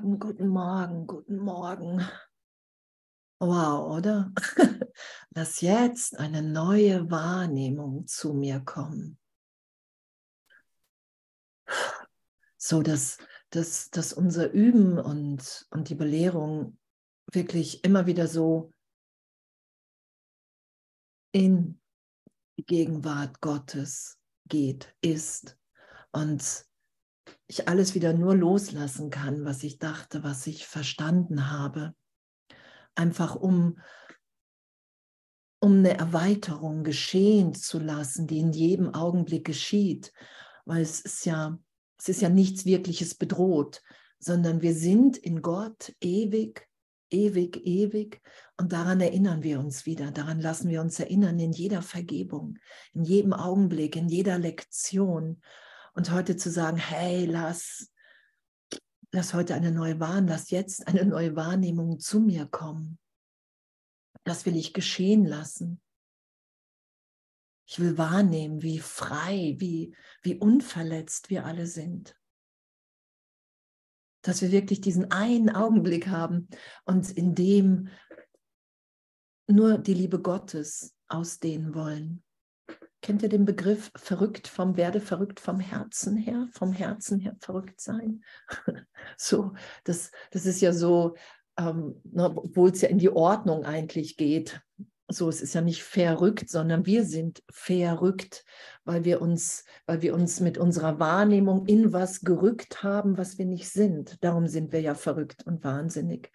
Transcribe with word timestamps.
Guten 0.00 0.16
Morgen, 0.16 0.18
guten 0.18 0.48
Morgen, 0.48 1.06
guten 1.06 1.38
Morgen. 1.38 2.08
Wow, 3.38 3.98
oder? 3.98 4.32
Lass 5.34 5.60
jetzt 5.60 6.18
eine 6.18 6.40
neue 6.40 7.10
Wahrnehmung 7.10 8.06
zu 8.06 8.32
mir 8.32 8.60
kommen. 8.60 9.18
So 12.56 12.80
dass, 12.80 13.18
dass, 13.50 13.90
dass 13.90 14.14
unser 14.14 14.50
Üben 14.52 14.98
und, 14.98 15.66
und 15.70 15.90
die 15.90 15.94
Belehrung 15.94 16.78
wirklich 17.30 17.84
immer 17.84 18.06
wieder 18.06 18.26
so 18.26 18.72
in 21.32 21.78
die 22.56 22.64
Gegenwart 22.64 23.42
Gottes 23.42 24.18
geht, 24.46 24.96
ist 25.02 25.58
und 26.12 26.69
ich 27.50 27.68
alles 27.68 27.96
wieder 27.96 28.12
nur 28.12 28.36
loslassen 28.36 29.10
kann, 29.10 29.44
was 29.44 29.64
ich 29.64 29.78
dachte, 29.78 30.22
was 30.22 30.46
ich 30.46 30.66
verstanden 30.66 31.50
habe. 31.50 31.94
Einfach 32.94 33.34
um, 33.34 33.80
um 35.58 35.78
eine 35.78 35.98
Erweiterung 35.98 36.84
geschehen 36.84 37.52
zu 37.54 37.80
lassen, 37.80 38.28
die 38.28 38.38
in 38.38 38.52
jedem 38.52 38.94
Augenblick 38.94 39.44
geschieht. 39.44 40.12
Weil 40.64 40.82
es 40.82 41.00
ist 41.00 41.26
ja, 41.26 41.58
es 41.98 42.08
ist 42.08 42.22
ja 42.22 42.28
nichts 42.28 42.66
Wirkliches 42.66 43.16
bedroht, 43.16 43.82
sondern 44.20 44.62
wir 44.62 44.74
sind 44.74 45.16
in 45.16 45.42
Gott 45.42 45.92
ewig, 46.00 46.68
ewig, 47.10 47.66
ewig. 47.66 48.20
Und 48.58 48.72
daran 48.72 49.00
erinnern 49.00 49.42
wir 49.42 49.58
uns 49.58 49.86
wieder, 49.86 50.12
daran 50.12 50.40
lassen 50.40 50.68
wir 50.68 50.80
uns 50.80 51.00
erinnern 51.00 51.40
in 51.40 51.50
jeder 51.50 51.82
Vergebung, 51.82 52.58
in 52.92 53.02
jedem 53.02 53.32
Augenblick, 53.32 53.96
in 53.96 54.08
jeder 54.08 54.38
Lektion. 54.38 55.42
Und 55.94 56.10
heute 56.10 56.36
zu 56.36 56.50
sagen, 56.50 56.76
hey, 56.76 57.24
lass, 57.26 57.90
lass 59.12 59.34
heute 59.34 59.54
eine 59.54 59.72
neue 59.72 59.98
Wahrnehmung, 60.00 60.28
lass 60.28 60.50
jetzt 60.50 60.86
eine 60.86 61.04
neue 61.04 61.36
Wahrnehmung 61.36 61.98
zu 61.98 62.20
mir 62.20 62.46
kommen. 62.46 62.98
Das 64.24 64.46
will 64.46 64.56
ich 64.56 64.72
geschehen 64.72 65.24
lassen. 65.24 65.80
Ich 67.66 67.78
will 67.78 67.96
wahrnehmen, 67.98 68.62
wie 68.62 68.80
frei, 68.80 69.54
wie, 69.58 69.94
wie 70.22 70.36
unverletzt 70.36 71.30
wir 71.30 71.44
alle 71.46 71.66
sind. 71.66 72.16
Dass 74.22 74.42
wir 74.42 74.50
wirklich 74.50 74.80
diesen 74.80 75.10
einen 75.12 75.50
Augenblick 75.50 76.08
haben 76.08 76.48
und 76.84 77.10
in 77.10 77.34
dem 77.34 77.88
nur 79.46 79.78
die 79.78 79.94
Liebe 79.94 80.20
Gottes 80.20 80.94
ausdehnen 81.08 81.74
wollen. 81.74 82.22
Kennt 83.02 83.22
ihr 83.22 83.28
den 83.30 83.46
Begriff 83.46 83.90
verrückt 83.96 84.46
vom 84.46 84.76
Werde 84.76 85.00
verrückt 85.00 85.40
vom 85.40 85.58
Herzen 85.58 86.16
her, 86.16 86.48
vom 86.52 86.72
Herzen 86.72 87.18
her 87.18 87.34
verrückt 87.40 87.80
sein? 87.80 88.22
so, 89.16 89.52
das, 89.84 90.10
das 90.30 90.44
ist 90.44 90.60
ja 90.60 90.72
so, 90.72 91.14
ähm, 91.58 92.00
ne, 92.04 92.30
obwohl 92.36 92.70
es 92.70 92.82
ja 92.82 92.88
in 92.88 92.98
die 92.98 93.10
Ordnung 93.10 93.64
eigentlich 93.64 94.16
geht. 94.16 94.60
So, 95.08 95.28
es 95.28 95.40
ist 95.40 95.54
ja 95.54 95.60
nicht 95.60 95.82
verrückt, 95.82 96.50
sondern 96.50 96.86
wir 96.86 97.04
sind 97.04 97.42
verrückt, 97.50 98.44
weil 98.84 99.04
wir 99.04 99.20
uns, 99.20 99.64
weil 99.86 100.02
wir 100.02 100.14
uns 100.14 100.38
mit 100.40 100.56
unserer 100.56 101.00
Wahrnehmung 101.00 101.66
in 101.66 101.92
was 101.92 102.20
gerückt 102.20 102.84
haben, 102.84 103.18
was 103.18 103.36
wir 103.36 103.46
nicht 103.46 103.68
sind. 103.70 104.22
Darum 104.22 104.46
sind 104.46 104.72
wir 104.72 104.80
ja 104.80 104.94
verrückt 104.94 105.44
und 105.46 105.64
wahnsinnig. 105.64 106.30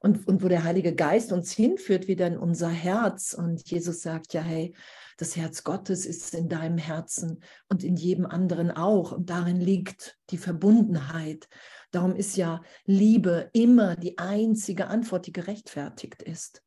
Und, 0.00 0.26
und 0.26 0.42
wo 0.42 0.48
der 0.48 0.64
Heilige 0.64 0.94
Geist 0.94 1.32
uns 1.32 1.52
hinführt, 1.52 2.08
wieder 2.08 2.26
in 2.26 2.36
unser 2.36 2.68
Herz. 2.68 3.32
Und 3.32 3.68
Jesus 3.70 4.02
sagt 4.02 4.34
ja, 4.34 4.40
hey, 4.40 4.74
das 5.16 5.34
Herz 5.34 5.64
Gottes 5.64 6.04
ist 6.04 6.34
in 6.34 6.48
deinem 6.48 6.78
Herzen 6.78 7.42
und 7.68 7.82
in 7.82 7.96
jedem 7.96 8.26
anderen 8.26 8.70
auch. 8.70 9.12
Und 9.12 9.30
darin 9.30 9.60
liegt 9.60 10.18
die 10.30 10.38
Verbundenheit. 10.38 11.48
Darum 11.90 12.14
ist 12.14 12.36
ja 12.36 12.62
Liebe 12.84 13.48
immer 13.52 13.96
die 13.96 14.18
einzige 14.18 14.88
Antwort, 14.88 15.26
die 15.26 15.32
gerechtfertigt 15.32 16.22
ist. 16.22 16.62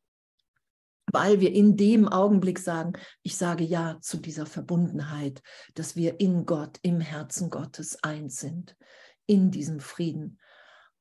Weil 1.12 1.40
wir 1.40 1.52
in 1.52 1.76
dem 1.76 2.08
Augenblick 2.08 2.58
sagen, 2.58 2.92
ich 3.22 3.36
sage 3.36 3.64
ja 3.64 3.98
zu 4.00 4.16
dieser 4.18 4.46
Verbundenheit, 4.46 5.42
dass 5.74 5.96
wir 5.96 6.20
in 6.20 6.44
Gott, 6.44 6.78
im 6.82 7.00
Herzen 7.00 7.50
Gottes 7.50 8.02
eins 8.02 8.40
sind, 8.40 8.76
in 9.26 9.50
diesem 9.50 9.80
Frieden. 9.80 10.38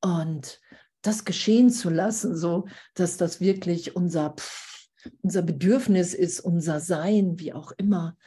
Und 0.01 0.61
das 1.01 1.25
geschehen 1.25 1.69
zu 1.69 1.89
lassen, 1.89 2.35
so 2.35 2.67
dass 2.93 3.17
das 3.17 3.39
wirklich 3.39 3.95
unser 3.95 4.31
Pff, 4.31 4.68
unser 5.21 5.41
Bedürfnis 5.41 6.13
ist, 6.13 6.39
unser 6.39 6.79
Sein, 6.79 7.39
wie 7.39 7.53
auch 7.53 7.71
immer. 7.73 8.17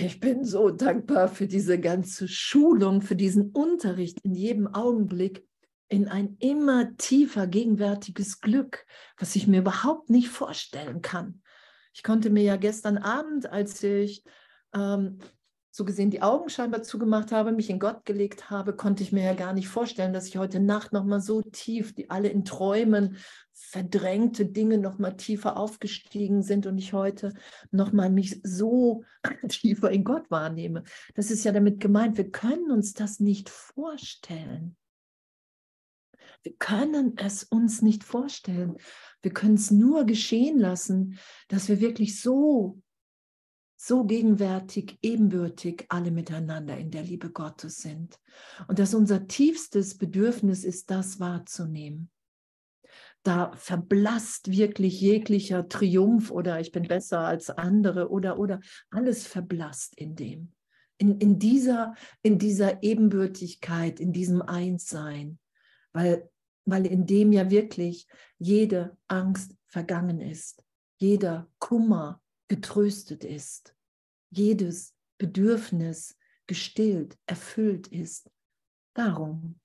Ich 0.00 0.20
bin 0.20 0.44
so 0.44 0.70
dankbar 0.70 1.28
für 1.28 1.46
diese 1.46 1.78
ganze 1.78 2.28
Schulung, 2.28 3.00
für 3.00 3.16
diesen 3.16 3.50
Unterricht 3.52 4.20
in 4.22 4.34
jedem 4.34 4.66
Augenblick 4.66 5.46
in 5.88 6.08
ein 6.08 6.36
immer 6.40 6.96
tiefer 6.98 7.46
gegenwärtiges 7.46 8.40
Glück, 8.40 8.84
was 9.16 9.34
ich 9.36 9.46
mir 9.46 9.60
überhaupt 9.60 10.10
nicht 10.10 10.28
vorstellen 10.28 11.00
kann. 11.00 11.42
Ich 11.94 12.02
konnte 12.02 12.30
mir 12.30 12.42
ja 12.42 12.56
gestern 12.56 12.98
Abend, 12.98 13.50
als 13.50 13.82
ich 13.82 14.22
ähm, 14.74 15.18
so 15.78 15.84
gesehen 15.84 16.10
die 16.10 16.22
Augen 16.22 16.50
scheinbar 16.50 16.82
zugemacht 16.82 17.30
habe, 17.30 17.52
mich 17.52 17.70
in 17.70 17.78
Gott 17.78 18.04
gelegt 18.04 18.50
habe, 18.50 18.74
konnte 18.74 19.04
ich 19.04 19.12
mir 19.12 19.22
ja 19.22 19.34
gar 19.34 19.52
nicht 19.52 19.68
vorstellen, 19.68 20.12
dass 20.12 20.26
ich 20.26 20.36
heute 20.36 20.58
Nacht 20.58 20.92
noch 20.92 21.04
mal 21.04 21.20
so 21.20 21.40
tief, 21.40 21.94
die 21.94 22.10
alle 22.10 22.28
in 22.28 22.44
Träumen 22.44 23.16
verdrängte 23.52 24.46
Dinge 24.46 24.78
noch 24.78 24.98
mal 24.98 25.16
tiefer 25.16 25.56
aufgestiegen 25.56 26.42
sind 26.42 26.66
und 26.66 26.78
ich 26.78 26.94
heute 26.94 27.32
noch 27.70 27.92
mal 27.92 28.10
mich 28.10 28.40
so 28.42 29.04
tiefer 29.48 29.92
in 29.92 30.02
Gott 30.02 30.28
wahrnehme. 30.32 30.82
Das 31.14 31.30
ist 31.30 31.44
ja 31.44 31.52
damit 31.52 31.78
gemeint, 31.78 32.18
wir 32.18 32.28
können 32.28 32.72
uns 32.72 32.94
das 32.94 33.20
nicht 33.20 33.48
vorstellen. 33.48 34.76
Wir 36.42 36.54
können 36.58 37.14
es 37.18 37.44
uns 37.44 37.82
nicht 37.82 38.02
vorstellen. 38.02 38.78
Wir 39.22 39.32
können 39.32 39.54
es 39.54 39.70
nur 39.70 40.06
geschehen 40.06 40.58
lassen, 40.58 41.20
dass 41.46 41.68
wir 41.68 41.80
wirklich 41.80 42.20
so 42.20 42.82
so 43.80 44.04
gegenwärtig, 44.04 44.98
ebenbürtig 45.02 45.86
alle 45.88 46.10
miteinander 46.10 46.76
in 46.76 46.90
der 46.90 47.04
Liebe 47.04 47.30
Gottes 47.30 47.76
sind. 47.78 48.18
Und 48.66 48.80
dass 48.80 48.92
unser 48.92 49.28
tiefstes 49.28 49.96
Bedürfnis 49.96 50.64
ist, 50.64 50.90
das 50.90 51.20
wahrzunehmen. 51.20 52.10
Da 53.22 53.52
verblasst 53.54 54.50
wirklich 54.50 55.00
jeglicher 55.00 55.68
Triumph 55.68 56.32
oder 56.32 56.58
ich 56.58 56.72
bin 56.72 56.88
besser 56.88 57.20
als 57.20 57.50
andere 57.50 58.10
oder, 58.10 58.38
oder 58.38 58.60
alles 58.90 59.26
verblasst 59.26 59.96
in 59.96 60.16
dem. 60.16 60.52
In, 60.98 61.18
in, 61.18 61.38
dieser, 61.38 61.94
in 62.22 62.38
dieser 62.38 62.82
Ebenbürtigkeit, 62.82 64.00
in 64.00 64.12
diesem 64.12 64.42
Einssein, 64.42 65.38
weil, 65.92 66.28
weil 66.64 66.84
in 66.84 67.06
dem 67.06 67.32
ja 67.32 67.48
wirklich 67.48 68.08
jede 68.38 68.96
Angst 69.06 69.54
vergangen 69.66 70.20
ist, 70.20 70.64
jeder 70.96 71.48
Kummer 71.60 72.20
getröstet 72.48 73.24
ist, 73.24 73.74
jedes 74.30 74.94
Bedürfnis 75.18 76.16
gestillt, 76.46 77.18
erfüllt 77.26 77.88
ist. 77.88 78.30
Darum. 78.94 79.60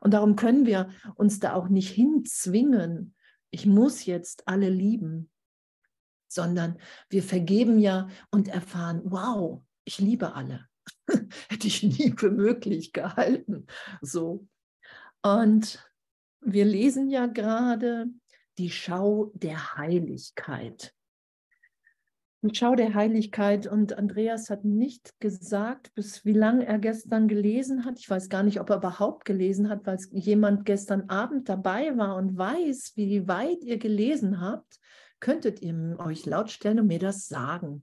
Und 0.00 0.12
darum 0.12 0.36
können 0.36 0.66
wir 0.66 0.90
uns 1.14 1.40
da 1.40 1.54
auch 1.54 1.68
nicht 1.68 1.90
hinzwingen, 1.90 3.14
ich 3.50 3.64
muss 3.64 4.04
jetzt 4.04 4.46
alle 4.46 4.68
lieben, 4.68 5.30
sondern 6.30 6.78
wir 7.08 7.22
vergeben 7.22 7.78
ja 7.78 8.08
und 8.30 8.48
erfahren, 8.48 9.00
wow, 9.04 9.62
ich 9.84 9.98
liebe 9.98 10.34
alle. 10.34 10.66
Hätte 11.48 11.66
ich 11.66 11.82
nie 11.82 12.14
für 12.16 12.30
möglich 12.30 12.92
gehalten. 12.92 13.66
So. 14.02 14.46
Und 15.22 15.82
wir 16.40 16.66
lesen 16.66 17.08
ja 17.08 17.26
gerade 17.26 18.06
die 18.58 18.70
Schau 18.70 19.32
der 19.34 19.76
Heiligkeit. 19.76 20.94
Und 22.40 22.56
Schau 22.56 22.76
der 22.76 22.94
Heiligkeit. 22.94 23.66
Und 23.66 23.98
Andreas 23.98 24.48
hat 24.48 24.64
nicht 24.64 25.18
gesagt, 25.20 25.92
bis 25.94 26.24
wie 26.24 26.32
lange 26.32 26.66
er 26.66 26.78
gestern 26.78 27.26
gelesen 27.26 27.84
hat. 27.84 27.98
Ich 27.98 28.08
weiß 28.08 28.28
gar 28.28 28.44
nicht, 28.44 28.60
ob 28.60 28.70
er 28.70 28.76
überhaupt 28.76 29.24
gelesen 29.24 29.68
hat, 29.68 29.86
weil 29.86 29.98
jemand 30.12 30.64
gestern 30.64 31.08
Abend 31.10 31.48
dabei 31.48 31.96
war 31.96 32.16
und 32.16 32.38
weiß, 32.38 32.92
wie 32.94 33.26
weit 33.26 33.64
ihr 33.64 33.78
gelesen 33.78 34.40
habt. 34.40 34.78
Könntet 35.18 35.62
ihr 35.62 35.96
euch 35.98 36.26
lautstellen 36.26 36.78
und 36.78 36.86
mir 36.86 37.00
das 37.00 37.26
sagen? 37.26 37.82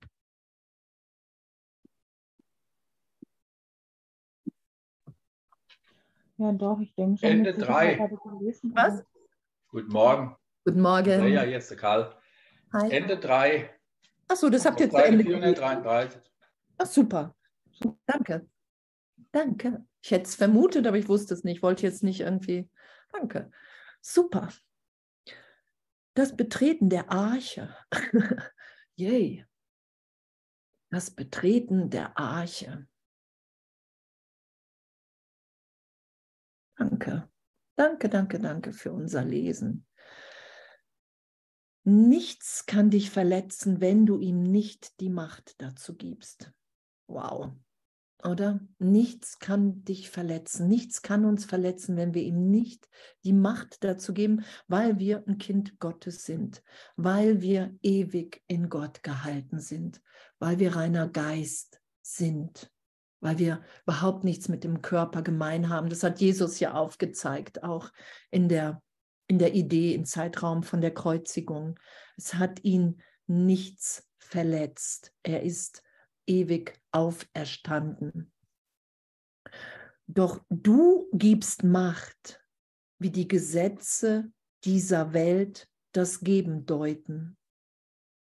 Ja, 6.38 6.52
doch, 6.54 6.80
ich 6.80 6.94
denke 6.96 7.20
schon. 7.20 7.30
Ende 7.30 7.54
drei. 7.54 7.98
Was? 8.74 9.04
Guten 9.68 9.92
Morgen. 9.92 10.36
Guten 10.64 10.82
Morgen. 10.82 11.28
Ja, 11.28 11.44
jetzt 11.44 11.70
der 11.72 11.78
Karl. 11.78 12.16
Hi. 12.74 12.90
Ende 12.90 13.18
drei. 13.18 13.70
Achso, 14.28 14.50
das 14.50 14.66
habt 14.66 14.80
ihr 14.80 14.90
zu 14.90 14.98
Ende 14.98 15.24
433. 15.24 16.22
Ach, 16.78 16.86
super. 16.86 17.36
Danke. 18.06 18.48
Danke. 19.32 19.86
Ich 20.02 20.12
hätte 20.12 20.26
es 20.26 20.36
vermutet, 20.36 20.88
aber 20.88 20.98
ich 20.98 21.08
wusste 21.08 21.34
es 21.34 21.44
nicht. 21.44 21.62
Wollte 21.62 21.84
jetzt 21.84 22.04
nicht 22.04 22.22
irgendwie. 22.22 22.70
Danke. 23.12 23.52
Super. 24.02 24.50
Das 26.16 26.36
Betreten 26.36 26.90
der 26.90 27.12
Arche. 27.12 27.76
Yay. 28.96 29.46
Das 30.90 31.12
Betreten 31.12 31.90
der 31.90 32.18
Arche. 32.18 32.88
Danke. 36.78 37.30
Danke, 37.76 38.10
danke, 38.10 38.40
danke 38.40 38.72
für 38.72 38.94
unser 38.94 39.26
Lesen. 39.26 39.86
Nichts 41.88 42.66
kann 42.66 42.90
dich 42.90 43.12
verletzen, 43.12 43.80
wenn 43.80 44.06
du 44.06 44.20
ihm 44.20 44.42
nicht 44.42 45.00
die 45.00 45.10
Macht 45.10 45.62
dazu 45.62 45.96
gibst. 45.96 46.52
Wow. 47.08 47.52
Oder? 48.24 48.60
Nichts 48.80 49.38
kann 49.38 49.84
dich 49.84 50.10
verletzen. 50.10 50.68
Nichts 50.68 51.04
kann 51.04 51.26
uns 51.26 51.46
verletzen, 51.46 51.96
wenn 51.96 52.16
wir 52.16 52.24
ihm 52.24 52.50
nicht 52.50 52.90
die 53.24 53.34
Macht 53.34 53.84
dazu 53.84 54.14
geben, 54.14 54.44
weil 54.68 54.98
wir 54.98 55.24
ein 55.28 55.38
Kind 55.38 55.78
Gottes 55.80 56.26
sind, 56.26 56.64
weil 56.96 57.42
wir 57.42 57.78
ewig 57.84 58.42
in 58.48 58.70
Gott 58.70 59.04
gehalten 59.04 59.60
sind, 59.60 60.02
weil 60.40 60.58
wir 60.58 60.76
reiner 60.76 61.08
Geist 61.08 61.80
sind, 62.02 62.72
weil 63.20 63.38
wir 63.38 63.62
überhaupt 63.84 64.24
nichts 64.24 64.50
mit 64.50 64.64
dem 64.64 64.82
Körper 64.82 65.22
gemein 65.22 65.70
haben. 65.70 65.90
Das 65.90 66.02
hat 66.02 66.20
Jesus 66.20 66.60
ja 66.60 66.74
aufgezeigt, 66.74 67.64
auch 67.64 67.92
in 68.32 68.50
der, 68.50 68.82
in 69.28 69.40
der 69.40 69.54
Idee, 69.54 69.94
im 69.94 70.06
Zeitraum 70.06 70.64
von 70.64 70.82
der 70.82 70.94
Kreuzigung. 70.94 71.80
Es 72.18 72.36
hat 72.36 72.64
ihn 72.64 73.02
nichts 73.28 74.08
verletzt. 74.18 75.14
Er 75.24 75.44
ist 75.44 75.84
ewig 76.28 76.80
auferstanden. 76.92 78.32
Doch 80.08 80.44
du 80.50 81.10
gibst 81.14 81.64
Macht, 81.64 82.44
wie 83.00 83.10
die 83.10 83.28
Gesetze 83.28 84.32
dieser 84.64 85.14
Welt 85.14 85.68
das 85.92 86.20
Geben 86.20 86.66
deuten. 86.66 87.38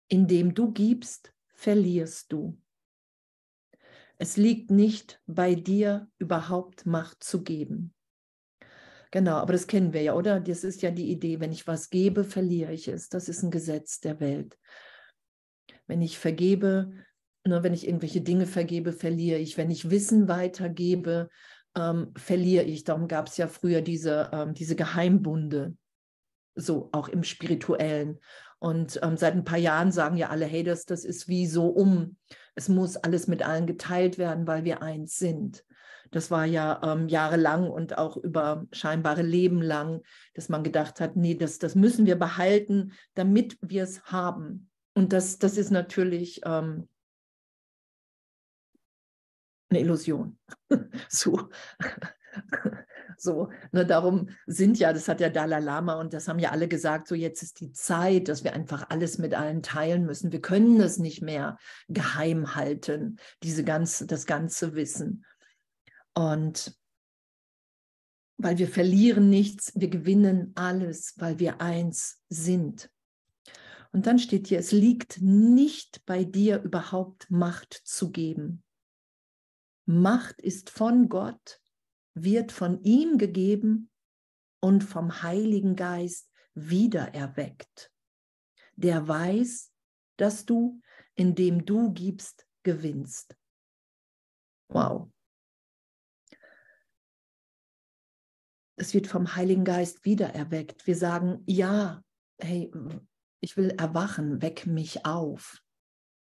Indem 0.08 0.56
du 0.56 0.72
gibst, 0.72 1.34
verlierst 1.54 2.32
du. 2.32 2.60
Es 4.18 4.36
liegt 4.38 4.72
nicht 4.72 5.22
bei 5.28 5.56
dir, 5.56 6.10
überhaupt 6.18 6.86
Macht 6.86 7.24
zu 7.24 7.44
geben. 7.44 7.94
Genau, 9.12 9.38
aber 9.38 9.54
das 9.54 9.68
kennen 9.68 9.94
wir 9.94 10.02
ja, 10.02 10.14
oder? 10.14 10.40
Das 10.40 10.64
ist 10.64 10.82
ja 10.82 10.92
die 10.92 11.12
Idee, 11.12 11.40
wenn 11.40 11.52
ich 11.52 11.66
was 11.68 11.90
gebe, 11.90 12.24
verliere 12.24 12.74
ich 12.74 12.88
es. 12.88 13.10
Das 13.10 13.28
ist 13.28 13.42
ein 13.44 13.52
Gesetz 13.52 14.00
der 14.00 14.20
Welt. 14.20 14.58
Wenn 15.88 16.02
ich 16.02 16.20
vergebe, 16.20 16.92
Ne, 17.50 17.64
wenn 17.64 17.74
ich 17.74 17.88
irgendwelche 17.88 18.22
Dinge 18.22 18.46
vergebe, 18.46 18.92
verliere 18.92 19.40
ich. 19.40 19.58
Wenn 19.58 19.72
ich 19.72 19.90
Wissen 19.90 20.28
weitergebe, 20.28 21.30
ähm, 21.76 22.12
verliere 22.16 22.64
ich. 22.64 22.84
Darum 22.84 23.08
gab 23.08 23.28
es 23.28 23.38
ja 23.38 23.48
früher 23.48 23.82
diese, 23.82 24.30
ähm, 24.34 24.54
diese 24.54 24.76
Geheimbunde, 24.76 25.76
so 26.56 26.90
auch 26.92 27.08
im 27.08 27.24
Spirituellen. 27.24 28.20
Und 28.60 29.00
ähm, 29.02 29.16
seit 29.16 29.34
ein 29.34 29.46
paar 29.46 29.58
Jahren 29.58 29.92
sagen 29.92 30.18
ja 30.18 30.30
alle, 30.30 30.46
hey, 30.46 30.64
das, 30.64 30.86
das 30.86 31.06
ist 31.06 31.28
wie 31.30 31.48
so 31.48 31.68
um. 31.68 32.18
Es 32.56 32.68
muss 32.68 32.98
alles 32.98 33.28
mit 33.28 33.42
allen 33.42 33.68
geteilt 33.68 34.18
werden, 34.18 34.46
weil 34.46 34.66
wir 34.66 34.82
eins 34.84 35.18
sind. 35.18 35.64
Das 36.12 36.32
war 36.32 36.46
ja 36.46 36.82
ähm, 36.84 37.08
jahrelang 37.08 37.70
und 37.70 37.98
auch 37.98 38.18
über 38.18 38.66
scheinbare 38.72 39.22
Leben 39.22 39.62
lang, 39.62 40.02
dass 40.34 40.50
man 40.50 40.64
gedacht 40.64 41.00
hat, 41.00 41.16
nee, 41.16 41.36
das, 41.36 41.60
das 41.60 41.76
müssen 41.76 42.06
wir 42.06 42.18
behalten, 42.18 42.94
damit 43.14 43.58
wir 43.62 43.84
es 43.84 44.04
haben. 44.06 44.70
Und 44.94 45.14
das, 45.14 45.38
das 45.40 45.58
ist 45.58 45.72
natürlich 45.72 46.42
ähm, 46.46 46.90
eine 49.70 49.80
Illusion. 49.80 50.38
so. 51.10 51.50
So, 53.22 53.50
ne, 53.74 53.86
darum 53.86 54.30
sind 54.48 54.80
ja, 54.80 54.94
das 54.94 55.10
hat 55.10 55.20
der 55.20 55.30
Dalai 55.30 55.60
Lama 55.60 55.96
und 55.96 56.14
das 56.14 56.30
haben 56.30 56.40
ja 56.40 56.52
alle 56.52 56.70
gesagt, 56.70 57.10
so 57.10 57.16
jetzt 57.16 57.44
ist 57.44 57.60
die 57.60 57.74
Zeit, 57.74 58.30
dass 58.30 58.46
wir 58.46 58.54
einfach 58.54 58.90
alles 58.90 59.18
mit 59.18 59.34
allen 59.34 59.62
teilen 59.62 60.06
müssen. 60.06 60.32
Wir 60.32 60.42
können 60.42 60.80
es 60.80 61.00
nicht 61.00 61.22
mehr 61.22 61.58
geheim 61.90 62.56
halten, 62.56 63.18
diese 63.44 63.66
ganze, 63.66 64.08
das 64.08 64.26
ganze 64.26 64.74
Wissen. 64.74 65.26
Und 66.20 66.78
weil 68.36 68.58
wir 68.58 68.68
verlieren 68.68 69.30
nichts, 69.30 69.72
wir 69.80 69.88
gewinnen 69.88 70.52
alles, 70.56 71.14
weil 71.16 71.40
wir 71.40 71.62
eins 71.62 72.22
sind. 72.28 72.92
Und 73.94 74.06
dann 74.06 74.20
steht 74.20 74.48
hier, 74.48 74.60
es 74.60 74.74
liegt 74.74 75.22
nicht 75.22 76.06
bei 76.06 76.26
dir 76.26 76.62
überhaupt 76.62 77.32
Macht 77.32 77.74
zu 77.86 78.12
geben. 78.12 78.66
Macht 79.86 80.42
ist 80.42 80.70
von 80.70 81.08
Gott, 81.08 81.62
wird 82.16 82.52
von 82.52 82.84
ihm 82.84 83.18
gegeben 83.18 83.90
und 84.60 84.84
vom 84.84 85.24
Heiligen 85.24 85.78
Geist 85.78 86.30
wiedererweckt. 86.54 87.94
Der 88.76 89.08
weiß, 89.08 89.72
dass 90.18 90.46
du, 90.46 90.82
indem 91.16 91.66
du 91.66 91.94
gibst, 91.94 92.46
gewinnst. 92.64 93.38
Wow. 94.68 95.10
Es 98.80 98.94
wird 98.94 99.08
vom 99.08 99.36
Heiligen 99.36 99.66
Geist 99.66 100.06
wiedererweckt. 100.06 100.88
Wir 100.88 100.96
sagen, 100.96 101.44
ja, 101.46 102.02
hey, 102.40 102.72
ich 103.42 103.58
will 103.58 103.72
erwachen, 103.72 104.42
weck 104.42 104.66
mich 104.68 105.06
auf. 105.06 105.62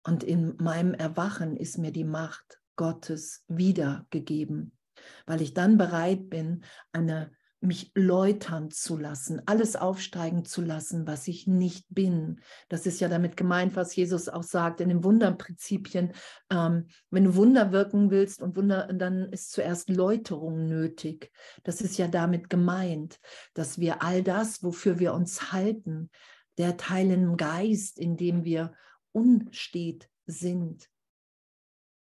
Und 0.06 0.25
in 0.25 0.57
meinem 0.57 0.94
Erwachen 0.94 1.56
ist 1.56 1.78
mir 1.78 1.92
die 1.92 2.04
Macht 2.04 2.60
Gottes 2.75 3.45
wiedergegeben, 3.48 4.78
weil 5.25 5.42
ich 5.42 5.54
dann 5.54 5.78
bereit 5.78 6.30
bin, 6.30 6.66
eine 6.92 7.31
mich 7.63 7.92
läutern 7.95 8.71
zu 8.71 8.98
lassen, 8.98 9.42
alles 9.45 9.75
aufsteigen 9.75 10.45
zu 10.45 10.62
lassen, 10.62 11.07
was 11.07 11.27
ich 11.27 11.48
nicht 11.48 11.86
bin. 11.89 12.42
Das 12.69 12.86
ist 12.86 13.00
ja 13.00 13.07
damit 13.07 13.38
gemeint, 13.38 13.75
was 13.75 13.95
Jesus 13.95 14.30
auch 14.30 14.44
sagt 14.44 14.81
in 14.81 14.89
den 14.89 15.04
Wunderprinzipien. 15.04 16.13
Ähm, 16.50 16.88
wenn 17.10 17.24
du 17.24 17.36
Wunder 17.36 17.71
wirken 17.71 18.12
willst 18.12 18.42
und 18.42 18.56
Wunder, 18.56 18.88
dann 18.94 19.31
ist 19.31 19.51
zuerst 19.51 19.89
Läuterung 19.89 20.68
nötig. 20.68 21.31
Das 21.63 21.81
ist 21.81 21.98
ja 21.98 22.07
damit 22.07 22.50
gemeint, 22.50 23.19
dass 23.54 23.80
wir 23.80 24.04
all 24.04 24.24
das, 24.24 24.63
wofür 24.63 25.00
wir 25.00 25.13
uns 25.13 25.51
halten, 25.51 26.09
der 26.57 26.77
Teil 26.77 27.12
im 27.12 27.38
Geist, 27.38 27.98
in 27.98 28.18
dem 28.18 28.44
wir 28.44 28.74
unstet 29.12 30.09
sind, 30.25 30.89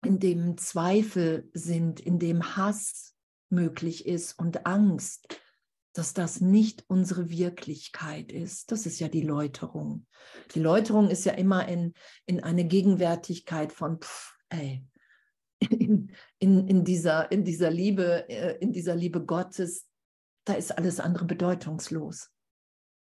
in 0.03 0.19
dem 0.19 0.57
Zweifel 0.57 1.49
sind, 1.53 1.99
in 1.99 2.19
dem 2.19 2.55
Hass 2.55 3.14
möglich 3.49 4.05
ist 4.05 4.37
und 4.39 4.65
Angst, 4.65 5.39
dass 5.93 6.13
das 6.13 6.41
nicht 6.41 6.83
unsere 6.87 7.29
Wirklichkeit 7.29 8.31
ist. 8.31 8.71
Das 8.71 8.85
ist 8.85 8.99
ja 8.99 9.07
die 9.07 9.21
Läuterung. 9.21 10.05
Die 10.53 10.59
Läuterung 10.59 11.09
ist 11.09 11.25
ja 11.25 11.33
immer 11.33 11.67
in, 11.67 11.93
in 12.25 12.43
eine 12.43 12.65
Gegenwärtigkeit 12.65 13.71
von, 13.71 14.01
pff, 14.01 14.35
ey, 14.49 14.85
in, 15.59 16.11
in, 16.39 16.67
in, 16.67 16.83
dieser, 16.83 17.31
in 17.31 17.45
dieser 17.45 17.71
Liebe, 17.71 18.27
äh, 18.29 18.57
in 18.59 18.73
dieser 18.73 18.95
Liebe 18.95 19.23
Gottes, 19.23 19.87
da 20.43 20.53
ist 20.53 20.77
alles 20.77 20.99
andere 20.99 21.25
bedeutungslos. 21.25 22.29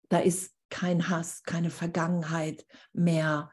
Da 0.09 0.19
ist 0.19 0.53
kein 0.69 1.09
Hass, 1.09 1.43
keine 1.43 1.71
Vergangenheit 1.71 2.65
mehr, 2.93 3.51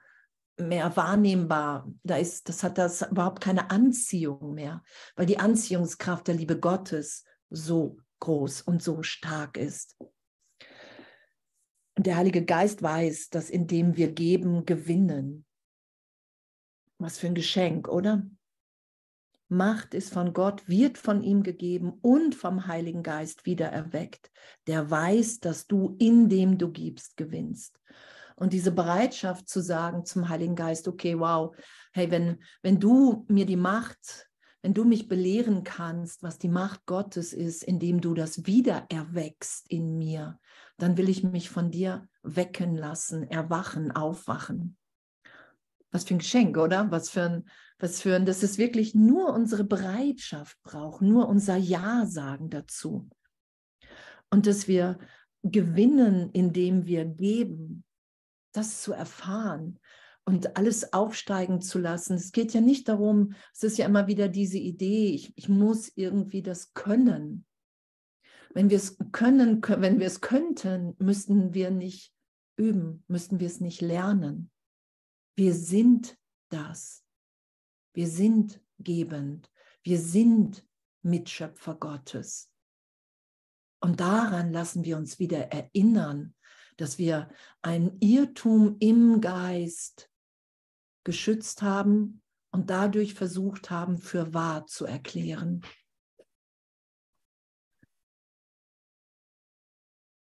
mehr 0.59 0.97
wahrnehmbar. 0.97 1.91
Da 2.03 2.17
ist, 2.17 2.49
das 2.49 2.63
hat 2.63 2.79
das 2.79 3.03
überhaupt 3.03 3.41
keine 3.41 3.71
Anziehung 3.71 4.55
mehr, 4.55 4.83
weil 5.17 5.27
die 5.27 5.39
Anziehungskraft 5.39 6.29
der 6.29 6.35
Liebe 6.35 6.59
Gottes 6.59 7.25
so 7.51 7.99
groß 8.21 8.63
und 8.63 8.83
so 8.83 9.03
stark 9.03 9.57
ist. 9.57 9.97
Und 11.97 12.07
der 12.07 12.17
Heilige 12.17 12.45
Geist 12.45 12.83
weiß, 12.83 13.31
dass 13.31 13.51
indem 13.51 13.97
wir 13.97 14.13
geben, 14.13 14.65
gewinnen. 14.65 15.45
Was 16.99 17.19
für 17.19 17.27
ein 17.29 17.35
Geschenk, 17.35 17.89
oder? 17.89 18.27
Macht 19.49 19.95
ist 19.95 20.13
von 20.13 20.33
Gott, 20.33 20.69
wird 20.69 20.99
von 20.99 21.23
ihm 21.23 21.43
gegeben 21.43 21.93
und 22.01 22.35
vom 22.35 22.67
Heiligen 22.67 23.03
Geist 23.03 23.47
wieder 23.47 23.67
erweckt. 23.67 24.33
Der 24.67 24.91
weiß, 24.91 25.41
dass 25.41 25.67
du, 25.67 25.97
indem 25.99 26.59
du 26.59 26.73
gibst, 26.73 27.17
gewinnst. 27.17 27.79
Und 28.37 28.53
diese 28.53 28.73
Bereitschaft 28.73 29.49
zu 29.49 29.61
sagen 29.61 30.05
zum 30.05 30.29
Heiligen 30.29 30.57
Geist, 30.57 30.89
okay, 30.89 31.19
wow, 31.19 31.55
hey, 31.93 32.11
wenn, 32.11 32.43
wenn 32.63 32.81
du 32.81 33.25
mir 33.29 33.47
die 33.47 33.57
Macht, 33.57 34.29
wenn 34.63 34.75
du 34.75 34.85
mich 34.85 35.09
belehren 35.09 35.63
kannst, 35.63 36.23
was 36.23 36.39
die 36.39 36.49
Macht 36.49 36.87
Gottes 36.87 37.33
ist, 37.33 37.63
indem 37.63 38.01
du 38.01 38.15
das 38.15 38.47
wieder 38.47 38.87
erwächst 38.89 39.71
in 39.71 39.99
mir, 39.99 40.41
dann 40.79 40.97
will 40.97 41.09
ich 41.09 41.23
mich 41.23 41.51
von 41.51 41.71
dir 41.71 42.09
wecken 42.23 42.75
lassen, 42.75 43.25
erwachen, 43.25 43.93
aufwachen. 43.93 44.77
Was 45.93 46.05
für 46.05 46.15
ein 46.15 46.19
Geschenk, 46.19 46.57
oder? 46.57 46.91
Was 46.91 47.11
für 47.11 47.23
ein, 47.23 47.45
was 47.79 48.01
für 48.01 48.17
ein, 48.17 48.27
dass 48.27 48.43
es 48.43 48.59
wirklich 48.59 48.95
nur 48.95 49.33
unsere 49.33 49.63
Bereitschaft 49.63 50.61
braucht, 50.63 51.03
nur 51.03 51.29
unser 51.29 51.57
Ja 51.57 52.07
sagen 52.07 52.51
dazu. 52.51 53.09
Und 54.31 54.47
dass 54.47 54.67
wir 54.67 54.99
gewinnen, 55.43 56.31
indem 56.31 56.87
wir 56.87 57.05
geben, 57.05 57.85
das 58.57 58.83
zu 58.83 58.93
erfahren 58.93 59.79
und 60.25 60.57
alles 60.57 60.93
aufsteigen 60.93 61.61
zu 61.61 61.79
lassen. 61.79 62.15
Es 62.15 62.33
geht 62.33 62.55
ja 62.55 62.61
nicht 62.61 62.89
darum, 62.89 63.35
es 63.53 63.63
ist 63.63 63.79
ja 63.79 63.87
immer 63.87 64.07
wieder 64.07 64.29
diese 64.29 64.59
Idee, 64.59 65.09
ich, 65.09 65.33
ich 65.37 65.49
muss 65.49 65.93
irgendwie 65.95 66.43
das 66.43 66.73
können. 66.73 67.45
Wenn 68.55 68.71
wir 68.71 68.77
es 68.77 68.97
können, 69.13 69.61
wenn 69.63 69.99
wir 69.99 70.07
es 70.07 70.21
könnten, 70.21 70.95
müssten 70.99 71.55
wir 71.55 71.71
nicht 71.71 72.15
üben, 72.57 73.05
müssten 73.09 73.41
wir 73.41 73.49
es 73.49 73.61
nicht 73.61 73.81
lernen. 73.81 74.51
Wir 75.37 75.55
sind 75.55 76.17
das. 76.49 77.05
Wir 77.93 78.07
sind 78.07 78.61
gebend. 78.79 79.51
Wir 79.83 79.99
sind 79.99 80.65
Mitschöpfer 81.03 81.75
Gottes. 81.75 82.51
Und 83.81 84.01
daran 84.01 84.53
lassen 84.53 84.85
wir 84.85 84.97
uns 84.97 85.19
wieder 85.19 85.53
erinnern, 85.53 86.35
dass 86.77 86.99
wir 86.99 87.31
ein 87.63 87.97
Irrtum 88.01 88.77
im 88.81 89.21
Geist 89.21 90.11
geschützt 91.05 91.63
haben 91.63 92.23
und 92.51 92.71
dadurch 92.71 93.15
versucht 93.15 93.71
haben, 93.71 93.99
für 93.99 94.33
wahr 94.33 94.67
zu 94.67 94.87
erklären. 94.87 95.63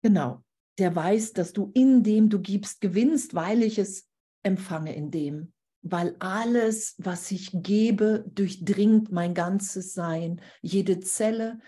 Genau, 0.03 0.43
der 0.77 0.95
weiß, 0.95 1.33
dass 1.33 1.53
du 1.53 1.71
in 1.73 2.03
dem 2.03 2.29
du 2.29 2.39
gibst, 2.39 2.81
gewinnst, 2.81 3.35
weil 3.35 3.61
ich 3.61 3.77
es 3.77 4.09
empfange 4.43 4.95
in 4.95 5.11
dem. 5.11 5.53
Weil 5.83 6.15
alles, 6.19 6.95
was 6.99 7.31
ich 7.31 7.49
gebe, 7.53 8.23
durchdringt 8.33 9.11
mein 9.11 9.33
ganzes 9.33 9.93
Sein. 9.93 10.41
Jede 10.61 10.99
Zelle, 10.99 11.59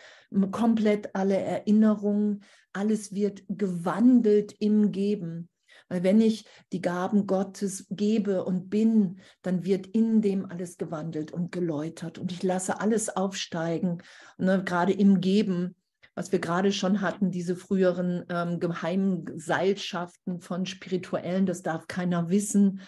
komplett 0.51 1.15
alle 1.15 1.37
Erinnerungen, 1.37 2.43
alles 2.73 3.13
wird 3.13 3.43
gewandelt 3.47 4.55
im 4.59 4.91
Geben. 4.91 5.49
Weil 5.89 6.03
wenn 6.03 6.21
ich 6.21 6.45
die 6.71 6.81
Gaben 6.81 7.27
Gottes 7.27 7.87
gebe 7.89 8.45
und 8.45 8.69
bin, 8.69 9.19
dann 9.41 9.63
wird 9.63 9.87
in 9.87 10.21
dem 10.21 10.45
alles 10.45 10.77
gewandelt 10.77 11.31
und 11.31 11.51
geläutert. 11.51 12.17
Und 12.17 12.31
ich 12.31 12.41
lasse 12.41 12.79
alles 12.79 13.15
aufsteigen, 13.15 14.01
ne, 14.37 14.63
gerade 14.63 14.93
im 14.93 15.21
Geben 15.21 15.75
was 16.15 16.31
wir 16.31 16.39
gerade 16.39 16.71
schon 16.71 17.01
hatten, 17.01 17.31
diese 17.31 17.55
früheren 17.55 18.23
ähm, 18.29 18.59
geheimen 18.59 19.25
Seilschaften 19.35 20.41
von 20.41 20.65
Spirituellen, 20.65 21.45
das 21.45 21.63
darf 21.63 21.87
keiner 21.87 22.29
wissen, 22.29 22.81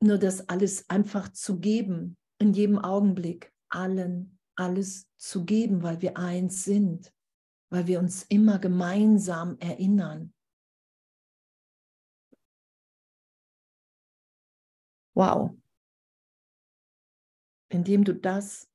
nur 0.00 0.18
das 0.18 0.48
alles 0.48 0.88
einfach 0.88 1.32
zu 1.32 1.58
geben, 1.58 2.16
in 2.38 2.52
jedem 2.52 2.78
Augenblick, 2.78 3.52
allen 3.68 4.37
alles 4.58 5.08
zu 5.16 5.44
geben, 5.44 5.82
weil 5.82 6.02
wir 6.02 6.16
eins 6.16 6.64
sind, 6.64 7.12
weil 7.70 7.86
wir 7.86 7.98
uns 8.00 8.24
immer 8.24 8.58
gemeinsam 8.58 9.56
erinnern. 9.58 10.32
Wow. 15.14 15.54
Indem 17.70 18.04
du 18.04 18.14
das, 18.14 18.68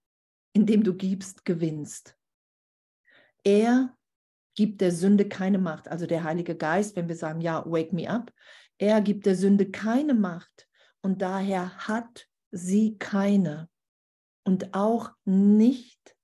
indem 0.54 0.84
du 0.84 0.94
gibst, 0.96 1.46
gewinnst. 1.46 2.18
Er 3.44 3.98
gibt 4.56 4.82
der 4.82 4.92
Sünde 4.92 5.28
keine 5.28 5.58
Macht. 5.58 5.88
Also 5.88 6.06
der 6.06 6.24
Heilige 6.24 6.56
Geist, 6.56 6.96
wenn 6.96 7.08
wir 7.08 7.16
sagen, 7.16 7.42
ja, 7.42 7.66
wake 7.66 7.94
me 7.94 8.10
up, 8.10 8.32
er 8.78 9.02
gibt 9.02 9.26
der 9.26 9.36
Sünde 9.36 9.72
keine 9.72 10.14
Macht 10.14 10.70
und 11.02 11.22
daher 11.22 11.88
hat 11.88 12.30
sie 12.52 12.98
keine 12.98 13.70
und 14.44 14.74
auch 14.74 15.12
nicht 15.26 16.16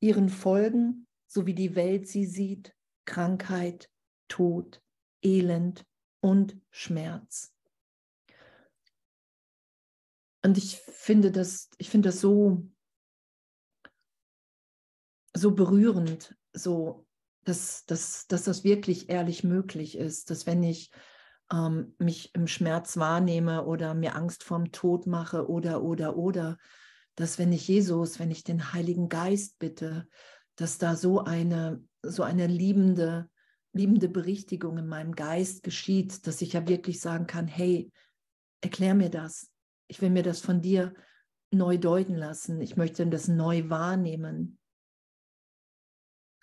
ihren 0.00 0.28
Folgen, 0.28 1.06
so 1.26 1.46
wie 1.46 1.54
die 1.54 1.74
Welt 1.74 2.08
sie 2.08 2.26
sieht, 2.26 2.74
Krankheit, 3.04 3.90
Tod, 4.28 4.82
Elend 5.22 5.84
und 6.20 6.60
Schmerz. 6.70 7.52
Und 10.42 10.58
ich 10.58 10.76
finde 10.76 11.30
das, 11.30 11.70
ich 11.78 11.88
finde 11.88 12.10
das 12.10 12.20
so 12.20 12.68
so 15.34 15.50
berührend, 15.50 16.36
so, 16.52 17.06
dass, 17.44 17.84
dass, 17.86 18.26
dass 18.28 18.44
das 18.44 18.64
wirklich 18.64 19.10
ehrlich 19.10 19.44
möglich 19.44 19.98
ist, 19.98 20.30
dass 20.30 20.46
wenn 20.46 20.62
ich 20.62 20.90
ähm, 21.52 21.94
mich 21.98 22.34
im 22.34 22.46
Schmerz 22.46 22.96
wahrnehme 22.96 23.64
oder 23.66 23.94
mir 23.94 24.14
Angst 24.14 24.44
vorm 24.44 24.72
Tod 24.72 25.06
mache 25.06 25.48
oder, 25.48 25.82
oder, 25.82 26.16
oder, 26.16 26.56
dass 27.16 27.38
wenn 27.38 27.52
ich 27.52 27.68
Jesus, 27.68 28.18
wenn 28.18 28.30
ich 28.30 28.44
den 28.44 28.72
Heiligen 28.72 29.08
Geist 29.08 29.58
bitte, 29.58 30.08
dass 30.56 30.78
da 30.78 30.96
so 30.96 31.20
eine, 31.20 31.82
so 32.02 32.22
eine 32.22 32.46
liebende, 32.46 33.28
liebende 33.72 34.08
Berichtigung 34.08 34.78
in 34.78 34.86
meinem 34.86 35.14
Geist 35.14 35.62
geschieht, 35.62 36.26
dass 36.26 36.42
ich 36.42 36.52
ja 36.52 36.66
wirklich 36.68 37.00
sagen 37.00 37.26
kann, 37.26 37.46
hey, 37.46 37.90
erklär 38.60 38.94
mir 38.94 39.10
das. 39.10 39.50
Ich 39.88 40.00
will 40.00 40.10
mir 40.10 40.22
das 40.22 40.40
von 40.40 40.60
dir 40.60 40.94
neu 41.50 41.78
deuten 41.78 42.14
lassen. 42.14 42.60
Ich 42.60 42.76
möchte 42.76 43.06
das 43.06 43.28
neu 43.28 43.68
wahrnehmen. 43.68 44.58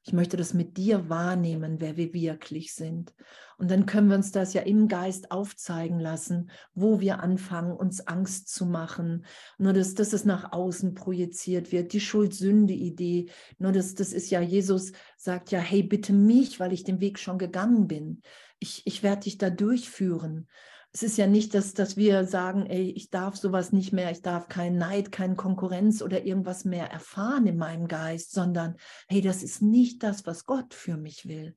Ich 0.04 0.14
möchte 0.14 0.36
das 0.36 0.56
mit 0.56 0.78
dir 0.78 1.10
wahrnehmen, 1.10 1.80
wer 1.80 1.96
wir 1.96 2.12
wirklich 2.14 2.74
sind. 2.74 3.14
Und 3.58 3.70
dann 3.70 3.86
können 3.86 4.08
wir 4.08 4.16
uns 4.16 4.32
das 4.32 4.54
ja 4.54 4.64
im 4.64 4.88
Geist 4.88 5.30
aufzeigen 5.30 6.00
lassen, 6.00 6.50
wo 6.74 7.00
wir 7.00 7.20
anfangen, 7.20 7.72
uns 7.72 8.08
Angst 8.08 8.50
zu 8.50 8.66
machen. 8.66 9.26
Nur 9.60 9.74
dass, 9.74 9.94
dass 9.94 10.14
es 10.14 10.26
nach 10.26 10.52
außen 10.54 10.96
projiziert 10.96 11.72
wird, 11.72 11.94
die 11.94 12.00
Schuld-Sünde-Idee. 12.00 13.30
Nur 13.60 13.72
dass 13.72 13.94
das 13.94 14.12
ist 14.12 14.32
ja, 14.32 14.42
Jesus 14.42 14.92
sagt 15.18 15.52
ja, 15.52 15.60
hey, 15.60 15.84
bitte 15.84 16.14
mich, 16.14 16.60
weil 16.60 16.74
ich 16.74 16.84
den 16.84 17.00
Weg 17.00 17.20
schon 17.20 17.38
gegangen 17.38 17.88
bin. 17.88 18.24
Ich, 18.58 18.82
ich 18.86 19.04
werde 19.04 19.22
dich 19.22 19.38
da 19.38 19.52
durchführen 19.52 20.48
es 20.94 21.04
ist 21.04 21.18
ja 21.18 21.26
nicht, 21.26 21.54
dass, 21.54 21.74
dass 21.74 21.96
wir 21.96 22.26
sagen, 22.26 22.66
ey, 22.66 22.92
ich 22.92 23.10
darf 23.10 23.38
sowas 23.38 23.72
nicht 23.72 23.94
mehr, 23.94 24.12
ich 24.12 24.22
darf 24.22 24.50
keinen 24.50 24.78
Neid, 24.78 25.12
keine 25.12 25.36
Konkurrenz 25.36 26.02
oder 26.02 26.26
irgendwas 26.26 26.66
mehr 26.66 26.92
erfahren 26.92 27.48
in 27.48 27.58
meinem 27.58 27.88
Geist, 27.88 28.32
sondern 28.32 28.76
hey, 29.08 29.22
das 29.22 29.42
ist 29.42 29.62
nicht 29.62 30.04
das, 30.04 30.26
was 30.26 30.46
Gott 30.46 30.74
für 30.74 30.98
mich 30.98 31.28
will. 31.28 31.56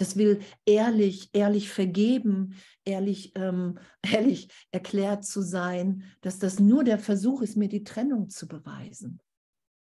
Das 0.00 0.16
will 0.16 0.40
ehrlich, 0.64 1.30
ehrlich 1.32 1.70
vergeben, 1.70 2.54
ehrlich, 2.84 3.32
ähm, 3.34 3.80
ehrlich 4.02 4.48
erklärt 4.70 5.24
zu 5.24 5.42
sein, 5.42 6.04
dass 6.20 6.38
das 6.38 6.60
nur 6.60 6.84
der 6.84 7.00
Versuch 7.00 7.42
ist, 7.42 7.56
mir 7.56 7.68
die 7.68 7.82
Trennung 7.82 8.28
zu 8.28 8.46
beweisen. 8.46 9.20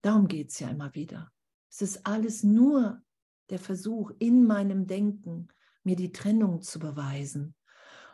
Darum 0.01 0.29
geht 0.29 0.51
es 0.51 0.59
ja 0.59 0.69
immer 0.69 0.95
wieder. 0.95 1.33
Es 1.69 1.81
ist 1.81 2.05
alles 2.05 2.43
nur 2.43 3.01
der 3.49 3.59
Versuch 3.59 4.11
in 4.19 4.47
meinem 4.47 4.87
Denken, 4.87 5.49
mir 5.83 5.97
die 5.97 6.13
Trennung 6.13 6.61
zu 6.61 6.79
beweisen. 6.79 7.55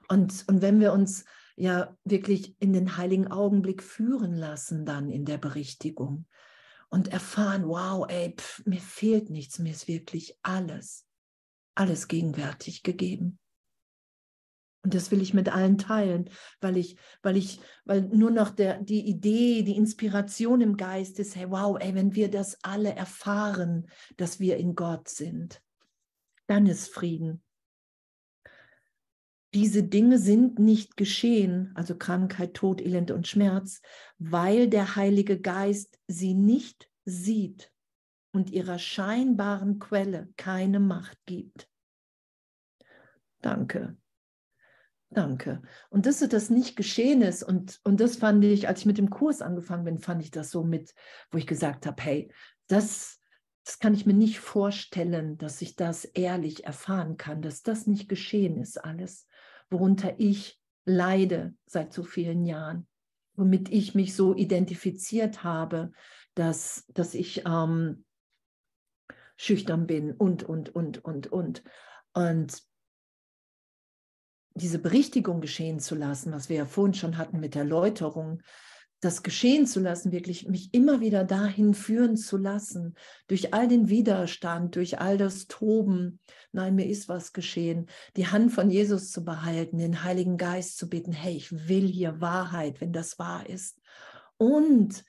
Und, 0.07 0.45
und 0.47 0.62
wenn 0.62 0.79
wir 0.79 0.93
uns 0.93 1.25
ja 1.55 1.95
wirklich 2.03 2.55
in 2.59 2.74
den 2.74 2.97
heiligen 2.97 3.31
Augenblick 3.31 3.81
führen 3.81 4.35
lassen, 4.35 4.85
dann 4.85 5.09
in 5.09 5.25
der 5.25 5.38
Berichtigung 5.38 6.25
und 6.89 7.07
erfahren, 7.07 7.67
wow, 7.67 8.05
ey, 8.07 8.35
pf, 8.38 8.65
mir 8.65 8.79
fehlt 8.79 9.29
nichts, 9.29 9.59
mir 9.59 9.71
ist 9.71 9.88
wirklich 9.88 10.38
alles, 10.43 11.05
alles 11.74 12.07
gegenwärtig 12.07 12.83
gegeben. 12.83 13.39
Und 14.83 14.93
das 14.93 15.09
will 15.09 15.21
ich 15.21 15.33
mit 15.33 15.50
allen 15.50 15.79
teilen, 15.79 16.29
weil 16.62 16.77
ich, 16.77 16.95
weil 17.24 17.38
ich, 17.38 17.59
weil 17.85 18.01
nur 18.01 18.29
noch 18.29 18.51
der, 18.51 18.83
die 18.83 19.07
Idee, 19.07 19.63
die 19.63 19.77
Inspiration 19.77 20.62
im 20.62 20.77
Geist 20.77 21.17
ist, 21.17 21.35
hey, 21.35 21.50
wow, 21.50 21.75
ey, 21.79 21.95
wenn 21.95 22.13
wir 22.13 22.29
das 22.29 22.63
alle 22.63 22.93
erfahren, 22.93 23.88
dass 24.17 24.39
wir 24.39 24.57
in 24.57 24.75
Gott 24.75 25.07
sind, 25.07 25.63
dann 26.45 26.67
ist 26.67 26.93
Frieden 26.93 27.41
diese 29.55 29.83
Dinge 29.83 30.19
sind 30.19 30.59
nicht 30.59 30.97
geschehen, 30.97 31.71
also 31.75 31.97
Krankheit, 31.97 32.55
Tod, 32.55 32.81
Elend 32.81 33.09
und 33.12 33.25
Schmerz, 33.25 33.81
weil 34.17 34.67
der 34.67 34.97
Heilige 34.97 35.39
Geist 35.39 35.97
sie 36.07 36.33
nicht 36.33 36.91
sieht 37.05 37.71
und 38.33 38.51
ihrer 38.51 38.77
scheinbaren 38.79 39.79
Quelle 39.79 40.27
keine 40.35 40.81
Macht 40.81 41.17
gibt. 41.25 41.69
Danke. 43.41 43.95
Danke. 45.09 45.62
Und 45.89 46.05
dass 46.05 46.19
das 46.19 46.50
nicht 46.50 46.75
geschehen 46.75 47.21
ist, 47.21 47.41
und, 47.41 47.79
und 47.85 48.01
das 48.01 48.17
fand 48.17 48.43
ich, 48.43 48.67
als 48.67 48.81
ich 48.81 48.85
mit 48.85 48.97
dem 48.97 49.09
Kurs 49.09 49.41
angefangen 49.41 49.85
bin, 49.85 50.00
fand 50.00 50.21
ich 50.21 50.31
das 50.31 50.51
so 50.51 50.65
mit, 50.65 50.93
wo 51.31 51.38
ich 51.38 51.47
gesagt 51.47 51.85
habe, 51.85 52.03
hey, 52.03 52.29
das, 52.67 53.21
das 53.63 53.79
kann 53.79 53.93
ich 53.93 54.05
mir 54.05 54.13
nicht 54.13 54.39
vorstellen, 54.39 55.38
dass 55.38 55.62
ich 55.62 55.77
das 55.77 56.03
ehrlich 56.03 56.65
erfahren 56.65 57.15
kann, 57.15 57.41
dass 57.41 57.63
das 57.63 57.88
nicht 57.88 58.09
geschehen 58.09 58.57
ist 58.57 58.83
alles 58.83 59.27
worunter 59.69 60.15
ich 60.17 60.60
leide 60.86 61.55
seit 61.65 61.93
so 61.93 62.03
vielen 62.03 62.45
Jahren, 62.45 62.88
womit 63.36 63.69
ich 63.69 63.95
mich 63.95 64.15
so 64.15 64.36
identifiziert 64.36 65.43
habe, 65.43 65.91
dass, 66.36 66.86
dass 66.93 67.13
ich 67.13 67.43
ähm, 67.45 68.05
schüchtern 69.38 69.88
bin 69.88 70.12
und, 70.12 70.43
und, 70.43 70.74
und, 70.74 71.03
und, 71.03 71.27
und. 71.27 71.63
Und 72.13 72.63
diese 74.53 74.79
Berichtigung 74.79 75.41
geschehen 75.41 75.79
zu 75.79 75.95
lassen, 75.95 76.31
was 76.31 76.48
wir 76.50 76.57
ja 76.57 76.65
vorhin 76.65 76.93
schon 76.93 77.17
hatten 77.17 77.39
mit 77.39 77.55
der 77.55 77.65
Läuterung, 77.65 78.41
das 79.01 79.23
geschehen 79.23 79.67
zu 79.67 79.79
lassen, 79.79 80.11
wirklich 80.11 80.47
mich 80.47 80.73
immer 80.73 80.99
wieder 80.99 81.23
dahin 81.23 81.73
führen 81.73 82.17
zu 82.17 82.37
lassen, 82.37 82.95
durch 83.27 83.53
all 83.53 83.67
den 83.67 83.89
Widerstand, 83.89 84.75
durch 84.75 84.99
all 84.99 85.17
das 85.17 85.47
Toben. 85.47 86.19
Nein, 86.51 86.75
mir 86.75 86.87
ist 86.87 87.07
was 87.07 87.33
geschehen. 87.33 87.87
Die 88.15 88.27
Hand 88.27 88.51
von 88.51 88.71
Jesus 88.71 89.11
zu 89.11 89.23
behalten, 89.23 89.77
den 89.77 90.03
Heiligen 90.03 90.37
Geist 90.37 90.77
zu 90.77 90.89
bitten, 90.89 91.11
hey, 91.11 91.35
ich 91.35 91.67
will 91.67 91.87
hier 91.87 92.21
Wahrheit, 92.21 92.81
wenn 92.81 92.93
das 92.93 93.19
wahr 93.19 93.47
ist. 93.47 93.79
Und 94.37 95.03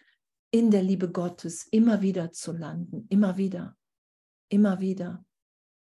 in 0.50 0.70
der 0.70 0.82
Liebe 0.82 1.10
Gottes 1.10 1.66
immer 1.70 2.02
wieder 2.02 2.32
zu 2.32 2.52
landen, 2.52 3.06
immer 3.08 3.36
wieder, 3.36 3.76
immer 4.48 4.80
wieder, 4.80 5.24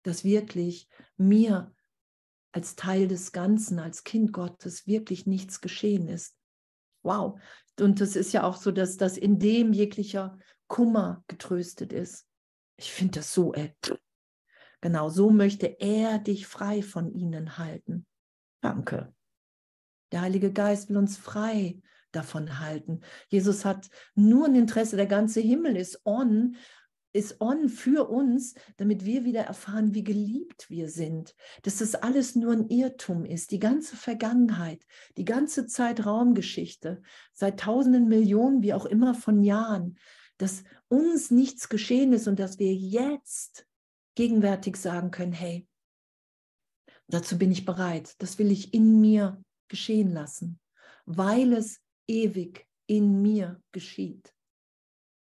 dass 0.04 0.24
wirklich 0.24 0.88
mir 1.18 1.74
als 2.52 2.76
Teil 2.76 3.08
des 3.08 3.34
Ganzen, 3.34 3.80
als 3.80 4.04
Kind 4.04 4.34
Gottes 4.34 4.88
wirklich 4.88 5.26
nichts 5.28 5.62
geschehen 5.62 6.08
ist. 6.08 6.37
Wow, 7.08 7.40
und 7.80 8.02
das 8.02 8.18
ist 8.18 8.34
ja 8.34 8.44
auch 8.44 8.58
so, 8.58 8.72
dass 8.72 8.98
das 8.98 9.18
in 9.18 9.40
dem 9.40 9.72
jeglicher 9.72 10.38
Kummer 10.68 11.24
getröstet 11.28 11.94
ist. 11.94 12.28
Ich 12.76 12.92
finde 12.92 13.20
das 13.20 13.34
so, 13.34 13.54
ey. 13.54 13.74
Genau 14.82 15.08
so 15.08 15.30
möchte 15.30 15.68
er 15.80 16.20
dich 16.20 16.48
frei 16.48 16.82
von 16.82 17.10
ihnen 17.10 17.58
halten. 17.58 18.06
Danke. 18.62 19.16
Der 20.12 20.20
Heilige 20.20 20.52
Geist 20.52 20.90
will 20.90 20.98
uns 20.98 21.18
frei 21.18 21.82
davon 22.12 22.60
halten. 22.60 23.00
Jesus 23.30 23.64
hat 23.64 23.90
nur 24.14 24.46
ein 24.46 24.56
Interesse, 24.56 24.98
der 24.98 25.08
ganze 25.08 25.40
Himmel 25.40 25.78
ist 25.78 26.06
on, 26.06 26.58
ist 27.18 27.42
on 27.42 27.68
für 27.68 28.10
uns, 28.10 28.54
damit 28.78 29.04
wir 29.04 29.26
wieder 29.26 29.42
erfahren, 29.42 29.94
wie 29.94 30.04
geliebt 30.04 30.70
wir 30.70 30.90
sind. 30.90 31.36
Dass 31.64 31.78
das 31.78 31.96
alles 31.96 32.36
nur 32.36 32.54
ein 32.54 32.70
Irrtum 32.70 33.26
ist. 33.26 33.52
Die 33.52 33.60
ganze 33.60 33.96
Vergangenheit, 33.96 34.86
die 35.18 35.26
ganze 35.26 35.66
Zeitraumgeschichte, 35.66 37.02
seit 37.34 37.60
tausenden 37.60 38.08
Millionen, 38.08 38.62
wie 38.62 38.74
auch 38.74 38.86
immer 38.86 39.14
von 39.16 39.44
Jahren, 39.44 39.98
dass 40.38 40.64
uns 40.88 41.32
nichts 41.32 41.70
geschehen 41.70 42.14
ist 42.14 42.28
und 42.28 42.40
dass 42.40 42.60
wir 42.60 42.74
jetzt 42.74 43.68
gegenwärtig 44.16 44.78
sagen 44.78 45.12
können, 45.12 45.34
hey, 45.34 45.68
dazu 47.08 47.38
bin 47.38 47.52
ich 47.52 47.66
bereit, 47.66 48.14
das 48.20 48.38
will 48.40 48.52
ich 48.52 48.74
in 48.74 49.02
mir 49.02 49.42
geschehen 49.68 50.12
lassen, 50.12 50.60
weil 51.06 51.54
es 51.54 51.82
ewig 52.08 52.68
in 52.86 53.22
mir 53.22 53.62
geschieht, 53.72 54.34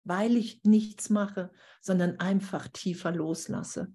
weil 0.03 0.35
ich 0.35 0.63
nichts 0.63 1.09
mache, 1.09 1.51
sondern 1.81 2.19
einfach 2.19 2.67
tiefer 2.67 3.11
loslasse. 3.11 3.93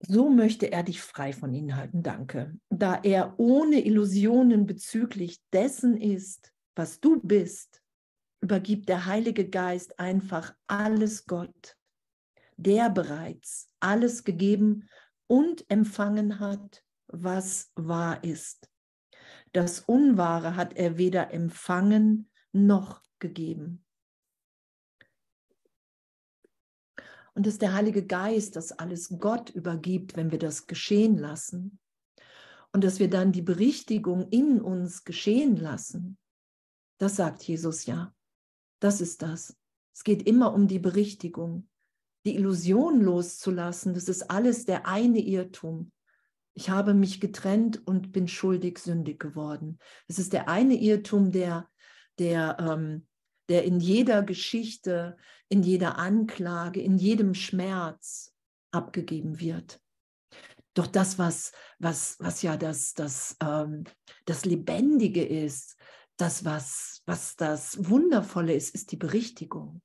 So 0.00 0.28
möchte 0.28 0.70
er 0.70 0.82
dich 0.82 1.00
frei 1.00 1.32
von 1.32 1.52
ihnen 1.54 1.76
halten, 1.76 2.02
danke. 2.02 2.58
Da 2.68 3.00
er 3.02 3.38
ohne 3.38 3.84
Illusionen 3.84 4.66
bezüglich 4.66 5.40
dessen 5.52 5.96
ist, 5.96 6.52
was 6.74 7.00
du 7.00 7.20
bist, 7.20 7.82
übergibt 8.40 8.88
der 8.88 9.06
Heilige 9.06 9.48
Geist 9.48 9.98
einfach 9.98 10.54
alles 10.66 11.26
Gott, 11.26 11.76
der 12.56 12.90
bereits 12.90 13.70
alles 13.80 14.24
gegeben 14.24 14.88
und 15.26 15.68
empfangen 15.70 16.38
hat, 16.38 16.84
was 17.08 17.72
wahr 17.74 18.22
ist. 18.22 18.68
Das 19.52 19.80
Unwahre 19.80 20.56
hat 20.56 20.76
er 20.76 20.98
weder 20.98 21.32
empfangen 21.32 22.30
noch 22.52 23.02
gegeben. 23.18 23.84
Und 27.34 27.46
dass 27.46 27.58
der 27.58 27.74
Heilige 27.74 28.06
Geist 28.06 28.56
das 28.56 28.72
alles 28.72 29.18
Gott 29.18 29.50
übergibt, 29.50 30.16
wenn 30.16 30.30
wir 30.30 30.38
das 30.38 30.66
geschehen 30.66 31.18
lassen. 31.18 31.78
Und 32.72 32.82
dass 32.82 32.98
wir 32.98 33.10
dann 33.10 33.30
die 33.30 33.42
Berichtigung 33.42 34.28
in 34.30 34.60
uns 34.60 35.04
geschehen 35.04 35.56
lassen. 35.56 36.16
Das 36.98 37.16
sagt 37.16 37.42
Jesus 37.42 37.84
ja. 37.84 38.14
Das 38.80 39.00
ist 39.00 39.20
das. 39.22 39.56
Es 39.94 40.02
geht 40.04 40.26
immer 40.26 40.54
um 40.54 40.66
die 40.66 40.78
Berichtigung. 40.78 41.68
Die 42.24 42.34
Illusion 42.34 43.00
loszulassen, 43.00 43.94
das 43.94 44.08
ist 44.08 44.30
alles 44.30 44.64
der 44.64 44.86
eine 44.86 45.20
Irrtum. 45.20 45.92
Ich 46.54 46.70
habe 46.70 46.92
mich 46.94 47.20
getrennt 47.20 47.86
und 47.86 48.12
bin 48.12 48.28
schuldig, 48.28 48.78
sündig 48.78 49.20
geworden. 49.20 49.78
Es 50.08 50.18
ist 50.18 50.32
der 50.32 50.48
eine 50.48 50.74
Irrtum, 50.74 51.30
der, 51.30 51.68
der, 52.18 52.56
ähm, 52.58 53.05
der 53.48 53.64
in 53.64 53.80
jeder 53.80 54.22
Geschichte, 54.22 55.16
in 55.48 55.62
jeder 55.62 55.98
Anklage, 55.98 56.80
in 56.80 56.96
jedem 56.96 57.34
Schmerz 57.34 58.32
abgegeben 58.72 59.40
wird. 59.40 59.80
Doch 60.74 60.86
das, 60.86 61.18
was, 61.18 61.52
was, 61.78 62.16
was 62.20 62.42
ja 62.42 62.56
das, 62.56 62.92
das, 62.94 63.36
ähm, 63.40 63.84
das 64.26 64.44
Lebendige 64.44 65.24
ist, 65.24 65.76
das, 66.18 66.44
was, 66.44 67.02
was 67.06 67.36
das 67.36 67.88
Wundervolle 67.88 68.54
ist, 68.54 68.74
ist 68.74 68.92
die 68.92 68.96
Berichtigung. 68.96 69.80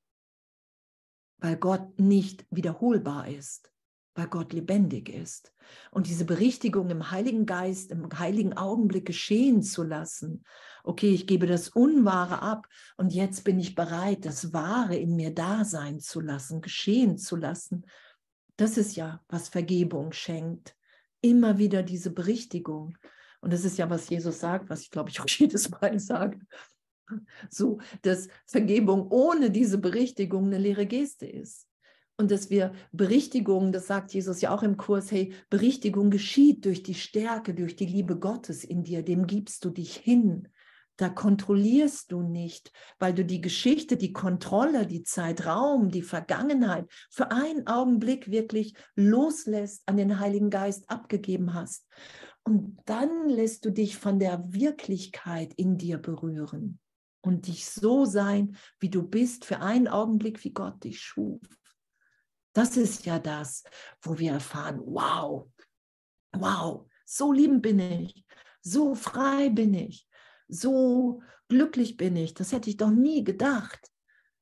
Weil 1.38 1.57
Gott 1.57 1.99
nicht 1.99 2.45
wiederholbar 2.49 3.27
ist 3.27 3.71
weil 4.15 4.28
Gott 4.28 4.54
lebendig 4.54 5.10
ist. 5.10 5.54
Und 5.89 6.08
diese 6.08 6.26
Berichtigung 6.26 6.89
im 6.89 7.12
Heiligen 7.12 7.45
Geist, 7.45 7.91
im 7.91 8.08
heiligen 8.17 8.58
Augenblick 8.58 9.06
geschehen 9.06 9.63
zu 9.63 9.84
lassen. 9.84 10.43
Okay, 10.84 11.12
ich 11.12 11.28
gebe 11.28 11.47
das 11.47 11.69
Unwahre 11.69 12.41
ab 12.41 12.67
und 12.97 13.13
jetzt 13.13 13.43
bin 13.43 13.60
ich 13.60 13.76
bereit, 13.76 14.26
das 14.26 14.54
Wahre 14.54 14.95
in 14.97 15.15
mir 15.15 15.34
da 15.34 15.63
sein 15.63 16.00
zu 16.00 16.19
lassen, 16.19 16.62
geschehen 16.62 17.17
zu 17.17 17.36
lassen. 17.36 17.86
Das 18.58 18.78
ist 18.78 18.95
ja, 18.95 19.21
was 19.30 19.50
Vergebung 19.50 20.12
schenkt. 20.12 20.76
Immer 21.21 21.58
wieder 21.58 21.84
diese 21.84 22.12
Berichtigung. 22.12 22.97
Und 23.39 23.54
das 23.54 23.63
ist 23.63 23.78
ja, 23.78 23.89
was 23.89 24.10
Jesus 24.10 24.39
sagt, 24.39 24.69
was 24.69 24.82
ich 24.82 24.91
glaube 24.91 25.10
ich 25.10 25.19
auch 25.21 25.28
jedes 25.28 25.69
Mal 25.69 26.00
sage. 26.00 26.39
So, 27.50 27.80
dass 28.04 28.30
Vergebung 28.45 29.10
ohne 29.10 29.52
diese 29.52 29.78
Berichtigung 29.78 30.45
eine 30.45 30.58
leere 30.58 30.86
Geste 30.86 31.26
ist 31.28 31.67
und 32.21 32.31
dass 32.31 32.49
wir 32.49 32.71
Berichtigung, 32.91 33.71
das 33.71 33.88
sagt 33.88 34.13
Jesus 34.13 34.41
ja 34.41 34.53
auch 34.53 34.63
im 34.63 34.77
Kurs, 34.77 35.12
hey, 35.12 35.34
Berichtigung 35.49 36.12
geschieht 36.12 36.63
durch 36.65 36.84
die 36.84 36.93
Stärke, 36.93 37.53
durch 37.53 37.75
die 37.75 37.88
Liebe 37.88 38.17
Gottes 38.17 38.63
in 38.63 38.84
dir, 38.84 39.03
dem 39.03 39.27
gibst 39.27 39.65
du 39.65 39.71
dich 39.71 39.95
hin. 39.95 40.47
Da 40.97 41.10
kontrollierst 41.10 42.12
du 42.12 42.21
nicht, 42.21 42.71
weil 42.99 43.13
du 43.13 43.25
die 43.25 43.41
Geschichte, 43.41 43.97
die 43.97 44.13
Kontrolle, 44.13 44.86
die 44.86 45.01
Zeitraum, 45.01 45.89
die 45.89 46.03
Vergangenheit 46.03 46.86
für 47.10 47.31
einen 47.31 47.65
Augenblick 47.65 48.29
wirklich 48.29 48.75
loslässt, 48.95 49.81
an 49.88 49.97
den 49.97 50.19
Heiligen 50.19 50.51
Geist 50.51 50.89
abgegeben 50.91 51.55
hast. 51.55 51.88
Und 52.43 52.77
dann 52.86 53.29
lässt 53.29 53.65
du 53.65 53.71
dich 53.71 53.97
von 53.97 54.19
der 54.19 54.43
Wirklichkeit 54.53 55.53
in 55.55 55.77
dir 55.79 55.97
berühren 55.97 56.79
und 57.21 57.47
dich 57.47 57.65
so 57.65 58.05
sein, 58.05 58.55
wie 58.79 58.89
du 58.89 59.01
bist, 59.01 59.45
für 59.45 59.62
einen 59.62 59.88
Augenblick, 59.88 60.43
wie 60.43 60.53
Gott 60.53 60.84
dich 60.84 61.01
schuf. 61.01 61.39
Das 62.53 62.77
ist 62.77 63.05
ja 63.05 63.19
das, 63.19 63.63
wo 64.01 64.17
wir 64.17 64.33
erfahren, 64.33 64.81
wow, 64.83 65.47
wow, 66.33 66.85
so 67.05 67.31
liebend 67.31 67.61
bin 67.61 67.79
ich, 67.79 68.25
so 68.61 68.95
frei 68.95 69.49
bin 69.49 69.73
ich, 69.73 70.07
so 70.47 71.21
glücklich 71.47 71.97
bin 71.97 72.15
ich. 72.15 72.33
Das 72.33 72.51
hätte 72.51 72.69
ich 72.69 72.77
doch 72.77 72.89
nie 72.89 73.23
gedacht. 73.23 73.91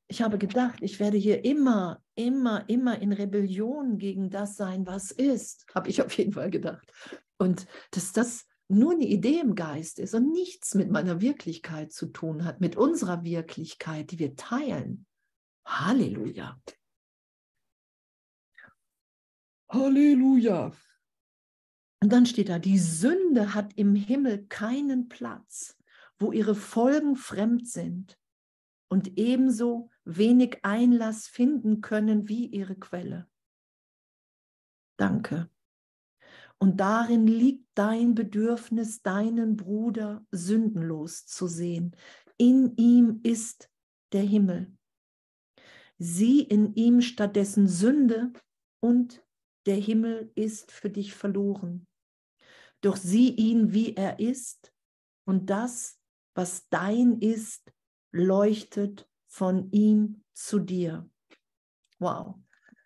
Ich 0.08 0.22
habe 0.22 0.38
gedacht, 0.38 0.78
ich 0.80 0.98
werde 0.98 1.16
hier 1.16 1.44
immer, 1.44 2.02
immer, 2.16 2.68
immer 2.68 3.00
in 3.00 3.12
Rebellion 3.12 3.98
gegen 3.98 4.28
das 4.28 4.56
sein, 4.56 4.86
was 4.86 5.12
ist. 5.12 5.66
Habe 5.74 5.88
ich 5.88 6.02
auf 6.02 6.12
jeden 6.18 6.32
Fall 6.32 6.50
gedacht. 6.50 6.92
Und 7.38 7.66
dass 7.92 8.12
das 8.12 8.44
nur 8.68 8.92
eine 8.92 9.06
Idee 9.06 9.40
im 9.40 9.54
Geist 9.54 9.98
ist 9.98 10.14
und 10.14 10.32
nichts 10.32 10.74
mit 10.74 10.90
meiner 10.90 11.20
Wirklichkeit 11.20 11.92
zu 11.92 12.06
tun 12.06 12.44
hat, 12.44 12.60
mit 12.60 12.76
unserer 12.76 13.24
Wirklichkeit, 13.24 14.10
die 14.10 14.18
wir 14.18 14.36
teilen. 14.36 15.06
Halleluja. 15.64 16.60
Halleluja. 19.70 20.72
Und 22.02 22.12
dann 22.12 22.26
steht 22.26 22.48
da, 22.48 22.58
die 22.58 22.78
Sünde 22.78 23.54
hat 23.54 23.76
im 23.76 23.94
Himmel 23.94 24.46
keinen 24.48 25.08
Platz, 25.08 25.76
wo 26.18 26.32
ihre 26.32 26.54
Folgen 26.54 27.16
fremd 27.16 27.68
sind 27.68 28.18
und 28.88 29.18
ebenso 29.18 29.90
wenig 30.04 30.58
Einlass 30.62 31.28
finden 31.28 31.80
können 31.80 32.28
wie 32.28 32.46
ihre 32.46 32.74
Quelle. 32.74 33.28
Danke. 34.96 35.50
Und 36.58 36.78
darin 36.80 37.26
liegt 37.26 37.66
dein 37.74 38.14
Bedürfnis, 38.14 39.02
deinen 39.02 39.56
Bruder 39.56 40.26
sündenlos 40.30 41.26
zu 41.26 41.46
sehen. 41.46 41.96
In 42.36 42.76
ihm 42.76 43.20
ist 43.22 43.70
der 44.12 44.22
Himmel. 44.22 44.70
Sieh 45.98 46.42
in 46.42 46.74
ihm 46.74 47.00
stattdessen 47.00 47.66
Sünde 47.66 48.32
und 48.80 49.22
der 49.70 49.76
Himmel 49.76 50.32
ist 50.34 50.72
für 50.72 50.90
dich 50.90 51.14
verloren. 51.14 51.86
Doch 52.80 52.96
sieh 52.96 53.30
ihn, 53.30 53.72
wie 53.72 53.94
er 53.94 54.18
ist, 54.18 54.72
und 55.24 55.48
das, 55.48 56.00
was 56.34 56.68
dein 56.70 57.20
ist, 57.20 57.72
leuchtet 58.10 59.08
von 59.28 59.70
ihm 59.70 60.24
zu 60.32 60.58
dir. 60.58 61.08
Wow. 62.00 62.34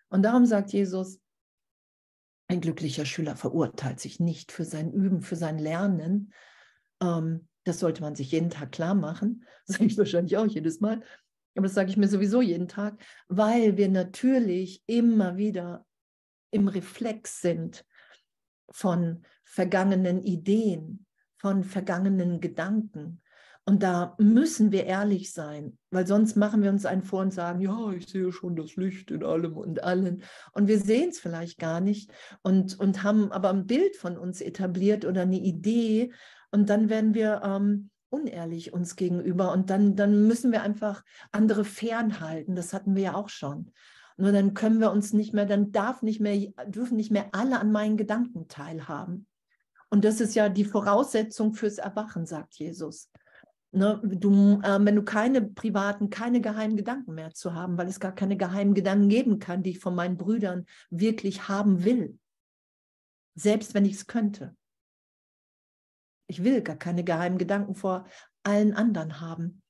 Und 0.09 0.21
darum 0.21 0.45
sagt 0.45 0.73
Jesus, 0.73 1.19
ein 2.47 2.61
glücklicher 2.61 3.05
Schüler 3.05 3.35
verurteilt 3.35 3.99
sich 3.99 4.19
nicht 4.19 4.51
für 4.51 4.63
sein 4.63 4.93
Üben, 4.93 5.21
für 5.21 5.35
sein 5.35 5.57
Lernen. 5.57 6.33
Ähm, 7.01 7.47
das 7.63 7.79
sollte 7.79 8.03
man 8.03 8.13
sich 8.13 8.31
jeden 8.31 8.51
Tag 8.51 8.71
klar 8.71 8.93
machen. 8.93 9.43
Das 9.65 9.77
sage 9.77 9.87
ich 9.87 9.97
wahrscheinlich 9.97 10.37
auch 10.37 10.45
jedes 10.45 10.81
Mal. 10.81 11.01
Aber 11.55 11.63
das 11.63 11.73
sage 11.73 11.89
ich 11.89 11.97
mir 11.97 12.07
sowieso 12.07 12.43
jeden 12.43 12.67
Tag, 12.67 13.03
weil 13.27 13.75
wir 13.75 13.89
natürlich 13.89 14.83
immer 14.85 15.37
wieder 15.37 15.83
im 16.51 16.67
Reflex 16.67 17.41
sind 17.41 17.85
von 18.69 19.23
vergangenen 19.43 20.23
Ideen, 20.23 21.05
von 21.37 21.63
vergangenen 21.63 22.41
Gedanken. 22.41 23.21
Und 23.67 23.81
da 23.81 24.15
müssen 24.19 24.71
wir 24.71 24.85
ehrlich 24.85 25.33
sein, 25.33 25.79
weil 25.89 26.05
sonst 26.05 26.37
machen 26.37 26.61
wir 26.61 26.69
uns 26.69 26.85
einen 26.85 27.01
vor 27.01 27.21
und 27.21 27.33
sagen, 27.33 27.61
ja, 27.61 27.91
ich 27.91 28.07
sehe 28.07 28.31
schon 28.31 28.55
das 28.55 28.75
Licht 28.75 29.09
in 29.09 29.23
allem 29.23 29.57
und 29.57 29.83
allen. 29.83 30.21
Und 30.51 30.67
wir 30.67 30.79
sehen 30.79 31.09
es 31.09 31.19
vielleicht 31.19 31.57
gar 31.57 31.81
nicht 31.81 32.13
und, 32.43 32.79
und 32.79 33.01
haben 33.01 33.31
aber 33.31 33.49
ein 33.49 33.65
Bild 33.65 33.95
von 33.95 34.19
uns 34.19 34.39
etabliert 34.39 35.03
oder 35.03 35.23
eine 35.23 35.39
Idee. 35.39 36.13
Und 36.51 36.69
dann 36.69 36.89
werden 36.89 37.15
wir 37.15 37.41
ähm, 37.43 37.89
unehrlich 38.09 38.71
uns 38.71 38.95
gegenüber 38.95 39.51
und 39.51 39.71
dann, 39.71 39.95
dann 39.95 40.27
müssen 40.27 40.51
wir 40.51 40.61
einfach 40.61 41.03
andere 41.31 41.65
fernhalten. 41.65 42.55
Das 42.55 42.71
hatten 42.71 42.95
wir 42.95 43.03
ja 43.03 43.15
auch 43.15 43.29
schon. 43.29 43.71
Nur 44.17 44.31
dann 44.31 44.53
können 44.53 44.79
wir 44.79 44.91
uns 44.91 45.13
nicht 45.13 45.33
mehr, 45.33 45.45
dann 45.45 45.71
darf 45.71 46.01
nicht 46.01 46.21
mehr, 46.21 46.53
dürfen 46.67 46.95
nicht 46.95 47.11
mehr 47.11 47.29
alle 47.33 47.59
an 47.59 47.71
meinen 47.71 47.97
Gedanken 47.97 48.47
teilhaben. 48.47 49.27
Und 49.89 50.05
das 50.05 50.21
ist 50.21 50.35
ja 50.35 50.49
die 50.49 50.65
Voraussetzung 50.65 51.53
fürs 51.53 51.77
Erwachen, 51.77 52.25
sagt 52.25 52.55
Jesus. 52.55 53.09
Ne, 53.71 53.99
du, 54.03 54.61
äh, 54.63 54.79
wenn 54.79 54.95
du 54.95 55.03
keine 55.03 55.41
privaten, 55.41 56.09
keine 56.09 56.39
geheimen 56.39 56.77
Gedanken 56.77 57.13
mehr 57.13 57.33
zu 57.33 57.53
haben, 57.53 57.77
weil 57.77 57.87
es 57.87 57.99
gar 57.99 58.15
keine 58.15 58.37
geheimen 58.37 58.73
Gedanken 58.73 59.09
geben 59.09 59.39
kann, 59.39 59.63
die 59.63 59.71
ich 59.71 59.79
von 59.79 59.93
meinen 59.93 60.15
Brüdern 60.15 60.65
wirklich 60.89 61.49
haben 61.49 61.83
will. 61.83 62.17
Selbst 63.35 63.73
wenn 63.73 63.83
ich 63.83 63.95
es 63.95 64.07
könnte. 64.07 64.55
Ich 66.27 66.41
will 66.41 66.61
gar 66.61 66.77
keine 66.77 67.03
geheimen 67.03 67.37
Gedanken 67.37 67.75
vor 67.75 68.05
allen 68.43 68.73
anderen 68.73 69.19
haben. 69.19 69.61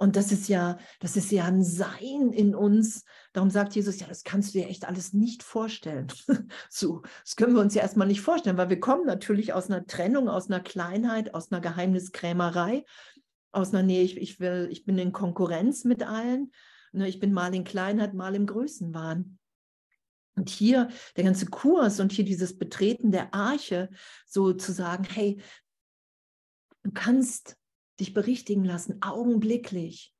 Und 0.00 0.14
das 0.14 0.30
ist 0.30 0.48
ja, 0.48 0.78
das 1.00 1.16
ist 1.16 1.32
ja 1.32 1.44
ein 1.46 1.64
Sein 1.64 2.30
in 2.32 2.54
uns. 2.54 3.04
Darum 3.32 3.50
sagt 3.50 3.74
Jesus, 3.74 3.98
ja, 3.98 4.06
das 4.06 4.22
kannst 4.22 4.54
du 4.54 4.58
dir 4.60 4.68
echt 4.68 4.86
alles 4.86 5.12
nicht 5.12 5.42
vorstellen. 5.42 6.06
so, 6.70 7.02
das 7.24 7.34
können 7.34 7.54
wir 7.54 7.60
uns 7.60 7.74
ja 7.74 7.82
erstmal 7.82 8.06
nicht 8.06 8.20
vorstellen, 8.20 8.56
weil 8.56 8.70
wir 8.70 8.78
kommen 8.78 9.06
natürlich 9.06 9.52
aus 9.52 9.68
einer 9.68 9.84
Trennung, 9.86 10.28
aus 10.28 10.48
einer 10.48 10.60
Kleinheit, 10.60 11.34
aus 11.34 11.50
einer 11.50 11.60
Geheimniskrämerei, 11.60 12.84
aus 13.50 13.74
einer 13.74 13.82
Nähe, 13.82 14.04
ich, 14.04 14.16
ich 14.16 14.38
will, 14.38 14.68
ich 14.70 14.84
bin 14.84 14.96
in 14.98 15.10
Konkurrenz 15.10 15.84
mit 15.84 16.04
allen. 16.04 16.52
Ne, 16.92 17.08
ich 17.08 17.18
bin 17.18 17.32
mal 17.32 17.52
in 17.52 17.64
Kleinheit, 17.64 18.14
mal 18.14 18.36
im 18.36 18.46
Größenwahn. 18.46 19.36
Und 20.36 20.48
hier 20.48 20.90
der 21.16 21.24
ganze 21.24 21.46
Kurs 21.46 21.98
und 21.98 22.12
hier 22.12 22.24
dieses 22.24 22.56
Betreten 22.56 23.10
der 23.10 23.34
Arche, 23.34 23.90
so 24.26 24.52
zu 24.52 24.70
sagen, 24.70 25.02
hey, 25.02 25.42
du 26.84 26.92
kannst 26.92 27.56
dich 28.00 28.14
berichtigen 28.14 28.64
lassen, 28.64 29.02
augenblicklich. 29.02 30.14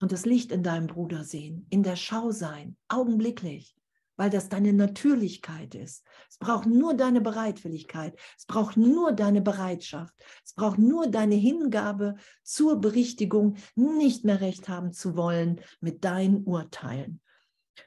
Und 0.00 0.12
das 0.12 0.24
Licht 0.24 0.50
in 0.52 0.62
deinem 0.62 0.86
Bruder 0.86 1.24
sehen, 1.24 1.66
in 1.68 1.82
der 1.82 1.96
Schau 1.96 2.30
sein, 2.30 2.76
augenblicklich, 2.88 3.76
weil 4.16 4.30
das 4.30 4.48
deine 4.48 4.72
Natürlichkeit 4.72 5.74
ist. 5.74 6.04
Es 6.28 6.38
braucht 6.38 6.66
nur 6.66 6.94
deine 6.94 7.20
Bereitwilligkeit, 7.20 8.18
es 8.36 8.46
braucht 8.46 8.76
nur 8.76 9.12
deine 9.12 9.40
Bereitschaft, 9.40 10.14
es 10.44 10.54
braucht 10.54 10.78
nur 10.78 11.06
deine 11.08 11.36
Hingabe 11.36 12.16
zur 12.42 12.80
Berichtigung, 12.80 13.56
nicht 13.76 14.24
mehr 14.24 14.40
recht 14.40 14.68
haben 14.68 14.92
zu 14.92 15.16
wollen 15.16 15.60
mit 15.80 16.04
deinen 16.04 16.44
Urteilen. 16.44 17.20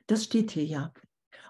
Das 0.08 0.24
steht 0.24 0.52
hier 0.52 0.65
ja. 0.65 0.93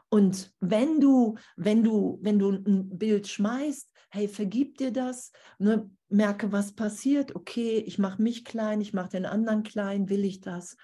Und 0.09 0.53
wenn 0.59 0.99
du, 0.99 1.37
wenn 1.55 1.83
du, 1.83 2.19
wenn 2.21 2.37
du 2.37 2.51
ein 2.51 2.97
Bild 2.97 3.27
schmeißt, 3.27 3.92
hey, 4.13 4.27
vergib 4.27 4.77
dir 4.77 4.91
das, 4.91 5.31
ne, 5.57 5.89
merke, 6.07 6.51
was 6.51 6.73
passiert, 6.73 7.35
okay, 7.35 7.79
ich 7.79 7.97
mache 7.97 8.21
mich 8.21 8.45
klein, 8.45 8.79
ich 8.79 8.93
mache 8.93 9.09
den 9.09 9.25
anderen 9.25 9.63
klein, 9.63 10.07
will 10.07 10.23
ich 10.23 10.39
das? 10.39 10.77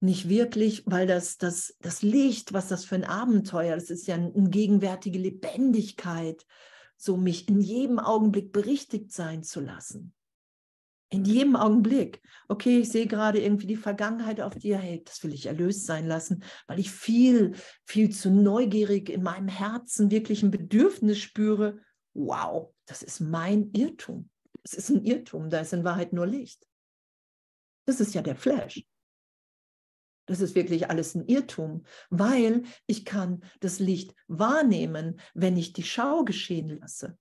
Nicht 0.00 0.28
wirklich, 0.28 0.82
weil 0.84 1.06
das, 1.06 1.38
das, 1.38 1.74
das 1.80 2.02
Licht, 2.02 2.52
was 2.52 2.68
das 2.68 2.84
für 2.84 2.94
ein 2.94 3.04
Abenteuer, 3.04 3.74
das 3.74 3.88
ist 3.88 4.06
ja 4.06 4.16
eine 4.16 4.50
gegenwärtige 4.50 5.18
Lebendigkeit, 5.18 6.46
so 6.98 7.16
mich 7.16 7.48
in 7.48 7.62
jedem 7.62 7.98
Augenblick 7.98 8.52
berichtigt 8.52 9.12
sein 9.12 9.42
zu 9.42 9.60
lassen. 9.60 10.12
In 11.08 11.24
jedem 11.24 11.56
Augenblick. 11.56 12.20
Okay, 12.48 12.80
ich 12.80 12.90
sehe 12.90 13.06
gerade 13.06 13.40
irgendwie 13.40 13.66
die 13.66 13.76
Vergangenheit 13.76 14.42
auf 14.42 14.54
dir. 14.54 14.76
Hey, 14.76 15.02
das 15.04 15.24
will 15.24 15.32
ich 15.32 15.46
erlöst 15.46 15.86
sein 15.86 16.06
lassen, 16.06 16.44
weil 16.66 16.78
ich 16.78 16.90
viel, 16.90 17.54
viel 17.84 18.10
zu 18.10 18.30
neugierig 18.30 19.08
in 19.08 19.22
meinem 19.22 19.48
Herzen 19.48 20.10
wirklich 20.10 20.42
ein 20.42 20.50
Bedürfnis 20.50 21.18
spüre. 21.18 21.80
Wow, 22.26 22.74
das 22.86 23.02
ist 23.02 23.20
mein 23.20 23.70
Irrtum. 23.72 24.28
Es 24.62 24.74
ist 24.74 24.90
ein 24.90 25.04
Irrtum, 25.04 25.48
da 25.48 25.60
ist 25.60 25.72
in 25.72 25.84
Wahrheit 25.84 26.12
nur 26.12 26.26
Licht. 26.26 26.66
Das 27.86 27.98
ist 27.98 28.14
ja 28.14 28.20
der 28.20 28.36
Flash. 28.36 28.84
Das 30.26 30.40
ist 30.40 30.54
wirklich 30.54 30.90
alles 30.90 31.14
ein 31.14 31.26
Irrtum, 31.26 31.84
weil 32.10 32.64
ich 32.86 33.04
kann 33.04 33.42
das 33.60 33.78
Licht 33.78 34.14
wahrnehmen, 34.28 35.20
wenn 35.34 35.56
ich 35.56 35.72
die 35.72 35.82
Schau 35.82 36.24
geschehen 36.24 36.68
lasse. 36.68 37.18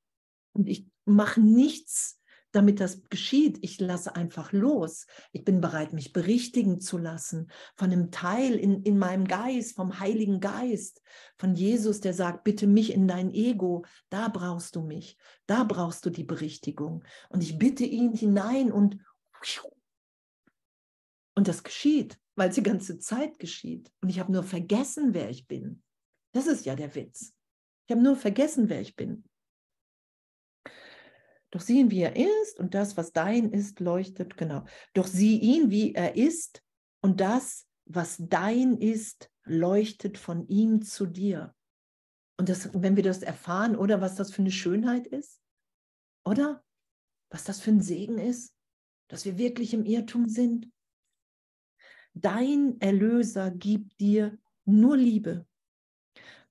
Und 0.53 0.67
ich 0.67 0.85
mache 1.05 1.39
nichts 1.39 2.18
damit 2.51 2.79
das 2.79 3.01
geschieht. 3.09 3.59
Ich 3.61 3.79
lasse 3.79 4.15
einfach 4.15 4.51
los. 4.51 5.05
Ich 5.31 5.43
bin 5.43 5.61
bereit, 5.61 5.93
mich 5.93 6.13
berichtigen 6.13 6.79
zu 6.79 6.97
lassen 6.97 7.51
von 7.75 7.91
einem 7.91 8.11
Teil 8.11 8.55
in, 8.55 8.83
in 8.83 8.97
meinem 8.97 9.27
Geist, 9.27 9.75
vom 9.75 9.99
Heiligen 9.99 10.39
Geist, 10.39 11.01
von 11.37 11.55
Jesus, 11.55 12.01
der 12.01 12.13
sagt, 12.13 12.43
bitte 12.43 12.67
mich 12.67 12.93
in 12.93 13.07
dein 13.07 13.31
Ego, 13.31 13.85
da 14.09 14.27
brauchst 14.27 14.75
du 14.75 14.81
mich, 14.81 15.17
da 15.45 15.63
brauchst 15.63 16.05
du 16.05 16.09
die 16.09 16.23
Berichtigung. 16.23 17.03
Und 17.29 17.43
ich 17.43 17.57
bitte 17.57 17.85
ihn 17.85 18.13
hinein 18.13 18.71
und 18.71 18.97
und 21.35 21.47
das 21.47 21.63
geschieht, 21.63 22.19
weil 22.35 22.49
es 22.49 22.55
die 22.55 22.63
ganze 22.63 22.99
Zeit 22.99 23.39
geschieht. 23.39 23.89
Und 24.01 24.09
ich 24.09 24.19
habe 24.19 24.29
nur 24.29 24.43
vergessen, 24.43 25.13
wer 25.13 25.29
ich 25.29 25.47
bin. 25.47 25.81
Das 26.33 26.47
ist 26.47 26.65
ja 26.65 26.75
der 26.75 26.93
Witz. 26.95 27.33
Ich 27.85 27.91
habe 27.91 28.03
nur 28.03 28.17
vergessen, 28.17 28.67
wer 28.67 28.81
ich 28.81 28.97
bin. 28.97 29.23
Doch 31.51 31.61
sieh 31.61 31.79
ihn, 31.79 31.91
wie 31.91 32.01
er 32.01 32.15
ist, 32.15 32.59
und 32.59 32.73
das, 32.75 32.95
was 32.95 33.11
dein 33.11 33.51
ist, 33.51 33.79
leuchtet, 33.79 34.37
genau. 34.37 34.65
Doch 34.93 35.07
sieh 35.07 35.39
ihn, 35.39 35.71
wie 35.71 35.93
er 35.95 36.15
ist, 36.15 36.63
und 37.01 37.21
das, 37.21 37.67
was 37.85 38.17
dein 38.19 38.77
ist, 38.77 39.31
leuchtet 39.45 40.17
von 40.17 40.47
ihm 40.47 40.83
zu 40.83 41.07
dir. 41.07 41.55
Und 42.37 42.49
das, 42.49 42.69
wenn 42.73 42.95
wir 42.95 43.03
das 43.03 43.23
erfahren, 43.23 43.75
oder 43.75 43.99
was 43.99 44.15
das 44.15 44.31
für 44.31 44.41
eine 44.41 44.51
Schönheit 44.51 45.07
ist, 45.07 45.41
oder 46.23 46.63
was 47.31 47.43
das 47.43 47.59
für 47.59 47.71
ein 47.71 47.81
Segen 47.81 48.19
ist, 48.19 48.53
dass 49.07 49.25
wir 49.25 49.37
wirklich 49.37 49.73
im 49.73 49.85
Irrtum 49.85 50.29
sind. 50.29 50.71
Dein 52.13 52.79
Erlöser 52.79 53.51
gibt 53.51 53.99
dir 53.99 54.37
nur 54.65 54.97
Liebe. 54.97 55.47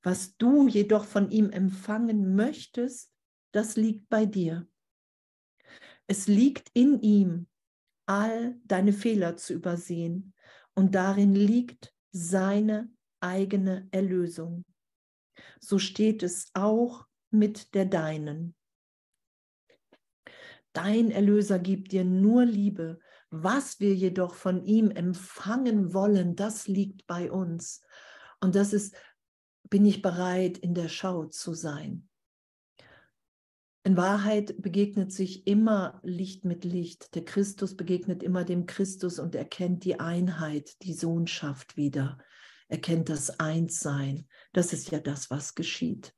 Was 0.02 0.36
du 0.36 0.68
jedoch 0.68 1.04
von 1.04 1.30
ihm 1.30 1.50
empfangen 1.50 2.34
möchtest, 2.34 3.12
das 3.52 3.76
liegt 3.76 4.08
bei 4.08 4.26
dir. 4.26 4.68
Es 6.08 6.26
liegt 6.26 6.70
in 6.72 7.00
ihm, 7.02 7.46
all 8.06 8.58
deine 8.64 8.94
Fehler 8.94 9.36
zu 9.36 9.52
übersehen 9.52 10.32
und 10.74 10.94
darin 10.94 11.34
liegt 11.34 11.94
seine 12.10 12.90
eigene 13.20 13.88
Erlösung. 13.90 14.64
So 15.60 15.78
steht 15.78 16.22
es 16.22 16.50
auch 16.54 17.06
mit 17.30 17.74
der 17.74 17.84
deinen. 17.84 18.54
Dein 20.72 21.10
Erlöser 21.10 21.58
gibt 21.58 21.92
dir 21.92 22.04
nur 22.04 22.44
Liebe. 22.44 23.00
Was 23.30 23.78
wir 23.78 23.94
jedoch 23.94 24.34
von 24.34 24.64
ihm 24.64 24.90
empfangen 24.90 25.92
wollen, 25.92 26.36
das 26.36 26.66
liegt 26.66 27.06
bei 27.06 27.30
uns. 27.30 27.82
Und 28.40 28.54
das 28.54 28.72
ist, 28.72 28.96
bin 29.68 29.84
ich 29.84 30.00
bereit, 30.00 30.56
in 30.56 30.72
der 30.72 30.88
Schau 30.88 31.26
zu 31.26 31.52
sein. 31.52 32.07
In 33.88 33.96
Wahrheit 33.96 34.60
begegnet 34.60 35.14
sich 35.14 35.46
immer 35.46 35.98
Licht 36.02 36.44
mit 36.44 36.66
Licht. 36.66 37.14
Der 37.14 37.24
Christus 37.24 37.74
begegnet 37.74 38.22
immer 38.22 38.44
dem 38.44 38.66
Christus 38.66 39.18
und 39.18 39.34
erkennt 39.34 39.82
die 39.82 39.98
Einheit, 39.98 40.82
die 40.82 40.92
Sohnschaft 40.92 41.78
wieder. 41.78 42.18
Erkennt 42.68 43.08
das 43.08 43.40
Einssein. 43.40 44.28
Das 44.52 44.74
ist 44.74 44.90
ja 44.90 44.98
das, 45.00 45.30
was 45.30 45.54
geschieht. 45.54 46.12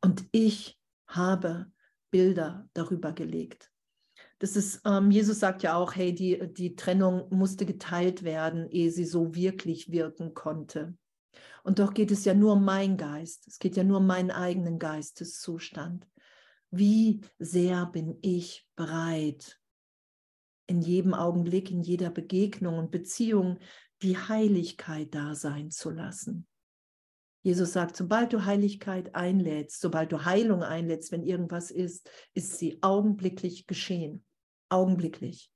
Und 0.00 0.24
ich 0.32 0.76
habe 1.06 1.70
Bilder 2.10 2.68
darüber 2.72 3.12
gelegt. 3.12 3.70
Das 4.40 4.56
ist, 4.56 4.80
ähm, 4.84 5.12
Jesus 5.12 5.38
sagt 5.38 5.62
ja 5.62 5.76
auch, 5.76 5.94
hey, 5.94 6.12
die, 6.12 6.52
die 6.54 6.74
Trennung 6.74 7.28
musste 7.30 7.66
geteilt 7.66 8.24
werden, 8.24 8.68
ehe 8.68 8.90
sie 8.90 9.04
so 9.04 9.36
wirklich 9.36 9.92
wirken 9.92 10.34
konnte. 10.34 10.96
Und 11.62 11.78
doch 11.78 11.94
geht 11.94 12.10
es 12.10 12.24
ja 12.24 12.34
nur 12.34 12.54
um 12.54 12.64
meinen 12.64 12.96
Geist. 12.96 13.46
Es 13.46 13.60
geht 13.60 13.76
ja 13.76 13.84
nur 13.84 13.98
um 13.98 14.08
meinen 14.08 14.32
eigenen 14.32 14.80
Geisteszustand. 14.80 16.08
Wie 16.76 17.20
sehr 17.38 17.86
bin 17.86 18.18
ich 18.20 18.66
bereit, 18.74 19.60
in 20.66 20.80
jedem 20.80 21.14
Augenblick, 21.14 21.70
in 21.70 21.82
jeder 21.82 22.10
Begegnung 22.10 22.78
und 22.78 22.90
Beziehung 22.90 23.60
die 24.02 24.18
Heiligkeit 24.18 25.14
da 25.14 25.36
sein 25.36 25.70
zu 25.70 25.90
lassen? 25.90 26.48
Jesus 27.44 27.74
sagt, 27.74 27.94
sobald 27.94 28.32
du 28.32 28.44
Heiligkeit 28.44 29.14
einlädst, 29.14 29.80
sobald 29.80 30.10
du 30.10 30.24
Heilung 30.24 30.64
einlädst, 30.64 31.12
wenn 31.12 31.22
irgendwas 31.22 31.70
ist, 31.70 32.10
ist 32.32 32.58
sie 32.58 32.82
augenblicklich 32.82 33.68
geschehen. 33.68 34.24
Augenblicklich 34.68 35.53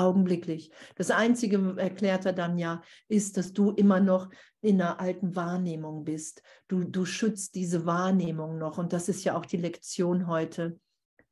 augenblicklich. 0.00 0.70
Das 0.96 1.10
Einzige, 1.10 1.74
erklärt 1.76 2.26
er 2.26 2.32
dann 2.32 2.58
ja, 2.58 2.82
ist, 3.08 3.36
dass 3.36 3.52
du 3.52 3.70
immer 3.70 4.00
noch 4.00 4.30
in 4.60 4.80
einer 4.80 4.98
alten 4.98 5.36
Wahrnehmung 5.36 6.04
bist. 6.04 6.42
Du, 6.68 6.84
du 6.84 7.04
schützt 7.04 7.54
diese 7.54 7.86
Wahrnehmung 7.86 8.58
noch. 8.58 8.78
Und 8.78 8.92
das 8.92 9.08
ist 9.08 9.24
ja 9.24 9.36
auch 9.36 9.46
die 9.46 9.58
Lektion 9.58 10.26
heute. 10.26 10.78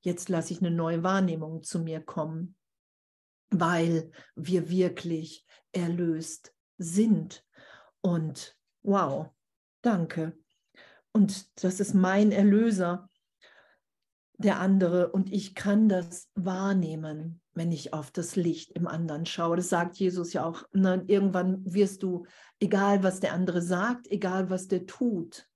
Jetzt 0.01 0.29
lasse 0.29 0.53
ich 0.53 0.61
eine 0.61 0.71
neue 0.71 1.03
Wahrnehmung 1.03 1.63
zu 1.63 1.81
mir 1.81 2.01
kommen, 2.01 2.57
weil 3.51 4.11
wir 4.37 4.71
wirklich 4.71 5.45
erlöst 5.73 6.55
sind. 6.79 7.45
Und 8.01 8.57
wow, 8.83 9.27
danke. 9.83 10.39
Und 11.13 11.65
das 11.65 11.81
ist 11.81 11.95
mein 11.95 12.31
Erlöser. 12.33 13.09
der 14.41 14.61
andere 14.61 15.11
und 15.11 15.33
ich 15.33 15.55
kann 15.55 15.89
das 15.89 16.31
wahrnehmen, 16.37 17.41
wenn 17.59 17.73
ich 17.73 17.93
auf 17.93 18.11
das 18.11 18.37
Licht 18.37 18.71
im 18.73 18.87
anderen 18.87 19.27
schaue. 19.27 19.57
Das 19.57 19.69
sagt 19.69 19.97
Jesus 19.97 20.33
ja 20.33 20.45
auch. 20.45 20.63
Ne? 20.73 21.05
Irgendwann 21.09 21.63
wirst 21.65 22.03
du, 22.03 22.25
egal 22.61 23.03
was 23.03 23.21
der 23.21 23.35
andere 23.35 23.61
sagt, 23.61 24.11
egal 24.11 24.49
was 24.49 24.69
der 24.69 24.87
tut, 24.87 25.49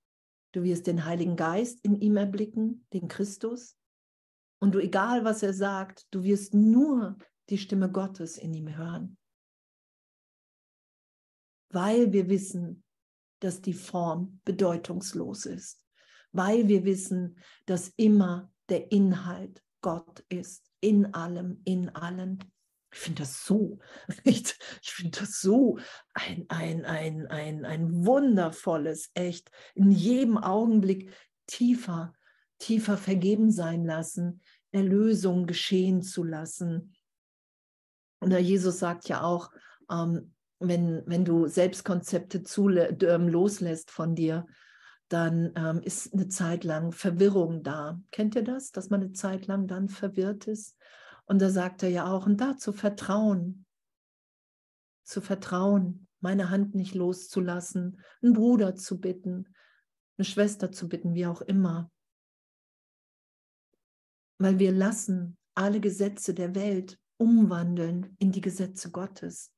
du 0.52 0.62
wirst 0.64 0.86
den 0.86 1.04
Heiligen 1.04 1.36
Geist 1.36 1.78
in 1.82 1.94
ihm 2.00 2.16
erblicken, 2.16 2.86
den 2.92 3.08
Christus. 3.08 3.76
Und 4.60 4.74
du, 4.74 4.78
egal 4.78 5.24
was 5.24 5.42
er 5.42 5.54
sagt, 5.54 6.06
du 6.10 6.22
wirst 6.22 6.54
nur 6.54 7.16
die 7.48 7.58
Stimme 7.58 7.90
Gottes 7.90 8.36
in 8.36 8.52
ihm 8.54 8.76
hören. 8.76 9.16
Weil 11.70 12.12
wir 12.12 12.28
wissen, 12.28 12.84
dass 13.40 13.60
die 13.60 13.72
Form 13.72 14.40
bedeutungslos 14.44 15.46
ist. 15.46 15.80
Weil 16.32 16.68
wir 16.68 16.84
wissen, 16.84 17.38
dass 17.66 17.88
immer 17.96 18.52
der 18.68 18.92
Inhalt 18.92 19.62
Gott 19.80 20.24
ist. 20.28 20.71
In 20.82 21.14
allem, 21.14 21.60
in 21.64 21.88
allen. 21.94 22.38
Ich 22.92 22.98
finde 22.98 23.22
das 23.22 23.44
so, 23.44 23.78
ich, 24.24 24.54
ich 24.82 24.90
finde 24.90 25.20
das 25.20 25.40
so 25.40 25.78
ein, 26.12 26.44
ein, 26.48 26.84
ein, 26.84 27.26
ein, 27.28 27.64
ein 27.64 28.04
wundervolles, 28.04 29.10
echt, 29.14 29.50
in 29.74 29.90
jedem 29.90 30.36
Augenblick 30.36 31.10
tiefer, 31.46 32.12
tiefer 32.58 32.98
vergeben 32.98 33.50
sein 33.50 33.84
lassen, 33.84 34.42
Erlösung 34.72 35.46
geschehen 35.46 36.02
zu 36.02 36.24
lassen. 36.24 36.94
Und 38.20 38.32
Jesus 38.38 38.78
sagt 38.78 39.08
ja 39.08 39.22
auch, 39.22 39.50
ähm, 39.90 40.34
wenn, 40.60 41.02
wenn 41.06 41.24
du 41.24 41.46
Selbstkonzepte 41.46 42.42
zu, 42.42 42.68
ähm, 42.68 43.28
loslässt 43.28 43.90
von 43.90 44.14
dir, 44.14 44.46
dann 45.12 45.52
ähm, 45.56 45.80
ist 45.82 46.14
eine 46.14 46.28
Zeit 46.28 46.64
lang 46.64 46.92
Verwirrung 46.92 47.62
da. 47.62 48.00
Kennt 48.10 48.34
ihr 48.34 48.42
das, 48.42 48.72
dass 48.72 48.90
man 48.90 49.02
eine 49.02 49.12
Zeit 49.12 49.46
lang 49.46 49.66
dann 49.66 49.88
verwirrt 49.88 50.46
ist? 50.46 50.76
Und 51.26 51.40
da 51.40 51.50
sagt 51.50 51.82
er 51.82 51.90
ja 51.90 52.10
auch, 52.10 52.26
und 52.26 52.40
da 52.40 52.56
zu 52.56 52.72
vertrauen, 52.72 53.66
zu 55.04 55.20
vertrauen, 55.20 56.08
meine 56.20 56.50
Hand 56.50 56.74
nicht 56.74 56.94
loszulassen, 56.94 58.00
einen 58.22 58.32
Bruder 58.32 58.74
zu 58.74 59.00
bitten, 59.00 59.54
eine 60.16 60.24
Schwester 60.24 60.72
zu 60.72 60.88
bitten, 60.88 61.14
wie 61.14 61.26
auch 61.26 61.42
immer. 61.42 61.90
Weil 64.38 64.58
wir 64.58 64.72
lassen 64.72 65.36
alle 65.54 65.80
Gesetze 65.80 66.32
der 66.32 66.54
Welt 66.54 66.98
umwandeln 67.16 68.16
in 68.18 68.32
die 68.32 68.40
Gesetze 68.40 68.90
Gottes. 68.90 69.52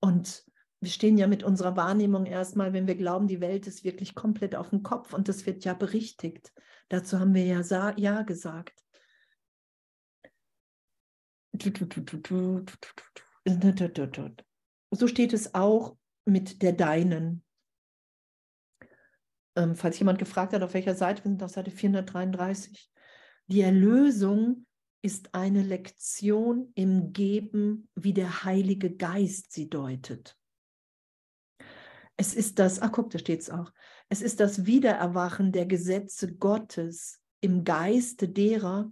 Und 0.00 0.44
wir 0.84 0.90
stehen 0.90 1.16
ja 1.16 1.26
mit 1.26 1.42
unserer 1.42 1.76
Wahrnehmung 1.76 2.26
erstmal, 2.26 2.72
wenn 2.72 2.86
wir 2.86 2.94
glauben, 2.94 3.26
die 3.26 3.40
Welt 3.40 3.66
ist 3.66 3.84
wirklich 3.84 4.14
komplett 4.14 4.54
auf 4.54 4.70
dem 4.70 4.82
Kopf 4.82 5.12
und 5.14 5.28
das 5.28 5.46
wird 5.46 5.64
ja 5.64 5.74
berichtigt. 5.74 6.52
Dazu 6.88 7.18
haben 7.18 7.34
wir 7.34 7.44
ja 7.44 7.94
Ja 7.96 8.22
gesagt. 8.22 8.84
So 14.90 15.08
steht 15.08 15.32
es 15.32 15.54
auch 15.54 15.96
mit 16.24 16.62
der 16.62 16.72
Deinen. 16.72 17.42
Ähm, 19.56 19.76
falls 19.76 19.98
jemand 19.98 20.18
gefragt 20.18 20.52
hat, 20.52 20.62
auf 20.62 20.74
welcher 20.74 20.94
Seite, 20.94 21.24
wir 21.24 21.30
sind 21.30 21.42
auf 21.42 21.50
Seite 21.50 21.70
433. 21.70 22.90
Die 23.46 23.60
Erlösung 23.60 24.66
ist 25.02 25.34
eine 25.34 25.62
Lektion 25.62 26.72
im 26.74 27.12
Geben, 27.12 27.88
wie 27.94 28.14
der 28.14 28.44
Heilige 28.44 28.94
Geist 28.96 29.52
sie 29.52 29.68
deutet. 29.68 30.36
Es 32.16 32.34
ist 32.34 32.58
das, 32.58 32.80
ach 32.80 32.92
guck, 32.92 33.10
da 33.10 33.18
steht 33.18 33.40
es 33.40 33.50
auch. 33.50 33.72
Es 34.08 34.22
ist 34.22 34.40
das 34.40 34.66
Wiedererwachen 34.66 35.52
der 35.52 35.66
Gesetze 35.66 36.34
Gottes 36.34 37.20
im 37.40 37.64
Geiste 37.64 38.28
derer, 38.28 38.90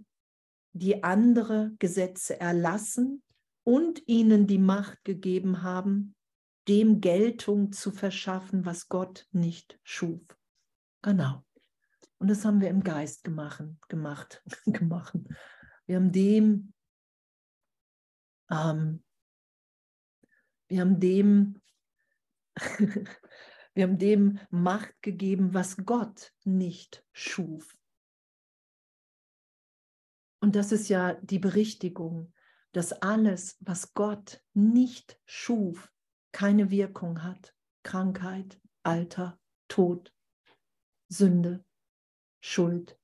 die 0.73 1.03
andere 1.03 1.71
Gesetze 1.79 2.39
erlassen 2.39 3.23
und 3.63 4.05
ihnen 4.07 4.47
die 4.47 4.57
Macht 4.57 5.03
gegeben 5.03 5.61
haben, 5.61 6.15
dem 6.67 7.01
Geltung 7.01 7.71
zu 7.71 7.91
verschaffen, 7.91 8.65
was 8.65 8.89
Gott 8.89 9.27
nicht 9.31 9.79
schuf. 9.83 10.21
Genau. 11.01 11.43
Und 12.17 12.29
das 12.29 12.45
haben 12.45 12.61
wir 12.61 12.69
im 12.69 12.83
Geist 12.83 13.23
gemacht, 13.23 13.63
gemacht, 13.89 14.43
gemacht. 14.65 15.17
Wir 15.85 15.97
haben 15.97 16.11
dem, 16.11 16.73
ähm, 18.49 19.03
wir 20.67 20.81
haben 20.81 20.99
dem 20.99 21.61
Wir 23.75 23.83
haben 23.83 23.97
dem 23.97 24.39
Macht 24.51 25.01
gegeben, 25.01 25.53
was 25.53 25.77
Gott 25.77 26.31
nicht 26.43 27.03
schuf. 27.11 27.77
Und 30.39 30.55
das 30.55 30.71
ist 30.71 30.89
ja 30.89 31.13
die 31.15 31.39
Berichtigung, 31.39 32.33
dass 32.73 32.91
alles, 32.91 33.57
was 33.61 33.93
Gott 33.93 34.43
nicht 34.53 35.19
schuf, 35.25 35.91
keine 36.31 36.69
Wirkung 36.69 37.23
hat. 37.23 37.55
Krankheit, 37.83 38.59
Alter, 38.83 39.39
Tod, 39.67 40.13
Sünde, 41.07 41.65
Schuld. 42.41 42.99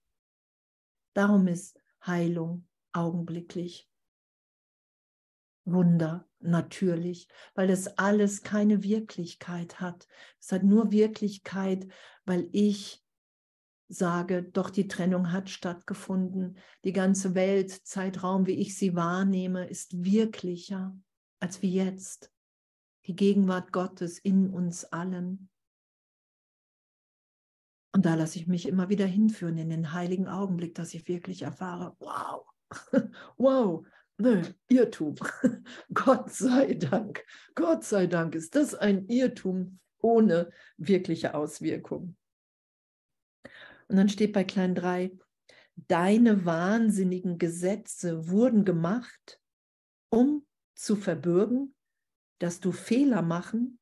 Darum 1.13 1.47
ist 1.47 1.81
Heilung 2.05 2.67
augenblicklich. 2.91 3.88
Wunder 5.71 6.27
natürlich, 6.39 7.27
weil 7.53 7.67
das 7.67 7.97
alles 7.97 8.43
keine 8.43 8.83
Wirklichkeit 8.83 9.79
hat. 9.79 10.07
Es 10.39 10.51
hat 10.51 10.63
nur 10.63 10.91
Wirklichkeit, 10.91 11.87
weil 12.25 12.49
ich 12.51 13.03
sage, 13.89 14.43
doch 14.43 14.69
die 14.69 14.87
Trennung 14.87 15.31
hat 15.31 15.49
stattgefunden. 15.49 16.57
Die 16.83 16.93
ganze 16.93 17.33
Welt, 17.35 17.71
Zeitraum, 17.71 18.45
wie 18.45 18.53
ich 18.53 18.77
sie 18.77 18.95
wahrnehme, 18.95 19.67
ist 19.67 20.03
wirklicher 20.03 20.95
als 21.39 21.61
wie 21.61 21.73
jetzt. 21.73 22.31
Die 23.07 23.15
Gegenwart 23.15 23.71
Gottes 23.71 24.19
in 24.19 24.49
uns 24.49 24.85
allen. 24.85 25.49
Und 27.91 28.05
da 28.05 28.13
lasse 28.13 28.37
ich 28.37 28.45
mich 28.45 28.67
immer 28.67 28.89
wieder 28.89 29.07
hinführen 29.07 29.57
in 29.57 29.69
den 29.69 29.93
heiligen 29.93 30.27
Augenblick, 30.27 30.75
dass 30.75 30.93
ich 30.93 31.07
wirklich 31.07 31.41
erfahre, 31.41 31.95
wow, 31.99 32.45
wow, 33.37 33.85
Nö, 34.21 34.41
Irrtum. 34.67 35.15
Gott 35.93 36.29
sei 36.33 36.73
Dank. 36.73 37.23
Gott 37.55 37.85
sei 37.85 38.05
Dank 38.05 38.35
ist 38.35 38.53
das 38.53 38.75
ein 38.75 39.07
Irrtum 39.07 39.79
ohne 40.01 40.51
wirkliche 40.77 41.35
Auswirkung. 41.35 42.17
Und 43.87 43.95
dann 43.95 44.09
steht 44.09 44.33
bei 44.33 44.43
Klein 44.43 44.75
3, 44.75 45.17
deine 45.87 46.45
wahnsinnigen 46.45 47.37
Gesetze 47.37 48.27
wurden 48.27 48.65
gemacht, 48.65 49.39
um 50.09 50.45
zu 50.75 50.97
verbürgen, 50.97 51.73
dass 52.39 52.59
du 52.59 52.73
Fehler 52.73 53.21
machen 53.21 53.79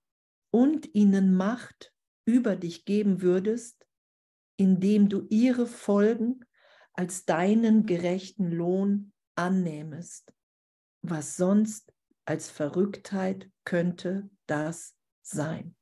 und 0.51 0.93
ihnen 0.93 1.35
Macht 1.35 1.91
über 2.25 2.55
dich 2.55 2.85
geben 2.85 3.23
würdest, 3.23 3.87
indem 4.55 5.09
du 5.09 5.25
ihre 5.29 5.65
Folgen 5.65 6.45
als 6.93 7.25
deinen 7.25 7.87
gerechten 7.87 8.51
Lohn 8.51 9.13
annähmest. 9.37 10.33
Was 11.01 11.37
sonst 11.37 11.93
als 12.25 12.49
Verrücktheit 12.49 13.49
könnte 13.63 14.29
das 14.47 14.95
sein? 15.21 15.75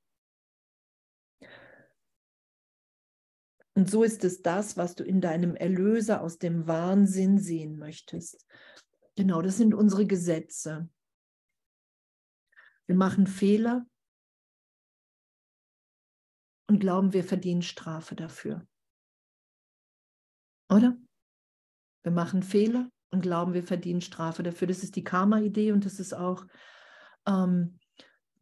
Und 3.77 3.89
so 3.89 4.03
ist 4.03 4.23
es 4.23 4.41
das, 4.41 4.77
was 4.77 4.95
du 4.95 5.03
in 5.03 5.19
deinem 5.19 5.55
Erlöser 5.55 6.21
aus 6.21 6.37
dem 6.37 6.65
Wahnsinn 6.65 7.37
sehen 7.37 7.77
möchtest. 7.77 8.45
Genau, 9.15 9.41
das 9.41 9.57
sind 9.57 9.73
unsere 9.73 10.05
Gesetze. 10.05 10.89
Wir 12.87 12.95
machen 12.95 13.27
Fehler 13.27 13.85
und 16.67 16.79
glauben, 16.79 17.13
wir 17.13 17.23
verdienen 17.23 17.63
Strafe 17.63 18.15
dafür. 18.15 18.65
Oder? 20.69 20.97
Wir 22.03 22.11
machen 22.11 22.43
Fehler 22.43 22.89
und 23.15 23.21
glauben, 23.21 23.53
wir 23.53 23.63
verdienen 23.63 24.01
Strafe 24.01 24.43
dafür. 24.43 24.67
Das 24.67 24.83
ist 24.83 24.95
die 24.95 25.03
Karma-Idee 25.03 25.71
und 25.71 25.85
das 25.85 25.99
ist 25.99 26.13
auch, 26.13 26.45
ähm, 27.27 27.79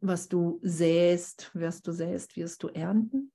was 0.00 0.28
du 0.28 0.60
säst, 0.62 1.50
wirst 1.54 1.86
du 1.86 1.92
säst, 1.92 2.36
wirst 2.36 2.62
du 2.62 2.68
ernten. 2.68 3.32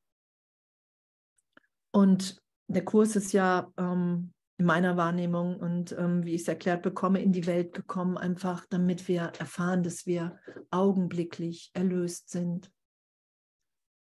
Und 1.91 2.41
der 2.67 2.85
Kurs 2.85 3.15
ist 3.15 3.31
ja 3.33 3.71
ähm, 3.77 4.33
in 4.57 4.65
meiner 4.65 4.97
Wahrnehmung 4.97 5.57
und 5.57 5.93
ähm, 5.97 6.25
wie 6.25 6.35
ich 6.35 6.41
es 6.41 6.47
erklärt 6.47 6.83
bekomme, 6.83 7.21
in 7.21 7.31
die 7.31 7.47
Welt 7.47 7.73
gekommen, 7.73 8.17
einfach 8.17 8.65
damit 8.69 9.07
wir 9.07 9.31
erfahren, 9.39 9.83
dass 9.83 10.05
wir 10.05 10.37
augenblicklich 10.69 11.71
erlöst 11.73 12.29
sind. 12.29 12.69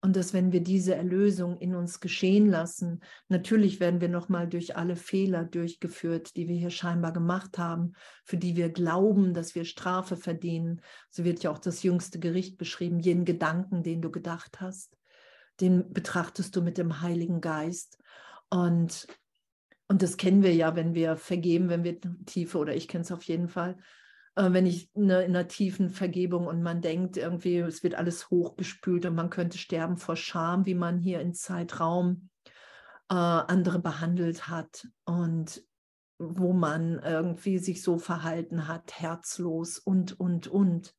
Und 0.06 0.16
dass 0.16 0.36
wenn 0.36 0.52
wir 0.52 0.62
diese 0.62 0.94
Erlösung 0.94 1.58
in 1.58 1.74
uns 1.74 2.00
geschehen 2.00 2.48
lassen, 2.48 3.02
natürlich 3.28 3.80
werden 3.80 4.02
wir 4.02 4.08
nochmal 4.08 4.48
durch 4.48 4.76
alle 4.76 4.96
Fehler 4.96 5.46
durchgeführt, 5.46 6.36
die 6.36 6.48
wir 6.48 6.56
hier 6.56 6.70
scheinbar 6.70 7.12
gemacht 7.12 7.58
haben, 7.58 7.94
für 8.24 8.38
die 8.38 8.56
wir 8.56 8.70
glauben, 8.70 9.34
dass 9.34 9.56
wir 9.56 9.66
Strafe 9.66 10.16
verdienen. 10.16 10.82
So 11.10 11.24
wird 11.24 11.42
ja 11.42 11.50
auch 11.50 11.58
das 11.58 11.82
jüngste 11.82 12.20
Gericht 12.20 12.60
beschrieben, 12.60 13.00
jeden 13.00 13.26
Gedanken, 13.26 13.82
den 13.82 14.04
du 14.04 14.12
gedacht 14.12 14.62
hast, 14.62 14.96
den 15.60 15.92
betrachtest 15.92 16.56
du 16.56 16.62
mit 16.62 16.78
dem 16.78 17.02
Heiligen 17.02 17.42
Geist. 17.42 17.98
Und 18.52 19.08
Und 19.88 20.04
das 20.04 20.18
kennen 20.18 20.44
wir 20.44 20.54
ja, 20.54 20.76
wenn 20.76 20.94
wir 20.94 21.16
vergeben, 21.18 21.68
wenn 21.70 21.84
wir 21.84 22.00
tiefe, 22.28 22.60
oder 22.60 22.76
ich 22.76 22.88
kenne 22.88 23.04
es 23.04 23.12
auf 23.12 23.24
jeden 23.24 23.50
Fall, 23.50 23.76
äh, 24.36 24.52
wenn 24.52 24.66
ich 24.66 24.90
ne, 24.94 25.24
in 25.24 25.36
einer 25.36 25.48
tiefen 25.48 25.90
Vergebung 25.90 26.48
und 26.48 26.62
man 26.62 26.82
denkt 26.82 27.18
irgendwie, 27.18 27.58
es 27.60 27.84
wird 27.84 27.96
alles 27.96 28.30
hochgespült 28.30 29.06
und 29.06 29.16
man 29.16 29.30
könnte 29.30 29.58
sterben 29.58 29.98
vor 29.98 30.16
Scham, 30.16 30.66
wie 30.66 30.76
man 30.76 31.00
hier 31.00 31.22
in 31.22 31.34
Zeitraum 31.34 32.30
äh, 33.10 33.16
andere 33.16 33.80
behandelt 33.80 34.48
hat 34.48 34.88
und 35.06 35.64
wo 36.18 36.54
man 36.54 37.00
irgendwie 37.00 37.58
sich 37.58 37.82
so 37.82 37.98
verhalten 37.98 38.68
hat, 38.68 39.00
herzlos 39.00 39.80
und, 39.80 40.18
und, 40.20 40.48
und. 40.48 40.96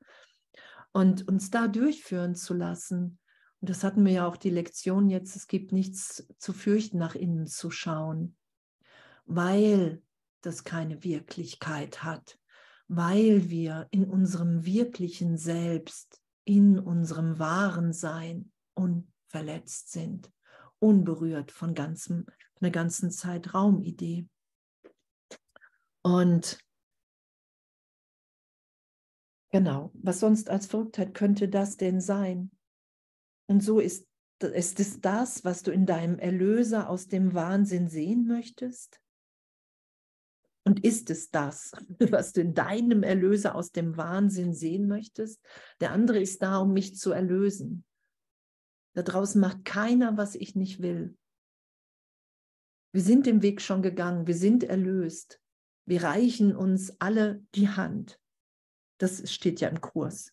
Und 0.92 1.28
uns 1.28 1.50
da 1.50 1.68
durchführen 1.68 2.34
zu 2.34 2.54
lassen. 2.54 3.18
Und 3.60 3.70
das 3.70 3.82
hatten 3.82 4.04
wir 4.04 4.12
ja 4.12 4.26
auch 4.26 4.36
die 4.36 4.50
Lektion 4.50 5.08
jetzt, 5.08 5.36
es 5.36 5.46
gibt 5.46 5.72
nichts 5.72 6.26
zu 6.38 6.52
fürchten, 6.52 6.98
nach 6.98 7.14
innen 7.14 7.46
zu 7.46 7.70
schauen, 7.70 8.36
weil 9.24 10.02
das 10.42 10.64
keine 10.64 11.02
Wirklichkeit 11.02 12.02
hat 12.02 12.38
weil 12.88 13.50
wir 13.50 13.88
in 13.90 14.04
unserem 14.04 14.64
wirklichen 14.64 15.36
Selbst, 15.36 16.20
in 16.44 16.78
unserem 16.78 17.38
wahren 17.38 17.92
Sein 17.92 18.52
unverletzt 18.74 19.90
sind, 19.90 20.32
unberührt 20.78 21.50
von 21.50 21.74
ganzem, 21.74 22.26
einer 22.60 22.70
ganzen 22.70 23.10
Zeitraumidee. 23.10 24.28
Und 26.02 26.58
genau, 29.50 29.90
was 29.94 30.20
sonst 30.20 30.48
als 30.48 30.66
Verrücktheit 30.66 31.14
könnte 31.14 31.48
das 31.48 31.76
denn 31.76 32.00
sein? 32.00 32.52
Und 33.48 33.60
so 33.62 33.80
ist, 33.80 34.06
ist 34.40 34.78
es 34.78 35.00
das, 35.00 35.44
was 35.44 35.62
du 35.62 35.72
in 35.72 35.86
deinem 35.86 36.18
Erlöser 36.18 36.88
aus 36.88 37.08
dem 37.08 37.34
Wahnsinn 37.34 37.88
sehen 37.88 38.26
möchtest? 38.26 39.00
Und 40.66 40.84
ist 40.84 41.10
es 41.10 41.30
das, 41.30 41.70
was 42.10 42.32
du 42.32 42.40
in 42.40 42.52
deinem 42.52 43.04
Erlöser 43.04 43.54
aus 43.54 43.70
dem 43.70 43.96
Wahnsinn 43.96 44.52
sehen 44.52 44.88
möchtest? 44.88 45.40
Der 45.80 45.92
andere 45.92 46.20
ist 46.20 46.42
da, 46.42 46.58
um 46.58 46.72
mich 46.72 46.96
zu 46.96 47.12
erlösen. 47.12 47.84
Da 48.94 49.02
draußen 49.02 49.40
macht 49.40 49.64
keiner, 49.64 50.16
was 50.16 50.34
ich 50.34 50.56
nicht 50.56 50.82
will. 50.82 51.16
Wir 52.92 53.02
sind 53.02 53.26
den 53.26 53.42
Weg 53.42 53.60
schon 53.60 53.80
gegangen, 53.80 54.26
wir 54.26 54.34
sind 54.34 54.64
erlöst. 54.64 55.40
Wir 55.84 56.02
reichen 56.02 56.56
uns 56.56 57.00
alle 57.00 57.44
die 57.54 57.68
Hand. 57.68 58.18
Das 58.98 59.32
steht 59.32 59.60
ja 59.60 59.68
im 59.68 59.80
Kurs. 59.80 60.32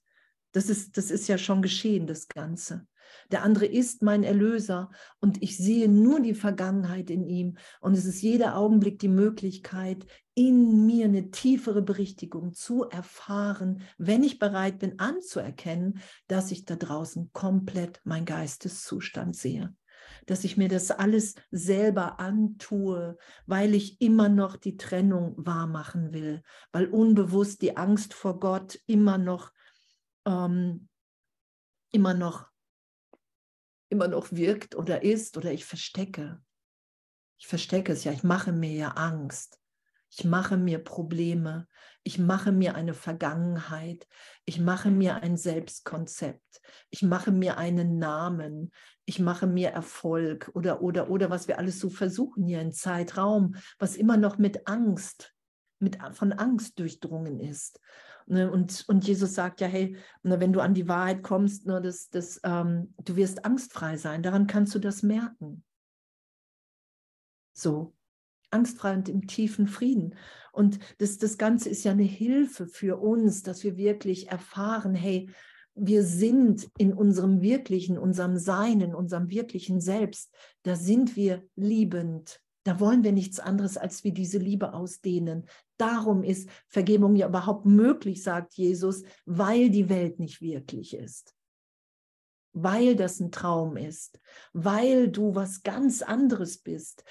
Das 0.51 0.67
ist, 0.67 0.97
das 0.97 1.11
ist 1.11 1.27
ja 1.27 1.37
schon 1.37 1.61
geschehen, 1.61 2.07
das 2.07 2.27
Ganze. 2.27 2.87
Der 3.31 3.43
andere 3.43 3.65
ist 3.65 4.01
mein 4.01 4.23
Erlöser 4.23 4.91
und 5.19 5.41
ich 5.41 5.57
sehe 5.57 5.89
nur 5.89 6.19
die 6.19 6.35
Vergangenheit 6.35 7.09
in 7.09 7.25
ihm. 7.25 7.57
Und 7.81 7.93
es 7.93 8.05
ist 8.05 8.21
jeder 8.21 8.57
Augenblick 8.57 8.99
die 8.99 9.07
Möglichkeit, 9.07 10.05
in 10.35 10.85
mir 10.85 11.05
eine 11.05 11.31
tiefere 11.31 11.81
Berichtigung 11.81 12.53
zu 12.53 12.83
erfahren, 12.89 13.83
wenn 13.97 14.23
ich 14.23 14.39
bereit 14.39 14.79
bin 14.79 14.99
anzuerkennen, 14.99 15.99
dass 16.27 16.51
ich 16.51 16.65
da 16.65 16.75
draußen 16.75 17.31
komplett 17.33 18.01
mein 18.03 18.25
Geisteszustand 18.25 19.35
sehe. 19.35 19.75
Dass 20.25 20.43
ich 20.43 20.57
mir 20.57 20.69
das 20.69 20.91
alles 20.91 21.35
selber 21.51 22.19
antue, 22.19 23.17
weil 23.45 23.75
ich 23.75 24.01
immer 24.01 24.29
noch 24.29 24.55
die 24.55 24.77
Trennung 24.77 25.33
wahrmachen 25.37 26.13
will, 26.13 26.41
weil 26.71 26.87
unbewusst 26.87 27.61
die 27.61 27.77
Angst 27.77 28.13
vor 28.13 28.39
Gott 28.39 28.79
immer 28.87 29.17
noch, 29.17 29.51
ähm, 30.25 30.87
immer 31.91 32.13
noch 32.13 32.52
immer 33.93 34.07
noch 34.07 34.31
wirkt 34.31 34.75
oder 34.75 35.03
ist 35.03 35.37
oder 35.37 35.53
ich 35.53 35.65
verstecke. 35.65 36.41
Ich 37.37 37.47
verstecke 37.47 37.93
es 37.93 38.03
ja, 38.03 38.11
ich 38.11 38.23
mache 38.23 38.51
mir 38.51 38.71
ja 38.71 38.89
Angst. 38.89 39.59
Ich 40.09 40.25
mache 40.25 40.57
mir 40.57 40.79
Probleme. 40.79 41.67
Ich 42.03 42.19
mache 42.19 42.51
mir 42.51 42.75
eine 42.75 42.93
Vergangenheit. 42.93 44.07
Ich 44.45 44.59
mache 44.59 44.91
mir 44.91 45.23
ein 45.23 45.37
Selbstkonzept. 45.37 46.61
Ich 46.89 47.01
mache 47.01 47.31
mir 47.31 47.57
einen 47.57 47.97
Namen. 47.97 48.71
Ich 49.05 49.19
mache 49.19 49.47
mir 49.47 49.69
Erfolg 49.69 50.51
oder, 50.53 50.81
oder, 50.81 51.09
oder 51.09 51.29
was 51.29 51.47
wir 51.47 51.57
alles 51.57 51.79
so 51.79 51.89
versuchen 51.89 52.45
hier 52.45 52.61
im 52.61 52.71
Zeitraum, 52.71 53.55
was 53.79 53.95
immer 53.95 54.17
noch 54.17 54.37
mit 54.37 54.67
Angst, 54.67 55.33
mit, 55.79 55.97
von 56.11 56.31
Angst 56.33 56.79
durchdrungen 56.79 57.39
ist. 57.39 57.79
Ne, 58.27 58.51
und, 58.51 58.85
und 58.87 59.05
Jesus 59.07 59.33
sagt 59.33 59.61
ja, 59.61 59.67
hey, 59.67 59.95
ne, 60.23 60.39
wenn 60.39 60.53
du 60.53 60.61
an 60.61 60.73
die 60.73 60.87
Wahrheit 60.87 61.23
kommst, 61.23 61.65
ne, 61.65 61.81
das, 61.81 62.09
das, 62.09 62.39
ähm, 62.43 62.93
du 63.03 63.15
wirst 63.15 63.45
angstfrei 63.45 63.97
sein, 63.97 64.23
daran 64.23 64.47
kannst 64.47 64.73
du 64.75 64.79
das 64.79 65.03
merken. 65.03 65.63
So, 67.53 67.93
angstfrei 68.49 68.93
und 68.93 69.09
im 69.09 69.27
tiefen 69.27 69.67
Frieden. 69.67 70.15
Und 70.51 70.79
das, 70.99 71.17
das 71.17 71.37
Ganze 71.37 71.69
ist 71.69 71.83
ja 71.83 71.91
eine 71.91 72.03
Hilfe 72.03 72.67
für 72.67 72.97
uns, 72.97 73.41
dass 73.41 73.63
wir 73.63 73.77
wirklich 73.77 74.29
erfahren, 74.29 74.93
hey, 74.95 75.29
wir 75.75 76.03
sind 76.03 76.69
in 76.77 76.93
unserem 76.93 77.41
wirklichen, 77.41 77.97
unserem 77.97 78.37
Sein, 78.37 78.81
in 78.81 78.93
unserem 78.93 79.29
wirklichen 79.29 79.81
Selbst, 79.81 80.31
da 80.61 80.75
sind 80.75 81.15
wir 81.15 81.43
liebend. 81.55 82.42
Da 82.63 82.79
wollen 82.79 83.03
wir 83.03 83.11
nichts 83.11 83.39
anderes, 83.39 83.77
als 83.77 84.03
wir 84.03 84.13
diese 84.13 84.37
Liebe 84.37 84.73
ausdehnen. 84.73 85.47
Darum 85.77 86.23
ist 86.23 86.49
Vergebung 86.67 87.15
ja 87.15 87.27
überhaupt 87.27 87.65
möglich, 87.65 88.23
sagt 88.23 88.53
Jesus, 88.53 89.03
weil 89.25 89.69
die 89.69 89.89
Welt 89.89 90.19
nicht 90.19 90.41
wirklich 90.41 90.95
ist. 90.95 91.35
Weil 92.53 92.95
das 92.95 93.19
ein 93.19 93.31
Traum 93.31 93.75
ist, 93.75 94.19
weil 94.53 95.09
du 95.09 95.35
was 95.35 95.63
ganz 95.63 96.01
anderes 96.01 96.59
bist, 96.59 97.03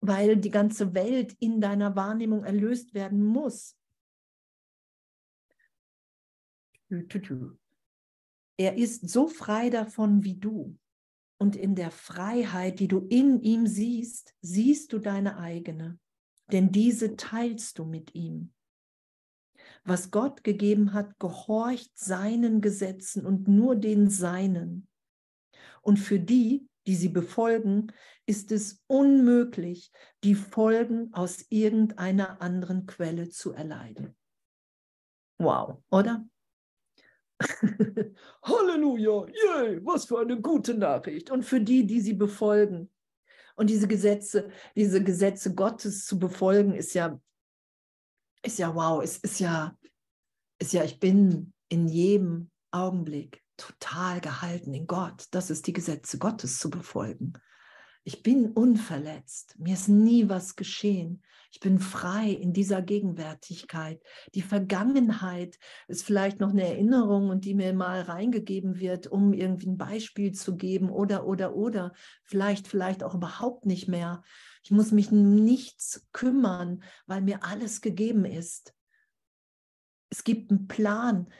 weil 0.00 0.36
die 0.36 0.50
ganze 0.50 0.94
Welt 0.94 1.34
in 1.38 1.60
deiner 1.60 1.96
Wahrnehmung 1.96 2.44
erlöst 2.44 2.94
werden 2.94 3.22
muss. 3.22 3.76
Er 8.56 8.76
ist 8.76 9.08
so 9.08 9.26
frei 9.26 9.68
davon 9.68 10.22
wie 10.22 10.36
du. 10.36 10.78
Und 11.44 11.56
in 11.56 11.74
der 11.74 11.90
Freiheit, 11.90 12.80
die 12.80 12.88
du 12.88 13.00
in 13.10 13.38
ihm 13.38 13.66
siehst, 13.66 14.34
siehst 14.40 14.94
du 14.94 14.98
deine 14.98 15.36
eigene, 15.36 15.98
denn 16.50 16.72
diese 16.72 17.16
teilst 17.16 17.78
du 17.78 17.84
mit 17.84 18.14
ihm. 18.14 18.54
Was 19.84 20.10
Gott 20.10 20.42
gegeben 20.42 20.94
hat, 20.94 21.18
gehorcht 21.18 21.98
seinen 21.98 22.62
Gesetzen 22.62 23.26
und 23.26 23.46
nur 23.46 23.76
den 23.76 24.08
seinen. 24.08 24.88
Und 25.82 25.98
für 25.98 26.18
die, 26.18 26.66
die 26.86 26.96
sie 26.96 27.10
befolgen, 27.10 27.92
ist 28.24 28.50
es 28.50 28.82
unmöglich, 28.86 29.92
die 30.24 30.36
Folgen 30.36 31.12
aus 31.12 31.44
irgendeiner 31.50 32.40
anderen 32.40 32.86
Quelle 32.86 33.28
zu 33.28 33.52
erleiden. 33.52 34.16
Wow, 35.36 35.82
oder? 35.90 36.26
Halleluja, 38.42 39.26
yay, 39.26 39.84
was 39.84 40.06
für 40.06 40.20
eine 40.20 40.40
gute 40.40 40.74
Nachricht. 40.74 41.30
Und 41.30 41.42
für 41.42 41.60
die, 41.60 41.86
die 41.86 42.00
sie 42.00 42.14
befolgen. 42.14 42.90
Und 43.56 43.70
diese 43.70 43.88
Gesetze, 43.88 44.50
diese 44.76 45.02
Gesetze 45.02 45.54
Gottes 45.54 46.06
zu 46.06 46.18
befolgen, 46.18 46.74
ist 46.74 46.94
ja, 46.94 47.20
ist 48.42 48.58
ja 48.58 48.74
wow, 48.74 49.02
es 49.02 49.18
ist 49.18 49.40
ja, 49.40 49.76
ist 50.58 50.72
ja, 50.72 50.84
ich 50.84 50.98
bin 50.98 51.52
in 51.68 51.88
jedem 51.88 52.50
Augenblick 52.70 53.42
total 53.56 54.20
gehalten 54.20 54.74
in 54.74 54.86
Gott. 54.86 55.26
Das 55.30 55.50
ist 55.50 55.66
die 55.66 55.72
Gesetze 55.72 56.18
Gottes 56.18 56.58
zu 56.58 56.70
befolgen. 56.70 57.34
Ich 58.06 58.22
bin 58.22 58.52
unverletzt. 58.52 59.58
Mir 59.58 59.72
ist 59.72 59.88
nie 59.88 60.28
was 60.28 60.56
geschehen. 60.56 61.22
Ich 61.50 61.60
bin 61.60 61.78
frei 61.78 62.30
in 62.30 62.52
dieser 62.52 62.82
Gegenwärtigkeit. 62.82 64.02
Die 64.34 64.42
Vergangenheit 64.42 65.58
ist 65.88 66.04
vielleicht 66.04 66.38
noch 66.38 66.50
eine 66.50 66.68
Erinnerung 66.68 67.30
und 67.30 67.46
die 67.46 67.54
mir 67.54 67.72
mal 67.72 68.02
reingegeben 68.02 68.78
wird, 68.78 69.06
um 69.06 69.32
irgendwie 69.32 69.68
ein 69.68 69.78
Beispiel 69.78 70.32
zu 70.32 70.56
geben 70.56 70.90
oder, 70.90 71.26
oder, 71.26 71.56
oder. 71.56 71.92
Vielleicht, 72.24 72.68
vielleicht 72.68 73.02
auch 73.02 73.14
überhaupt 73.14 73.64
nicht 73.64 73.88
mehr. 73.88 74.22
Ich 74.62 74.70
muss 74.70 74.92
mich 74.92 75.10
um 75.10 75.36
nichts 75.36 76.06
kümmern, 76.12 76.82
weil 77.06 77.22
mir 77.22 77.42
alles 77.42 77.80
gegeben 77.80 78.26
ist. 78.26 78.74
Es 80.10 80.24
gibt 80.24 80.50
einen 80.50 80.66
Plan 80.66 81.32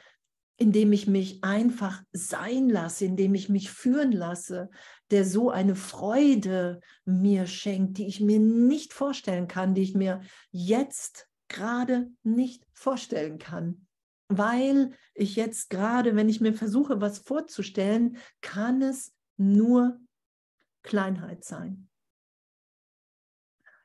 indem 0.57 0.93
ich 0.93 1.07
mich 1.07 1.43
einfach 1.43 2.01
sein 2.13 2.69
lasse, 2.69 3.05
indem 3.05 3.35
ich 3.35 3.49
mich 3.49 3.71
führen 3.71 4.11
lasse, 4.11 4.69
der 5.11 5.25
so 5.25 5.49
eine 5.49 5.75
Freude 5.75 6.79
mir 7.03 7.45
schenkt, 7.45 7.97
die 7.97 8.07
ich 8.07 8.21
mir 8.21 8.39
nicht 8.39 8.93
vorstellen 8.93 9.47
kann, 9.47 9.73
die 9.73 9.81
ich 9.81 9.95
mir 9.95 10.21
jetzt 10.51 11.27
gerade 11.47 12.09
nicht 12.23 12.65
vorstellen 12.73 13.37
kann. 13.37 13.87
Weil 14.27 14.95
ich 15.13 15.35
jetzt 15.35 15.69
gerade, 15.69 16.15
wenn 16.15 16.29
ich 16.29 16.41
mir 16.41 16.53
versuche, 16.53 17.01
was 17.01 17.19
vorzustellen, 17.19 18.17
kann 18.41 18.81
es 18.81 19.13
nur 19.37 19.99
Kleinheit 20.81 21.43
sein. 21.43 21.89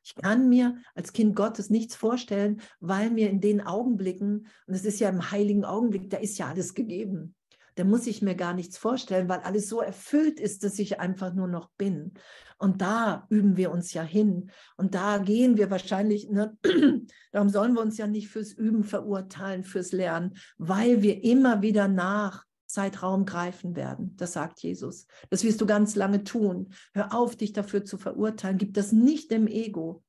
Ich 0.03 0.14
kann 0.14 0.48
mir 0.48 0.76
als 0.94 1.12
Kind 1.12 1.36
Gottes 1.36 1.70
nichts 1.70 1.94
vorstellen, 1.94 2.61
weil 2.80 3.11
mir 3.11 3.30
in 3.30 3.40
den 3.40 3.61
Augenblicken, 3.61 4.46
und 4.66 4.74
es 4.74 4.84
ist 4.84 5.01
ja 5.01 5.09
im 5.09 5.30
heiligen 5.30 5.64
Augenblick, 5.64 6.11
da 6.11 6.16
ist 6.16 6.38
ja 6.38 6.48
alles 6.48 6.74
gegeben. 6.74 7.34
da 7.76 7.84
muss 7.84 8.07
ich 8.07 8.20
mir 8.20 8.34
gar 8.34 8.53
nichts 8.53 8.76
vorstellen, 8.76 9.28
weil 9.28 9.40
alles 9.40 9.68
so 9.68 9.80
erfüllt 9.80 10.38
ist, 10.40 10.64
dass 10.64 10.78
ich 10.78 11.01
einfach 11.01 11.32
nur 11.32 11.48
noch 11.48 11.70
bin. 11.78 12.12
Und 12.59 12.82
da 12.82 13.26
üben 13.30 13.57
wir 13.57 13.70
uns 13.70 13.94
ja 13.94 14.03
hin. 14.03 14.51
Und 14.76 14.94
da 14.94 15.16
gehen 15.18 15.57
wir 15.57 15.70
wahrscheinlich, 15.70 16.28
ne, 16.28 16.59
darum 17.32 17.48
sollen 17.48 17.72
wir 17.72 17.80
uns 17.80 17.96
ja 17.96 18.07
nicht 18.07 18.28
fürs 18.28 18.53
Üben 18.53 18.84
verurteilen, 18.84 19.64
fürs 19.64 19.92
Lernen, 19.92 20.36
weil 20.59 21.01
wir 21.01 21.24
immer 21.24 21.62
wieder 21.62 21.88
nach 21.88 22.44
Zeitraum 22.73 23.25
greifen 23.25 23.77
werden. 23.77 24.16
Das 24.16 24.33
sagt 24.33 24.61
Jesus. 24.61 25.07
Das 25.29 25.45
wirst 25.45 25.61
du 25.61 25.66
ganz 25.66 25.95
lange 25.95 26.25
tun. 26.25 26.73
Hör 26.93 27.14
auf, 27.14 27.37
dich 27.37 27.53
dafür 27.53 27.85
zu 27.85 27.99
verurteilen. 27.99 28.59
Gib 28.59 28.75
das 28.75 28.93
nicht 28.93 29.31
dem 29.31 29.47
Ego, 29.47 30.05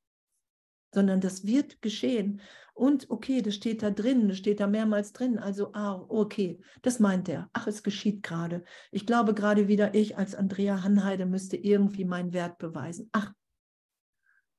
sondern 0.93 1.21
das 1.21 1.45
wird 1.45 1.81
geschehen. 1.81 2.41
Und 2.73 3.09
okay, 3.09 3.41
das 3.41 3.55
steht 3.55 3.83
da 3.83 3.91
drin, 3.91 4.29
das 4.29 4.37
steht 4.37 4.59
da 4.59 4.67
mehrmals 4.67 5.13
drin. 5.13 5.37
Also, 5.37 5.71
ah, 5.73 6.05
okay, 6.07 6.61
das 6.81 6.99
meint 6.99 7.29
er. 7.29 7.49
Ach, 7.53 7.67
es 7.67 7.83
geschieht 7.83 8.23
gerade. 8.23 8.63
Ich 8.91 9.05
glaube 9.05 9.33
gerade 9.33 9.67
wieder, 9.67 9.93
ich 9.93 10.17
als 10.17 10.35
Andrea 10.35 10.83
Hanheide 10.83 11.25
müsste 11.25 11.57
irgendwie 11.57 12.05
meinen 12.05 12.33
Wert 12.33 12.57
beweisen. 12.57 13.09
Ach, 13.11 13.33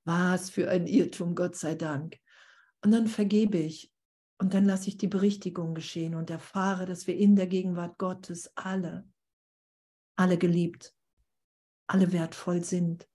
was 0.04 0.50
für 0.50 0.68
ein 0.68 0.86
Irrtum, 0.86 1.34
Gott 1.34 1.56
sei 1.56 1.74
Dank. 1.74 2.16
Und 2.84 2.90
dann 2.90 3.06
vergebe 3.06 3.58
ich 3.58 3.91
und 4.42 4.54
dann 4.54 4.64
lasse 4.64 4.88
ich 4.88 4.96
die 4.96 5.08
Berichtigung 5.08 5.74
geschehen 5.74 6.14
und 6.14 6.28
erfahre, 6.28 6.84
dass 6.84 7.06
wir 7.06 7.16
in 7.16 7.36
der 7.36 7.46
Gegenwart 7.46 7.96
Gottes 7.98 8.50
alle, 8.56 9.08
alle 10.16 10.36
geliebt, 10.36 10.94
alle 11.86 12.12
wertvoll 12.12 12.64
sind, 12.64 13.08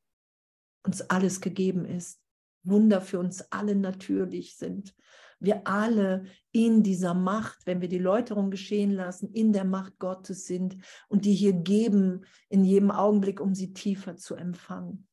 uns 0.83 1.01
alles 1.01 1.41
gegeben 1.41 1.85
ist 1.85 2.21
Wunder 2.67 3.01
für 3.01 3.19
uns 3.19 3.51
alle 3.51 3.75
natürlich 3.75 4.55
sind. 4.55 4.93
Wir 5.39 5.67
alle 5.67 6.25
in 6.51 6.83
dieser 6.83 7.13
Macht, 7.13 7.65
wenn 7.65 7.79
wir 7.79 7.87
die 7.87 7.99
Läuterung 7.99 8.49
geschehen 8.49 8.91
lassen, 8.91 9.31
in 9.31 9.53
der 9.53 9.65
Macht 9.65 9.99
Gottes 9.99 10.47
sind 10.47 10.77
und 11.07 11.25
die 11.25 11.33
hier 11.33 11.53
geben 11.53 12.25
in 12.49 12.63
jedem 12.63 12.91
Augenblick, 12.91 13.39
um 13.39 13.53
sie 13.53 13.73
tiefer 13.73 14.15
zu 14.17 14.35
empfangen. 14.35 15.06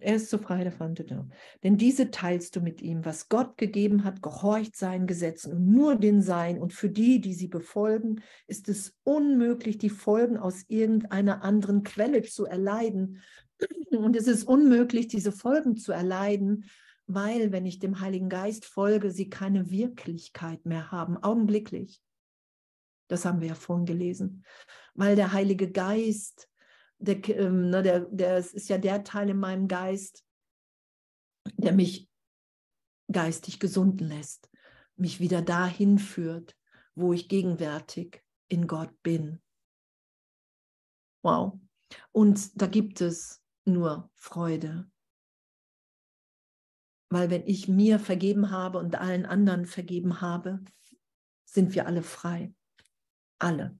Er 0.00 0.16
ist 0.16 0.30
so 0.30 0.38
frei 0.38 0.64
davon. 0.64 0.94
Denn 1.62 1.76
diese 1.76 2.10
teilst 2.10 2.56
du 2.56 2.60
mit 2.60 2.80
ihm, 2.80 3.04
was 3.04 3.28
Gott 3.28 3.58
gegeben 3.58 4.04
hat, 4.04 4.22
gehorcht 4.22 4.76
seinen 4.76 5.06
Gesetzen 5.06 5.52
und 5.52 5.66
nur 5.66 5.96
den 5.96 6.22
Sein. 6.22 6.58
Und 6.58 6.72
für 6.72 6.88
die, 6.88 7.20
die 7.20 7.34
sie 7.34 7.48
befolgen, 7.48 8.22
ist 8.46 8.68
es 8.68 8.96
unmöglich, 9.04 9.78
die 9.78 9.90
Folgen 9.90 10.36
aus 10.36 10.64
irgendeiner 10.68 11.42
anderen 11.42 11.82
Quelle 11.82 12.22
zu 12.22 12.46
erleiden. 12.46 13.20
Und 13.90 14.16
es 14.16 14.26
ist 14.26 14.44
unmöglich, 14.44 15.08
diese 15.08 15.32
Folgen 15.32 15.76
zu 15.76 15.92
erleiden, 15.92 16.64
weil, 17.06 17.52
wenn 17.52 17.66
ich 17.66 17.78
dem 17.78 18.00
Heiligen 18.00 18.28
Geist 18.28 18.64
folge, 18.64 19.10
sie 19.10 19.28
keine 19.28 19.70
Wirklichkeit 19.70 20.64
mehr 20.64 20.90
haben, 20.90 21.16
augenblicklich. 21.16 22.00
Das 23.08 23.24
haben 23.24 23.40
wir 23.40 23.48
ja 23.48 23.54
vorhin 23.54 23.86
gelesen. 23.86 24.44
Weil 24.94 25.16
der 25.16 25.32
Heilige 25.32 25.70
Geist, 25.70 26.48
der, 26.98 27.28
ähm, 27.28 27.70
ne, 27.70 27.82
der, 27.82 28.00
der 28.00 28.38
ist 28.38 28.68
ja 28.68 28.78
der 28.78 29.04
Teil 29.04 29.30
in 29.30 29.38
meinem 29.38 29.68
Geist, 29.68 30.24
der 31.56 31.72
mich 31.72 32.08
geistig 33.10 33.60
gesunden 33.60 34.08
lässt, 34.08 34.50
mich 34.96 35.20
wieder 35.20 35.42
dahin 35.42 35.98
führt, 35.98 36.56
wo 36.94 37.12
ich 37.12 37.28
gegenwärtig 37.28 38.22
in 38.48 38.66
Gott 38.66 39.02
bin. 39.02 39.42
Wow. 41.22 41.58
Und 42.12 42.60
da 42.60 42.66
gibt 42.66 43.00
es 43.00 43.42
nur 43.64 44.10
Freude. 44.14 44.90
Weil 47.10 47.30
wenn 47.30 47.46
ich 47.46 47.68
mir 47.68 47.98
vergeben 47.98 48.50
habe 48.50 48.78
und 48.78 48.96
allen 48.96 49.26
anderen 49.26 49.66
vergeben 49.66 50.20
habe, 50.20 50.64
sind 51.44 51.74
wir 51.74 51.86
alle 51.86 52.02
frei. 52.02 52.52
Alle. 53.38 53.78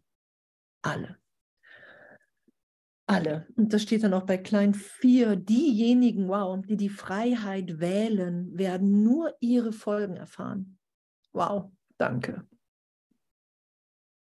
Alle. 0.83 1.19
Alle. 3.07 3.47
Und 3.57 3.73
das 3.73 3.83
steht 3.83 4.03
dann 4.03 4.15
auch 4.15 4.25
bei 4.25 4.39
Klein 4.39 4.75
4. 4.75 5.37
Diejenigen, 5.37 6.29
wow, 6.29 6.61
die 6.65 6.77
die 6.77 6.89
Freiheit 6.89 7.79
wählen, 7.79 8.57
werden 8.57 9.03
nur 9.03 9.35
ihre 9.41 9.73
Folgen 9.73 10.17
erfahren. 10.17 10.79
Wow, 11.33 11.71
danke. 11.99 12.47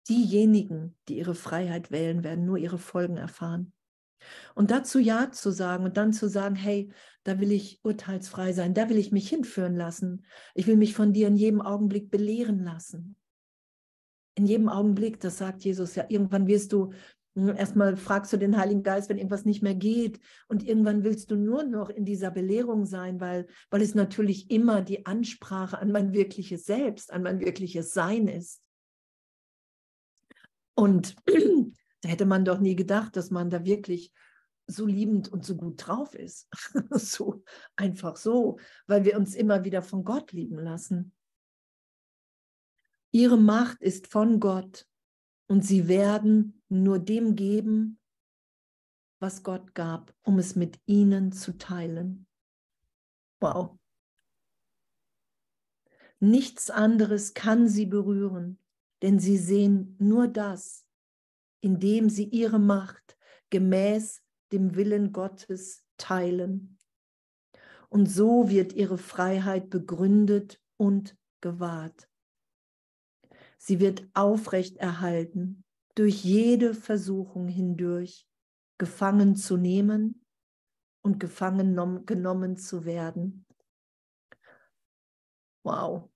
Diejenigen, 0.07 0.97
die 1.07 1.17
ihre 1.17 1.35
Freiheit 1.35 1.91
wählen, 1.91 2.23
werden 2.23 2.45
nur 2.45 2.57
ihre 2.57 2.77
Folgen 2.77 3.17
erfahren. 3.17 3.73
Und 4.55 4.71
dazu 4.71 4.99
Ja 4.99 5.31
zu 5.31 5.51
sagen 5.51 5.83
und 5.83 5.97
dann 5.97 6.13
zu 6.13 6.29
sagen, 6.29 6.55
hey, 6.55 6.91
da 7.23 7.39
will 7.39 7.51
ich 7.51 7.79
urteilsfrei 7.83 8.53
sein, 8.53 8.73
da 8.73 8.89
will 8.89 8.97
ich 8.97 9.11
mich 9.11 9.27
hinführen 9.29 9.75
lassen. 9.75 10.25
Ich 10.53 10.67
will 10.67 10.77
mich 10.77 10.93
von 10.93 11.11
dir 11.11 11.27
in 11.27 11.35
jedem 11.35 11.61
Augenblick 11.61 12.09
belehren 12.09 12.63
lassen 12.63 13.15
in 14.35 14.45
jedem 14.45 14.69
Augenblick, 14.69 15.19
das 15.19 15.37
sagt 15.37 15.63
Jesus 15.63 15.95
ja, 15.95 16.05
irgendwann 16.09 16.47
wirst 16.47 16.73
du, 16.73 16.91
hm, 17.35 17.55
erstmal 17.55 17.95
fragst 17.97 18.33
du 18.33 18.37
den 18.37 18.57
Heiligen 18.57 18.83
Geist, 18.83 19.09
wenn 19.09 19.17
irgendwas 19.17 19.45
nicht 19.45 19.61
mehr 19.61 19.75
geht 19.75 20.19
und 20.47 20.63
irgendwann 20.67 21.03
willst 21.03 21.31
du 21.31 21.35
nur 21.35 21.63
noch 21.63 21.89
in 21.89 22.05
dieser 22.05 22.31
Belehrung 22.31 22.85
sein, 22.85 23.19
weil, 23.19 23.47
weil 23.69 23.81
es 23.81 23.95
natürlich 23.95 24.51
immer 24.51 24.81
die 24.81 25.05
Ansprache 25.05 25.79
an 25.79 25.91
mein 25.91 26.13
wirkliches 26.13 26.65
Selbst, 26.65 27.11
an 27.11 27.23
mein 27.23 27.39
wirkliches 27.39 27.93
Sein 27.93 28.27
ist. 28.27 28.61
Und 30.75 31.15
da 32.01 32.09
hätte 32.09 32.25
man 32.25 32.45
doch 32.45 32.59
nie 32.59 32.75
gedacht, 32.75 33.15
dass 33.15 33.31
man 33.31 33.49
da 33.49 33.63
wirklich 33.65 34.11
so 34.67 34.85
liebend 34.85 35.31
und 35.31 35.45
so 35.45 35.55
gut 35.55 35.85
drauf 35.85 36.15
ist. 36.15 36.47
so 36.91 37.43
einfach 37.75 38.15
so, 38.15 38.57
weil 38.87 39.05
wir 39.05 39.17
uns 39.17 39.35
immer 39.35 39.63
wieder 39.63 39.81
von 39.81 40.03
Gott 40.03 40.31
lieben 40.31 40.57
lassen. 40.57 41.13
Ihre 43.11 43.37
Macht 43.37 43.81
ist 43.81 44.07
von 44.07 44.39
Gott 44.39 44.87
und 45.47 45.65
sie 45.65 45.89
werden 45.89 46.61
nur 46.69 46.97
dem 46.97 47.35
geben, 47.35 47.99
was 49.19 49.43
Gott 49.43 49.75
gab, 49.75 50.15
um 50.23 50.39
es 50.39 50.55
mit 50.55 50.79
ihnen 50.85 51.33
zu 51.33 51.57
teilen. 51.57 52.25
Wow. 53.41 53.77
Nichts 56.19 56.69
anderes 56.69 57.33
kann 57.33 57.67
sie 57.67 57.85
berühren, 57.85 58.59
denn 59.01 59.19
sie 59.19 59.37
sehen 59.37 59.95
nur 59.99 60.27
das, 60.27 60.85
indem 61.59 62.09
sie 62.09 62.25
ihre 62.25 62.59
Macht 62.59 63.17
gemäß 63.49 64.23
dem 64.51 64.75
Willen 64.75 65.11
Gottes 65.11 65.83
teilen. 65.97 66.77
Und 67.89 68.05
so 68.05 68.49
wird 68.49 68.73
ihre 68.73 68.97
Freiheit 68.97 69.69
begründet 69.69 70.61
und 70.77 71.17
gewahrt. 71.41 72.10
Sie 73.63 73.79
wird 73.79 74.09
aufrechterhalten 74.15 75.63
durch 75.93 76.23
jede 76.23 76.73
Versuchung 76.73 77.47
hindurch, 77.47 78.27
gefangen 78.79 79.35
zu 79.35 79.55
nehmen 79.55 80.25
und 81.03 81.19
gefangen 81.19 82.05
genommen 82.07 82.57
zu 82.57 82.85
werden. 82.85 83.45
Wow. 85.63 86.09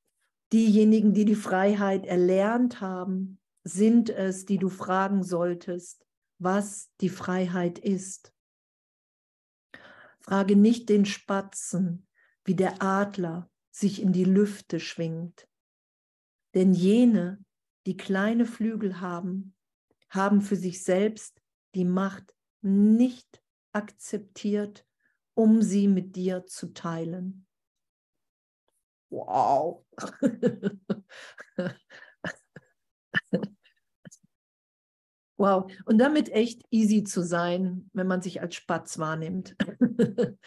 Diejenigen, 0.53 1.13
die 1.13 1.25
die 1.25 1.35
Freiheit 1.35 2.07
erlernt 2.07 2.81
haben, 2.81 3.39
sind 3.63 4.09
es, 4.09 4.45
die 4.45 4.57
du 4.57 4.69
fragen 4.69 5.21
solltest, 5.21 6.03
was 6.39 6.91
die 6.99 7.09
Freiheit 7.09 7.77
ist. 7.77 8.33
Frage 10.19 10.55
nicht 10.55 10.89
den 10.89 11.05
Spatzen, 11.05 12.07
wie 12.43 12.55
der 12.55 12.81
Adler 12.81 13.51
sich 13.69 14.01
in 14.01 14.13
die 14.13 14.23
Lüfte 14.23 14.79
schwingt. 14.79 15.47
Denn 16.55 16.73
jene, 16.73 17.43
die 17.85 17.97
kleine 17.97 18.45
Flügel 18.45 19.01
haben, 19.01 19.53
haben 20.09 20.41
für 20.41 20.55
sich 20.55 20.83
selbst 20.83 21.41
die 21.75 21.85
Macht 21.85 22.33
nicht 22.61 23.43
akzeptiert, 23.73 24.87
um 25.33 25.61
sie 25.61 25.89
mit 25.89 26.15
dir 26.15 26.45
zu 26.45 26.73
teilen. 26.73 27.45
Wow. 29.09 29.85
wow. 35.37 35.69
Und 35.85 35.97
damit 35.97 36.29
echt 36.29 36.63
easy 36.71 37.03
zu 37.03 37.21
sein, 37.21 37.89
wenn 37.93 38.07
man 38.07 38.21
sich 38.21 38.41
als 38.41 38.55
Spatz 38.55 38.97
wahrnimmt. 38.97 39.57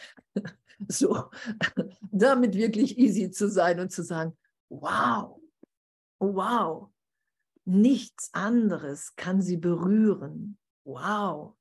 so, 0.89 1.31
damit 2.11 2.55
wirklich 2.57 2.97
easy 2.99 3.31
zu 3.31 3.51
sein 3.51 3.79
und 3.81 3.93
zu 3.93 4.03
sagen, 4.03 4.37
wow, 4.71 5.39
wow, 6.19 6.91
nichts 7.65 8.31
anderes 8.33 9.15
kann 9.17 9.43
sie 9.43 9.57
berühren. 9.57 10.59
Wow, 10.85 11.55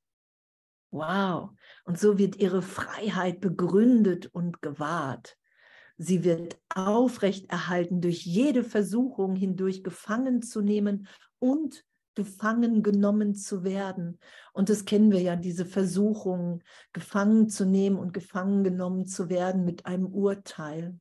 wow. 0.92 1.50
Und 1.86 2.00
so 2.00 2.18
wird 2.18 2.38
ihre 2.38 2.62
Freiheit 2.62 3.42
begründet 3.42 4.28
und 4.28 4.62
gewahrt. 4.62 5.38
Sie 5.98 6.24
wird 6.24 6.60
aufrechterhalten 6.74 8.02
durch 8.02 8.26
jede 8.26 8.64
Versuchung 8.64 9.36
hindurch 9.36 9.84
gefangen 9.84 10.42
zu 10.42 10.62
nehmen 10.62 11.08
und 11.40 11.84
gefangen 12.14 12.84
genommen 12.84 13.36
zu 13.36 13.64
werden. 13.64 14.20
Und 14.54 14.70
das 14.70 14.86
kennen 14.86 15.12
wir 15.12 15.22
ja, 15.22 15.36
diese 15.36 15.66
Versuchung, 15.66 16.64
gefangen 16.94 17.50
zu 17.50 17.66
nehmen 17.66 17.98
und 17.98 18.14
gefangen 18.14 18.64
genommen 18.64 19.06
zu 19.06 19.30
werden 19.30 19.66
mit 19.66 19.86
einem 19.86 20.08
Urteil. 20.08 21.00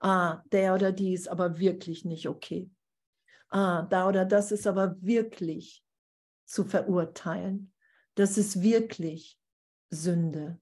Ah, 0.00 0.42
der 0.52 0.74
oder 0.74 0.92
die 0.92 1.12
ist 1.12 1.28
aber 1.28 1.58
wirklich 1.58 2.04
nicht 2.04 2.28
okay. 2.28 2.70
Ah, 3.50 3.82
da 3.82 4.08
oder 4.08 4.24
das 4.24 4.52
ist 4.52 4.66
aber 4.66 4.96
wirklich 5.00 5.84
zu 6.44 6.64
verurteilen. 6.64 7.72
Das 8.14 8.38
ist 8.38 8.62
wirklich 8.62 9.38
Sünde. 9.90 10.60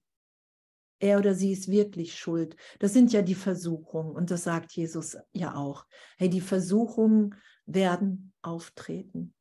Er 0.99 1.19
oder 1.19 1.35
sie 1.35 1.53
ist 1.53 1.69
wirklich 1.69 2.19
schuld. 2.19 2.57
Das 2.79 2.93
sind 2.93 3.13
ja 3.13 3.23
die 3.23 3.35
Versuchungen 3.35 4.15
und 4.15 4.31
das 4.31 4.45
sagt 4.45 4.73
Jesus 4.73 5.17
ja 5.33 5.55
auch. 5.55 5.87
Hey, 6.17 6.31
die 6.31 6.41
Versuchungen 6.41 7.35
werden 7.67 8.33
auftreten. 8.41 9.35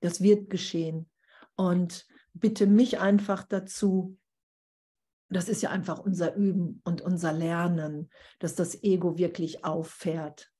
Das 0.00 0.20
wird 0.20 0.50
geschehen. 0.50 1.08
Und 1.54 2.06
bitte 2.34 2.66
mich 2.66 2.98
einfach 2.98 3.44
dazu, 3.44 4.18
das 5.28 5.48
ist 5.48 5.62
ja 5.62 5.70
einfach 5.70 5.98
unser 5.98 6.34
Üben 6.34 6.80
und 6.84 7.00
unser 7.00 7.32
Lernen, 7.32 8.10
dass 8.38 8.54
das 8.54 8.82
Ego 8.82 9.18
wirklich 9.18 9.64
auffährt 9.64 10.52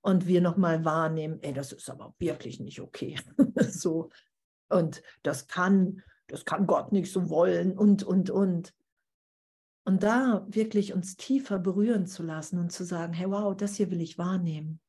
und 0.00 0.26
wir 0.26 0.40
nochmal 0.40 0.84
wahrnehmen, 0.84 1.38
ey, 1.42 1.52
das 1.52 1.72
ist 1.72 1.90
aber 1.90 2.14
wirklich 2.18 2.60
nicht 2.60 2.80
okay. 2.80 3.18
so. 3.56 4.10
Und 4.68 5.02
das 5.22 5.46
kann, 5.46 6.02
das 6.28 6.44
kann 6.44 6.66
Gott 6.66 6.92
nicht 6.92 7.12
so 7.12 7.28
wollen 7.28 7.76
und, 7.76 8.02
und, 8.02 8.30
und. 8.30 8.74
Und 9.84 10.02
da 10.02 10.46
wirklich 10.48 10.92
uns 10.92 11.16
tiefer 11.16 11.58
berühren 11.58 12.06
zu 12.06 12.22
lassen 12.22 12.58
und 12.58 12.70
zu 12.70 12.84
sagen, 12.84 13.12
hey, 13.12 13.30
wow, 13.30 13.56
das 13.56 13.76
hier 13.76 13.90
will 13.90 14.00
ich 14.00 14.18
wahrnehmen. 14.18 14.80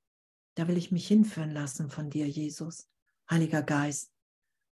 Da 0.55 0.67
will 0.67 0.77
ich 0.77 0.91
mich 0.91 1.07
hinführen 1.07 1.51
lassen 1.51 1.89
von 1.89 2.09
dir, 2.09 2.27
Jesus, 2.27 2.89
Heiliger 3.29 3.61
Geist. 3.61 4.11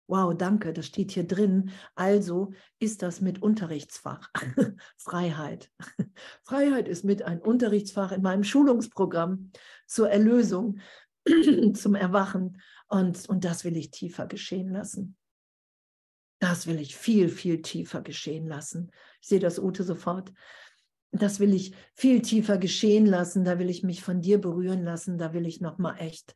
Wow, 0.10 0.36
danke, 0.36 0.74
das 0.74 0.88
steht 0.88 1.12
hier 1.12 1.28
drin. 1.28 1.70
Also 1.93 2.51
ist 2.80 3.03
das 3.03 3.22
mit 3.22 3.43
Unterrichtsfach. 3.43 4.32
Freiheit. 4.97 5.72
Freiheit 6.43 6.88
ist 6.88 7.05
mit 7.05 7.22
ein 7.22 7.39
Unterrichtsfach 7.39 8.12
in 8.12 8.24
meinem 8.24 8.43
Schulungsprogramm 8.43 9.51
zur 9.86 10.10
Erlösung, 10.10 10.80
zum 11.76 11.93
Erwachen. 11.93 12.60
Und, 12.88 13.30
und 13.30 13.45
das 13.45 13.64
will 13.64 13.78
ich 13.78 13.91
tiefer 13.91 14.26
geschehen 14.26 14.72
lassen. 14.72 15.16
Das 16.39 16.66
will 16.66 16.80
ich 16.80 16.97
viel, 16.97 17.30
viel 17.30 17.62
tiefer 17.62 18.01
geschehen 18.01 18.47
lassen. 18.47 18.89
Ich 19.22 19.28
sehe 19.28 19.39
das 19.39 19.60
Ute 19.60 19.84
sofort. 19.84 20.34
Das 21.12 21.39
will 21.39 21.53
ich 21.53 21.76
viel 21.93 22.24
tiefer 22.24 22.57
geschehen 22.57 23.05
lassen. 23.05 23.43
Da 23.43 23.60
will 23.60 23.70
ich 23.70 23.84
mich 23.84 24.01
von 24.01 24.22
dir 24.22 24.41
berühren 24.41 24.84
lassen. 24.84 25.20
Da 25.20 25.34
will 25.34 25.45
ich 25.45 25.62
nochmal 25.62 25.97
echt 25.99 26.34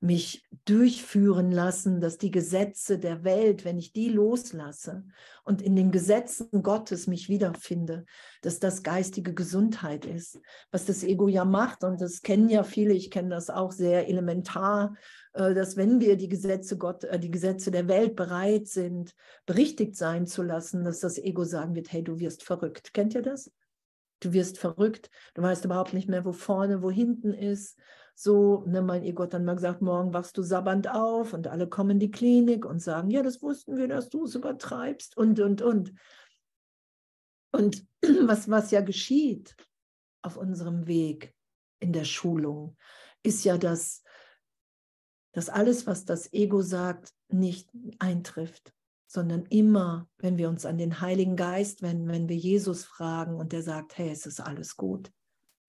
mich 0.00 0.44
durchführen 0.66 1.50
lassen, 1.50 2.00
dass 2.00 2.18
die 2.18 2.30
Gesetze 2.30 2.98
der 2.98 3.24
Welt, 3.24 3.64
wenn 3.64 3.78
ich 3.78 3.92
die 3.92 4.08
loslasse 4.08 5.04
und 5.44 5.62
in 5.62 5.74
den 5.74 5.90
Gesetzen 5.90 6.62
Gottes 6.62 7.06
mich 7.06 7.28
wiederfinde, 7.28 8.04
dass 8.42 8.58
das 8.58 8.82
geistige 8.82 9.32
Gesundheit 9.32 10.04
ist, 10.04 10.38
was 10.70 10.84
das 10.84 11.02
Ego 11.02 11.28
ja 11.28 11.44
macht. 11.44 11.82
Und 11.82 12.00
das 12.00 12.20
kennen 12.22 12.50
ja 12.50 12.62
viele, 12.62 12.92
ich 12.92 13.10
kenne 13.10 13.30
das 13.30 13.48
auch 13.48 13.72
sehr 13.72 14.08
elementar, 14.08 14.96
äh, 15.32 15.54
dass 15.54 15.76
wenn 15.76 16.00
wir 16.00 16.16
die 16.16 16.28
Gesetze 16.28 16.76
Gott, 16.76 17.04
äh, 17.04 17.18
die 17.18 17.30
Gesetze 17.30 17.70
der 17.70 17.88
Welt 17.88 18.16
bereit 18.16 18.68
sind, 18.68 19.14
berichtigt 19.46 19.96
sein 19.96 20.26
zu 20.26 20.42
lassen, 20.42 20.84
dass 20.84 21.00
das 21.00 21.16
Ego 21.16 21.44
sagen 21.44 21.74
wird, 21.74 21.90
hey, 21.90 22.04
du 22.04 22.18
wirst 22.18 22.42
verrückt. 22.42 22.92
Kennt 22.92 23.14
ihr 23.14 23.22
das? 23.22 23.50
Du 24.20 24.32
wirst 24.32 24.58
verrückt, 24.58 25.10
du 25.34 25.42
weißt 25.42 25.64
überhaupt 25.64 25.92
nicht 25.92 26.08
mehr, 26.08 26.24
wo 26.24 26.32
vorne, 26.32 26.82
wo 26.82 26.90
hinten 26.90 27.34
ist 27.34 27.78
so, 28.18 28.64
ne, 28.66 28.80
mein 28.80 29.02
Ego 29.02 29.24
hat 29.24 29.34
dann 29.34 29.44
mal 29.44 29.56
gesagt, 29.56 29.82
morgen 29.82 30.14
wachst 30.14 30.38
du 30.38 30.42
sabbernd 30.42 30.88
auf 30.88 31.34
und 31.34 31.48
alle 31.48 31.68
kommen 31.68 31.90
in 31.90 31.98
die 31.98 32.10
Klinik 32.10 32.64
und 32.64 32.80
sagen, 32.80 33.10
ja, 33.10 33.22
das 33.22 33.42
wussten 33.42 33.76
wir, 33.76 33.88
dass 33.88 34.08
du 34.08 34.24
es 34.24 34.34
übertreibst 34.34 35.18
und, 35.18 35.38
und, 35.38 35.60
und. 35.60 35.92
Und 37.52 37.86
was, 38.22 38.50
was 38.50 38.70
ja 38.70 38.80
geschieht 38.80 39.54
auf 40.22 40.38
unserem 40.38 40.86
Weg 40.86 41.34
in 41.78 41.92
der 41.92 42.04
Schulung, 42.04 42.78
ist 43.22 43.44
ja, 43.44 43.58
dass, 43.58 44.02
dass 45.32 45.50
alles, 45.50 45.86
was 45.86 46.06
das 46.06 46.32
Ego 46.32 46.62
sagt, 46.62 47.12
nicht 47.28 47.68
eintrifft, 47.98 48.72
sondern 49.06 49.44
immer, 49.50 50.08
wenn 50.16 50.38
wir 50.38 50.48
uns 50.48 50.64
an 50.64 50.78
den 50.78 51.02
Heiligen 51.02 51.36
Geist 51.36 51.82
wenden, 51.82 52.08
wenn 52.08 52.30
wir 52.30 52.36
Jesus 52.36 52.86
fragen 52.86 53.36
und 53.36 53.52
der 53.52 53.62
sagt, 53.62 53.98
hey, 53.98 54.08
es 54.08 54.24
ist 54.24 54.40
alles 54.40 54.74
gut, 54.74 55.12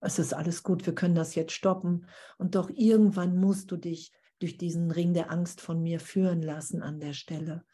es 0.00 0.18
ist 0.18 0.32
alles 0.32 0.62
gut, 0.62 0.86
wir 0.86 0.94
können 0.94 1.14
das 1.14 1.34
jetzt 1.34 1.52
stoppen. 1.52 2.06
Und 2.36 2.54
doch 2.54 2.70
irgendwann 2.70 3.36
musst 3.36 3.70
du 3.70 3.76
dich 3.76 4.12
durch 4.38 4.56
diesen 4.56 4.90
Ring 4.90 5.14
der 5.14 5.30
Angst 5.30 5.60
von 5.60 5.82
mir 5.82 6.00
führen 6.00 6.42
lassen 6.42 6.82
an 6.82 7.00
der 7.00 7.12
Stelle. 7.12 7.64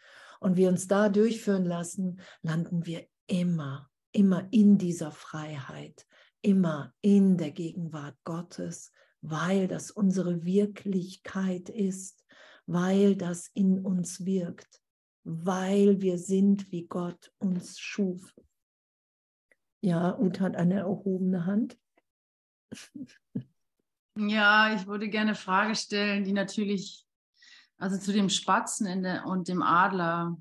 Und 0.41 0.57
wir 0.57 0.69
uns 0.69 0.89
da 0.89 1.09
durchführen 1.09 1.65
lassen, 1.65 2.21
landen 2.43 2.87
wir 2.87 3.07
immer, 3.27 3.91
immer 4.13 4.49
in 4.51 4.79
dieser 4.79 5.11
Freiheit, 5.11 6.07
immer 6.43 6.95
in 7.01 7.37
der 7.37 7.51
Gegenwart 7.51 8.17
Gottes, 8.25 8.93
weil 9.21 9.69
das 9.69 9.91
unsere 9.91 10.45
Wirklichkeit 10.45 11.69
ist, 11.69 12.25
weil 12.67 13.17
das 13.17 13.49
in 13.55 13.79
uns 13.79 14.25
wirkt, 14.25 14.83
weil 15.25 16.01
wir 16.01 16.19
sind, 16.19 16.71
wie 16.71 16.87
Gott 16.87 17.33
uns 17.39 17.79
schuf. 17.79 18.35
Ja, 19.81 20.19
Uta 20.19 20.45
hat 20.45 20.57
eine 20.57 20.81
erhobene 20.81 21.47
Hand. 21.47 21.79
Ja, 24.17 24.73
ich 24.75 24.87
würde 24.87 25.09
gerne 25.09 25.31
eine 25.31 25.35
Frage 25.35 25.75
stellen, 25.75 26.25
die 26.25 26.33
natürlich, 26.33 27.05
also 27.79 27.99
zu 27.99 28.13
dem 28.13 28.29
Spatzen 28.29 29.03
der, 29.03 29.27
und 29.27 29.49
dem 29.49 29.61
Adler. 29.63 30.37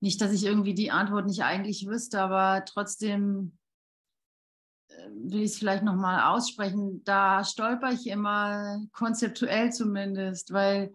Nicht, 0.00 0.20
dass 0.20 0.32
ich 0.32 0.44
irgendwie 0.44 0.74
die 0.74 0.90
Antwort 0.90 1.26
nicht 1.26 1.44
eigentlich 1.44 1.86
wüsste, 1.86 2.20
aber 2.20 2.64
trotzdem 2.64 3.56
äh, 4.88 5.08
will 5.10 5.42
ich 5.42 5.52
es 5.52 5.58
vielleicht 5.58 5.84
nochmal 5.84 6.34
aussprechen. 6.34 7.04
Da 7.04 7.44
stolper 7.44 7.92
ich 7.92 8.08
immer, 8.08 8.84
konzeptuell 8.90 9.72
zumindest, 9.72 10.52
weil, 10.52 10.92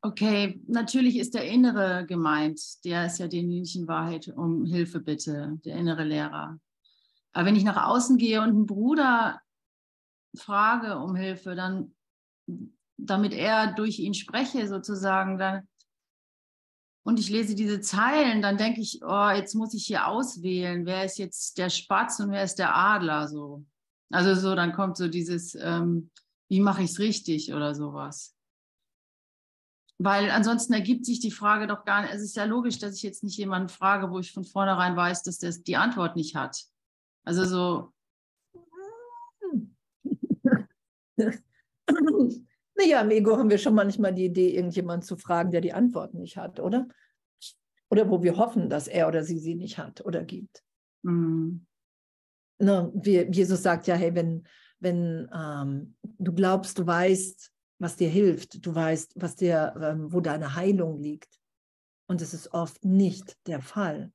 okay, 0.00 0.62
natürlich 0.68 1.18
ist 1.18 1.34
der 1.34 1.48
Innere 1.48 2.06
gemeint, 2.06 2.60
der 2.84 3.06
ist 3.06 3.18
ja 3.18 3.26
die 3.26 3.42
Wahrheit 3.88 4.28
um 4.28 4.64
Hilfe 4.64 5.00
bitte, 5.00 5.58
der 5.64 5.74
innere 5.74 6.04
Lehrer. 6.04 6.60
Aber 7.32 7.46
wenn 7.46 7.56
ich 7.56 7.64
nach 7.64 7.86
außen 7.86 8.18
gehe 8.18 8.40
und 8.40 8.50
einen 8.50 8.66
Bruder 8.66 9.40
frage 10.36 10.98
um 10.98 11.14
Hilfe, 11.14 11.54
dann, 11.54 11.94
damit 12.96 13.32
er 13.32 13.72
durch 13.72 13.98
ihn 13.98 14.14
spreche 14.14 14.68
sozusagen, 14.68 15.38
dann, 15.38 15.68
und 17.04 17.18
ich 17.18 17.30
lese 17.30 17.54
diese 17.54 17.80
Zeilen, 17.80 18.42
dann 18.42 18.58
denke 18.58 18.80
ich, 18.80 19.00
oh, 19.02 19.30
jetzt 19.30 19.54
muss 19.54 19.74
ich 19.74 19.86
hier 19.86 20.06
auswählen, 20.06 20.86
wer 20.86 21.04
ist 21.04 21.18
jetzt 21.18 21.58
der 21.58 21.68
Spatz 21.68 22.20
und 22.20 22.30
wer 22.30 22.44
ist 22.44 22.58
der 22.58 22.76
Adler, 22.76 23.28
so. 23.28 23.64
Also 24.10 24.34
so, 24.34 24.54
dann 24.54 24.72
kommt 24.72 24.96
so 24.96 25.08
dieses, 25.08 25.54
ähm, 25.54 26.10
wie 26.48 26.60
mache 26.60 26.82
ich 26.82 26.90
es 26.90 26.98
richtig 26.98 27.52
oder 27.54 27.74
sowas. 27.74 28.36
Weil 29.98 30.30
ansonsten 30.30 30.74
ergibt 30.74 31.06
sich 31.06 31.20
die 31.20 31.30
Frage 31.30 31.66
doch 31.66 31.84
gar 31.84 32.02
nicht. 32.02 32.12
Es 32.12 32.22
ist 32.22 32.36
ja 32.36 32.44
logisch, 32.44 32.78
dass 32.78 32.96
ich 32.96 33.02
jetzt 33.02 33.24
nicht 33.24 33.38
jemanden 33.38 33.68
frage, 33.68 34.10
wo 34.10 34.18
ich 34.18 34.32
von 34.32 34.44
vornherein 34.44 34.96
weiß, 34.96 35.22
dass 35.22 35.38
der 35.38 35.52
die 35.52 35.76
Antwort 35.76 36.16
nicht 36.16 36.34
hat. 36.34 36.66
Also 37.24 37.44
so. 37.44 37.92
naja, 42.76 43.00
im 43.00 43.10
Ego 43.10 43.36
haben 43.36 43.50
wir 43.50 43.58
schon 43.58 43.74
manchmal 43.74 44.14
die 44.14 44.24
Idee, 44.26 44.54
irgendjemanden 44.54 45.06
zu 45.06 45.16
fragen, 45.16 45.50
der 45.50 45.60
die 45.60 45.72
Antwort 45.72 46.14
nicht 46.14 46.36
hat, 46.36 46.58
oder? 46.60 46.88
Oder 47.90 48.08
wo 48.10 48.22
wir 48.22 48.36
hoffen, 48.36 48.70
dass 48.70 48.88
er 48.88 49.08
oder 49.08 49.22
sie 49.22 49.38
sie 49.38 49.54
nicht 49.54 49.78
hat 49.78 50.04
oder 50.04 50.24
gibt. 50.24 50.64
Mhm. 51.02 51.66
Na, 52.58 52.90
wir, 52.94 53.30
Jesus 53.30 53.62
sagt 53.62 53.86
ja, 53.86 53.94
hey, 53.94 54.14
wenn, 54.14 54.46
wenn 54.78 55.28
ähm, 55.34 55.96
du 56.18 56.32
glaubst, 56.32 56.78
du 56.78 56.86
weißt, 56.86 57.52
was 57.78 57.96
dir 57.96 58.08
hilft, 58.08 58.64
du 58.64 58.74
weißt, 58.74 59.14
was 59.16 59.36
dir, 59.36 59.74
ähm, 59.80 60.12
wo 60.12 60.20
deine 60.20 60.54
Heilung 60.54 60.98
liegt. 60.98 61.40
Und 62.06 62.22
es 62.22 62.32
ist 62.32 62.52
oft 62.54 62.84
nicht 62.84 63.36
der 63.46 63.60
Fall. 63.60 64.12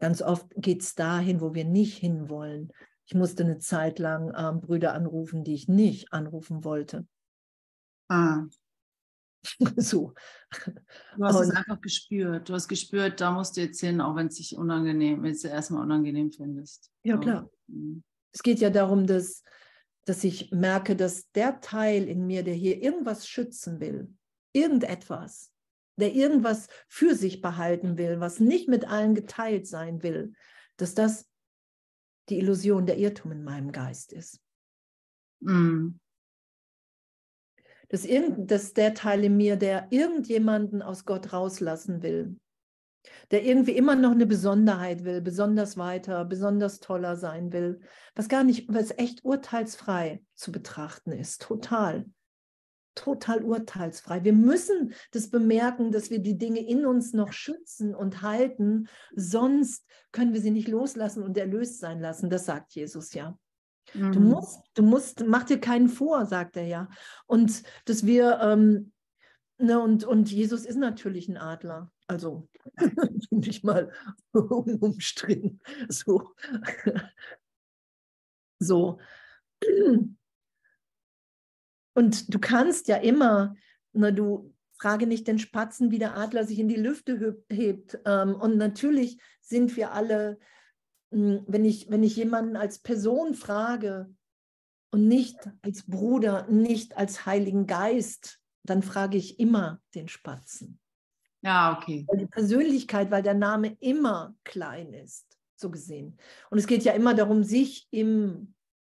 Ganz 0.00 0.22
oft 0.22 0.46
geht 0.56 0.82
es 0.82 0.94
dahin, 0.94 1.40
wo 1.40 1.54
wir 1.54 1.64
nicht 1.64 1.98
hinwollen. 1.98 2.72
Ich 3.06 3.14
musste 3.14 3.44
eine 3.44 3.58
Zeit 3.58 3.98
lang 3.98 4.32
ähm, 4.36 4.60
Brüder 4.60 4.94
anrufen, 4.94 5.44
die 5.44 5.54
ich 5.54 5.68
nicht 5.68 6.12
anrufen 6.12 6.64
wollte. 6.64 7.06
Ah. 8.08 8.44
so. 9.76 10.14
Du 11.16 11.24
hast 11.24 11.36
Und, 11.36 11.42
es 11.42 11.50
einfach 11.50 11.80
gespürt. 11.80 12.48
Du 12.48 12.54
hast 12.54 12.68
gespürt, 12.68 13.20
da 13.20 13.30
musst 13.30 13.56
du 13.56 13.62
jetzt 13.62 13.80
hin, 13.80 14.00
auch 14.00 14.16
wenn 14.16 14.28
es 14.28 14.36
sich 14.36 14.56
unangenehm, 14.56 15.22
wenn 15.22 15.32
es 15.32 15.44
erstmal 15.44 15.82
unangenehm 15.82 16.30
findest. 16.30 16.90
Ja, 17.02 17.16
so. 17.16 17.20
klar. 17.20 17.50
Mhm. 17.68 18.02
Es 18.32 18.42
geht 18.42 18.60
ja 18.60 18.70
darum, 18.70 19.06
dass, 19.06 19.42
dass 20.04 20.22
ich 20.24 20.50
merke, 20.52 20.94
dass 20.94 21.30
der 21.32 21.60
Teil 21.60 22.08
in 22.08 22.26
mir, 22.26 22.42
der 22.42 22.54
hier 22.54 22.82
irgendwas 22.82 23.26
schützen 23.26 23.80
will, 23.80 24.14
irgendetwas, 24.52 25.52
der 25.96 26.14
irgendwas 26.14 26.68
für 26.88 27.14
sich 27.14 27.40
behalten 27.40 27.98
will, 27.98 28.20
was 28.20 28.40
nicht 28.40 28.68
mit 28.68 28.88
allen 28.88 29.14
geteilt 29.14 29.66
sein 29.66 30.02
will, 30.02 30.32
dass 30.76 30.94
das 30.94 31.28
die 32.28 32.38
Illusion, 32.38 32.86
der 32.86 32.98
Irrtum 32.98 33.32
in 33.32 33.44
meinem 33.44 33.72
Geist 33.72 34.12
ist. 34.12 34.40
Mm. 35.40 35.98
Dass, 37.88 38.04
irgend, 38.04 38.50
dass 38.50 38.72
der 38.72 38.94
Teil 38.94 39.24
in 39.24 39.36
mir, 39.36 39.56
der 39.56 39.88
irgendjemanden 39.90 40.80
aus 40.80 41.04
Gott 41.04 41.32
rauslassen 41.32 42.02
will, 42.02 42.36
der 43.30 43.44
irgendwie 43.44 43.72
immer 43.72 43.96
noch 43.96 44.12
eine 44.12 44.26
Besonderheit 44.26 45.04
will, 45.04 45.20
besonders 45.20 45.76
weiter, 45.76 46.24
besonders 46.24 46.80
toller 46.80 47.16
sein 47.16 47.52
will, 47.52 47.80
was 48.14 48.28
gar 48.28 48.44
nicht, 48.44 48.72
was 48.72 48.96
echt 48.96 49.24
urteilsfrei 49.24 50.22
zu 50.34 50.52
betrachten 50.52 51.12
ist, 51.12 51.42
total. 51.42 52.06
Total 53.00 53.42
urteilsfrei. 53.42 54.24
Wir 54.24 54.34
müssen 54.34 54.92
das 55.12 55.30
bemerken, 55.30 55.90
dass 55.90 56.10
wir 56.10 56.18
die 56.18 56.36
Dinge 56.36 56.60
in 56.60 56.84
uns 56.84 57.14
noch 57.14 57.32
schützen 57.32 57.94
und 57.94 58.20
halten, 58.20 58.88
sonst 59.16 59.86
können 60.12 60.34
wir 60.34 60.42
sie 60.42 60.50
nicht 60.50 60.68
loslassen 60.68 61.22
und 61.22 61.38
erlöst 61.38 61.80
sein 61.80 61.98
lassen. 61.98 62.28
Das 62.28 62.44
sagt 62.44 62.74
Jesus 62.74 63.14
ja. 63.14 63.38
Mhm. 63.94 64.12
Du 64.12 64.20
musst, 64.20 64.60
du 64.74 64.82
musst, 64.82 65.24
mach 65.26 65.44
dir 65.44 65.58
keinen 65.58 65.88
vor, 65.88 66.26
sagt 66.26 66.58
er 66.58 66.66
ja. 66.66 66.90
Und 67.26 67.62
dass 67.86 68.04
wir, 68.04 68.38
ähm, 68.42 68.92
ne, 69.56 69.80
und, 69.80 70.04
und 70.04 70.30
Jesus 70.30 70.66
ist 70.66 70.76
natürlich 70.76 71.26
ein 71.30 71.38
Adler. 71.38 71.90
Also 72.06 72.50
nicht 73.30 73.64
mal 73.64 73.90
umstritten. 74.32 75.60
So. 75.88 76.34
so. 78.58 78.98
Und 81.94 82.32
du 82.32 82.38
kannst 82.38 82.88
ja 82.88 82.96
immer, 82.96 83.54
na, 83.92 84.10
du 84.10 84.54
frage 84.78 85.06
nicht 85.06 85.28
den 85.28 85.38
Spatzen, 85.38 85.90
wie 85.90 85.98
der 85.98 86.16
Adler 86.16 86.44
sich 86.44 86.58
in 86.58 86.68
die 86.68 86.76
Lüfte 86.76 87.42
hebt. 87.50 87.98
Ähm, 88.06 88.34
und 88.34 88.56
natürlich 88.56 89.20
sind 89.40 89.76
wir 89.76 89.92
alle, 89.92 90.38
hm, 91.12 91.44
wenn 91.46 91.64
ich, 91.64 91.90
wenn 91.90 92.02
ich 92.02 92.16
jemanden 92.16 92.56
als 92.56 92.78
Person 92.78 93.34
frage 93.34 94.12
und 94.90 95.06
nicht 95.06 95.36
als 95.62 95.84
Bruder, 95.86 96.46
nicht 96.48 96.96
als 96.96 97.26
Heiligen 97.26 97.66
Geist, 97.66 98.40
dann 98.64 98.82
frage 98.82 99.18
ich 99.18 99.38
immer 99.38 99.80
den 99.94 100.08
Spatzen. 100.08 100.78
Ja, 101.42 101.76
okay. 101.76 102.04
Weil 102.08 102.18
die 102.18 102.26
Persönlichkeit, 102.26 103.10
weil 103.10 103.22
der 103.22 103.34
Name 103.34 103.76
immer 103.80 104.34
klein 104.44 104.92
ist, 104.92 105.26
so 105.56 105.70
gesehen. 105.70 106.18
Und 106.50 106.58
es 106.58 106.66
geht 106.66 106.84
ja 106.84 106.92
immer 106.92 107.14
darum, 107.14 107.42
sich 107.42 107.88
im 107.90 108.54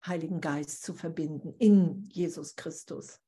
Heiligen 0.07 0.41
Geist 0.41 0.83
zu 0.83 0.95
verbinden, 0.95 1.55
in 1.59 2.09
Jesus 2.11 2.57
Christus. 2.57 3.21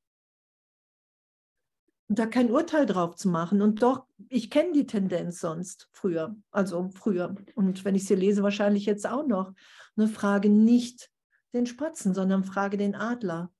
Und 2.07 2.19
da 2.19 2.27
kein 2.27 2.51
Urteil 2.51 2.85
drauf 2.85 3.15
zu 3.15 3.29
machen. 3.29 3.61
Und 3.61 3.81
doch, 3.81 4.05
ich 4.29 4.51
kenne 4.51 4.73
die 4.73 4.85
Tendenz 4.85 5.39
sonst 5.39 5.89
früher, 5.91 6.35
also 6.51 6.89
früher. 6.89 7.35
Und 7.55 7.83
wenn 7.83 7.95
ich 7.95 8.05
sie 8.05 8.15
lese, 8.15 8.43
wahrscheinlich 8.43 8.85
jetzt 8.85 9.07
auch 9.07 9.25
noch. 9.25 9.53
Eine 9.97 10.07
Frage 10.07 10.49
nicht 10.49 11.09
den 11.53 11.65
Spatzen, 11.65 12.13
sondern 12.13 12.43
frage 12.43 12.77
den 12.77 12.93
Adler. 12.93 13.51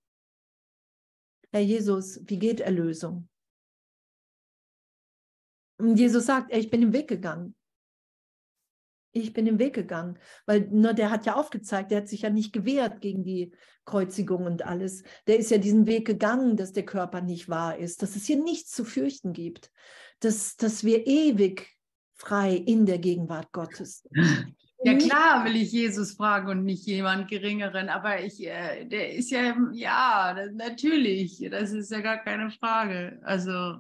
Herr 1.52 1.62
Jesus, 1.62 2.20
wie 2.26 2.38
geht 2.38 2.60
Erlösung? 2.60 3.30
Und 5.78 5.98
Jesus 5.98 6.26
sagt, 6.26 6.54
ich 6.54 6.70
bin 6.70 6.82
den 6.82 6.94
Weg 6.94 7.08
gegangen. 7.08 7.56
Ich 9.18 9.32
bin 9.32 9.46
den 9.46 9.60
Weg 9.60 9.74
gegangen, 9.74 10.20
weil 10.46 10.68
ne, 10.72 10.94
der 10.94 11.10
hat 11.10 11.26
ja 11.26 11.36
aufgezeigt, 11.36 11.90
der 11.90 12.00
hat 12.00 12.10
sich 12.10 12.24
ja 12.24 12.30
nicht 12.30 12.52
gewehrt 12.52 13.00
gegen 13.00 13.24
die 13.24 13.54
Kreuzigung 13.86 14.46
und 14.46 14.66
alles. 14.66 15.04
Der 15.26 15.38
ist 15.40 15.52
ja 15.52 15.58
diesen 15.58 15.88
Weg 15.88 16.06
gegangen, 16.06 16.58
dass 16.58 16.74
der 16.74 16.86
Körper 16.86 17.22
nicht 17.22 17.48
wahr 17.48 17.78
ist, 17.78 18.02
dass 18.02 18.18
es 18.18 18.26
hier 18.26 18.42
nichts 18.42 18.72
zu 18.72 18.84
fürchten 18.84 19.32
gibt, 19.32 19.72
dass, 20.20 20.58
dass 20.58 20.84
wir 20.84 21.08
ewig 21.08 21.78
frei 22.14 22.56
in 22.56 22.86
der 22.86 22.98
Gegenwart 22.98 23.52
Gottes 23.54 24.02
sind. 24.02 24.56
Ja 24.84 24.94
klar 24.96 25.46
will 25.46 25.56
ich 25.56 25.72
Jesus 25.72 26.14
fragen 26.14 26.50
und 26.50 26.66
nicht 26.66 26.86
jemand 26.86 27.30
Geringeren, 27.30 27.90
aber 27.90 28.22
ich, 28.22 28.46
äh, 28.46 28.86
der 28.86 29.14
ist 29.14 29.32
ja, 29.32 29.56
ja, 29.72 30.34
das, 30.36 30.52
natürlich, 30.54 31.48
das 31.50 31.72
ist 31.72 31.90
ja 31.90 32.02
gar 32.02 32.18
keine 32.18 32.52
Frage. 32.52 33.20
Also 33.24 33.80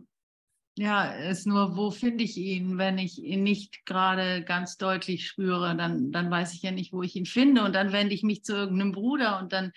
ja, 0.77 1.05
ist 1.29 1.47
nur, 1.47 1.77
wo 1.77 1.89
finde 1.89 2.25
ich 2.25 2.37
ihn? 2.37 2.77
Wenn 2.77 2.97
ich 2.97 3.23
ihn 3.23 3.43
nicht 3.43 3.85
gerade 3.85 4.43
ganz 4.43 4.77
deutlich 4.77 5.25
spüre, 5.25 5.75
dann, 5.75 6.11
dann 6.11 6.29
weiß 6.29 6.53
ich 6.53 6.63
ja 6.63 6.71
nicht, 6.71 6.91
wo 6.91 7.01
ich 7.01 7.15
ihn 7.15 7.25
finde. 7.25 7.63
Und 7.63 7.73
dann 7.73 7.93
wende 7.93 8.13
ich 8.13 8.23
mich 8.23 8.43
zu 8.43 8.53
irgendeinem 8.53 8.91
Bruder 8.91 9.39
und 9.39 9.53
dann 9.53 9.71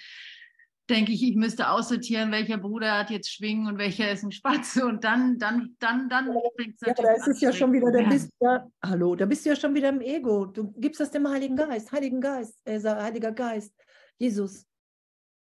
denke 0.91 1.13
ich, 1.13 1.23
ich 1.23 1.37
müsste 1.37 1.71
aussortieren, 1.71 2.33
welcher 2.33 2.59
Bruder 2.59 2.99
hat 2.99 3.11
jetzt 3.11 3.31
Schwingen 3.31 3.69
und 3.69 3.79
welcher 3.79 4.11
ist 4.11 4.25
ein 4.25 4.33
Spatze. 4.33 4.87
Und 4.87 5.05
dann, 5.05 5.39
dann, 5.39 5.77
dann, 5.79 6.09
dann 6.09 6.33
fängt 6.57 6.77
es 6.81 6.87
Ja, 6.87 6.95
da 6.95 7.13
ist 7.13 7.29
es 7.29 7.41
ja 7.41 7.53
schon 7.53 7.73
wieder, 7.73 7.93
da 7.93 8.09
bist 8.09 8.31
ja, 8.41 8.67
hallo, 8.85 9.15
da 9.15 9.27
bist 9.27 9.45
du 9.45 9.51
ja 9.51 9.57
schon 9.57 9.75
wieder 9.75 9.91
im 9.91 10.01
Ego. 10.01 10.47
Du 10.47 10.73
gibst 10.79 11.01
das 11.01 11.11
dem 11.11 11.29
Heiligen 11.29 11.57
Geist, 11.57 11.93
Heiligen 11.93 12.21
Geist, 12.21 12.59
äh, 12.65 12.81
Heiliger 12.81 13.33
Geist, 13.33 13.73
Jesus. 14.19 14.65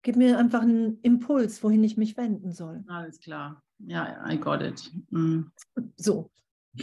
Gib 0.03 0.17
mir 0.17 0.39
einfach 0.39 0.63
einen 0.63 1.01
Impuls, 1.03 1.63
wohin 1.63 1.83
ich 1.83 1.97
mich 1.97 2.17
wenden 2.17 2.53
soll. 2.53 2.85
Alles 2.89 3.21
klar. 3.21 3.63
Ja, 3.87 4.25
I 4.29 4.39
got 4.39 4.63
it. 4.63 4.91
Mm. 5.11 5.51
So. 5.97 6.31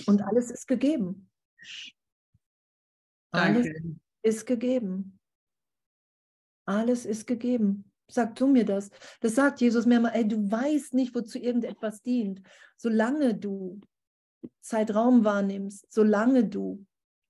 Und 0.05 0.21
alles 0.21 0.51
ist 0.51 0.67
gegeben. 0.67 1.29
Danke. 3.31 3.59
Alles 3.59 3.67
ist 4.21 4.45
gegeben. 4.45 5.19
Alles 6.65 7.05
ist 7.05 7.25
gegeben. 7.25 7.91
Sag 8.11 8.35
du 8.35 8.47
mir 8.47 8.65
das. 8.65 8.89
Das 9.21 9.35
sagt 9.35 9.61
Jesus 9.61 9.85
mir 9.85 9.99
mal, 9.99 10.09
ey, 10.09 10.27
du 10.27 10.49
weißt 10.49 10.93
nicht, 10.93 11.13
wozu 11.15 11.37
irgendetwas 11.37 12.01
dient. 12.01 12.41
Solange 12.75 13.35
du 13.35 13.79
Zeitraum 14.61 15.23
wahrnimmst, 15.23 15.91
solange 15.91 16.45
du 16.45 16.85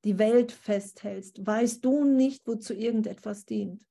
die 0.06 0.18
Welt 0.18 0.52
festhältst, 0.52 1.46
weißt 1.46 1.84
du 1.84 2.06
nicht, 2.06 2.48
wozu 2.48 2.74
irgendetwas 2.74 3.46
dient. 3.46 3.86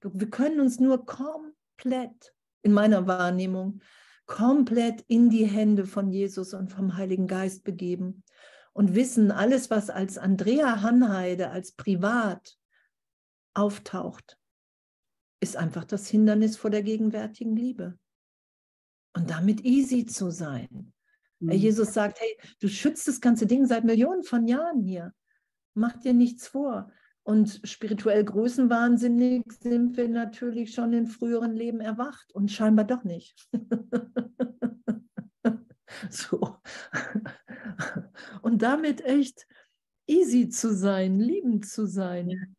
Wir 0.00 0.30
können 0.30 0.60
uns 0.60 0.78
nur 0.78 1.04
komplett, 1.06 2.34
in 2.62 2.72
meiner 2.72 3.06
Wahrnehmung, 3.06 3.80
komplett 4.28 5.00
in 5.08 5.30
die 5.30 5.46
Hände 5.46 5.86
von 5.86 6.12
Jesus 6.12 6.54
und 6.54 6.70
vom 6.70 6.96
Heiligen 6.96 7.26
Geist 7.26 7.64
begeben 7.64 8.22
und 8.72 8.94
wissen, 8.94 9.32
alles, 9.32 9.70
was 9.70 9.90
als 9.90 10.18
Andrea 10.18 10.82
Hanheide, 10.82 11.50
als 11.50 11.72
privat 11.72 12.56
auftaucht, 13.54 14.38
ist 15.40 15.56
einfach 15.56 15.84
das 15.84 16.06
Hindernis 16.08 16.56
vor 16.56 16.70
der 16.70 16.82
gegenwärtigen 16.82 17.56
Liebe. 17.56 17.98
Und 19.16 19.30
damit 19.30 19.64
easy 19.64 20.06
zu 20.06 20.30
sein. 20.30 20.92
Mhm. 21.40 21.52
Jesus 21.52 21.94
sagt, 21.94 22.20
hey, 22.20 22.38
du 22.60 22.68
schützt 22.68 23.08
das 23.08 23.20
ganze 23.20 23.46
Ding 23.46 23.66
seit 23.66 23.84
Millionen 23.84 24.22
von 24.22 24.46
Jahren 24.46 24.82
hier. 24.82 25.12
Mach 25.74 25.96
dir 25.96 26.12
nichts 26.12 26.46
vor. 26.46 26.92
Und 27.28 27.60
spirituell 27.64 28.24
größenwahnsinnig 28.24 29.44
sind 29.60 29.98
wir 29.98 30.08
natürlich 30.08 30.72
schon 30.72 30.94
in 30.94 31.06
früheren 31.06 31.52
Leben 31.52 31.82
erwacht 31.82 32.32
und 32.32 32.50
scheinbar 32.50 32.86
doch 32.86 33.04
nicht. 33.04 33.46
so. 36.08 36.56
Und 38.40 38.62
damit 38.62 39.04
echt 39.04 39.46
easy 40.06 40.48
zu 40.48 40.74
sein, 40.74 41.20
liebend 41.20 41.66
zu 41.66 41.84
sein. 41.84 42.56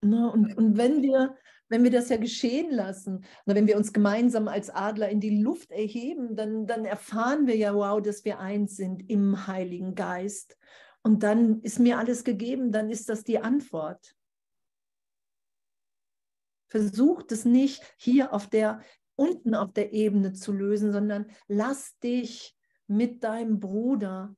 Na, 0.00 0.28
und, 0.28 0.56
und 0.56 0.76
wenn 0.76 1.02
wir, 1.02 1.36
wenn 1.68 1.82
wir 1.82 1.90
das 1.90 2.10
ja 2.10 2.18
geschehen 2.18 2.70
lassen, 2.70 3.24
na, 3.46 3.56
wenn 3.56 3.66
wir 3.66 3.78
uns 3.78 3.92
gemeinsam 3.92 4.46
als 4.46 4.70
Adler 4.70 5.08
in 5.08 5.18
die 5.18 5.42
Luft 5.42 5.72
erheben, 5.72 6.36
dann, 6.36 6.68
dann 6.68 6.84
erfahren 6.84 7.48
wir 7.48 7.56
ja, 7.56 7.74
wow, 7.74 8.00
dass 8.00 8.24
wir 8.24 8.38
eins 8.38 8.76
sind 8.76 9.10
im 9.10 9.48
Heiligen 9.48 9.96
Geist 9.96 10.56
und 11.02 11.22
dann 11.22 11.60
ist 11.62 11.78
mir 11.78 11.98
alles 11.98 12.24
gegeben, 12.24 12.72
dann 12.72 12.90
ist 12.90 13.08
das 13.08 13.24
die 13.24 13.38
Antwort. 13.38 14.14
Versucht 16.68 17.32
es 17.32 17.44
nicht 17.44 17.82
hier 17.96 18.32
auf 18.32 18.48
der, 18.48 18.82
unten 19.16 19.54
auf 19.54 19.72
der 19.72 19.92
Ebene 19.92 20.32
zu 20.32 20.52
lösen, 20.52 20.92
sondern 20.92 21.26
lass 21.46 21.98
dich 21.98 22.54
mit 22.86 23.24
deinem 23.24 23.58
Bruder, 23.58 24.36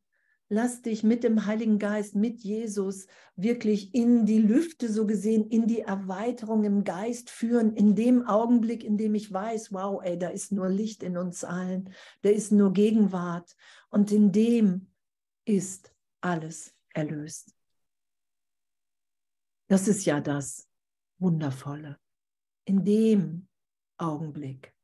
lass 0.48 0.82
dich 0.82 1.02
mit 1.02 1.24
dem 1.24 1.46
Heiligen 1.46 1.78
Geist, 1.78 2.14
mit 2.14 2.40
Jesus 2.40 3.06
wirklich 3.36 3.94
in 3.94 4.26
die 4.26 4.40
Lüfte 4.40 4.92
so 4.92 5.06
gesehen, 5.06 5.48
in 5.48 5.66
die 5.66 5.80
Erweiterung 5.80 6.64
im 6.64 6.84
Geist 6.84 7.30
führen, 7.30 7.74
in 7.74 7.94
dem 7.94 8.26
Augenblick, 8.26 8.84
in 8.84 8.96
dem 8.96 9.14
ich 9.14 9.32
weiß, 9.32 9.72
wow, 9.72 10.00
ey, 10.02 10.18
da 10.18 10.28
ist 10.28 10.52
nur 10.52 10.68
Licht 10.68 11.02
in 11.02 11.16
uns 11.16 11.44
allen, 11.44 11.92
da 12.22 12.30
ist 12.30 12.52
nur 12.52 12.72
Gegenwart 12.72 13.56
und 13.90 14.12
in 14.12 14.32
dem 14.32 14.88
ist 15.44 15.89
alles 16.20 16.74
erlöst. 16.94 17.54
Das 19.68 19.88
ist 19.88 20.04
ja 20.04 20.20
das 20.20 20.68
Wundervolle. 21.18 21.98
In 22.64 22.84
dem 22.84 23.48
Augenblick. 23.98 24.74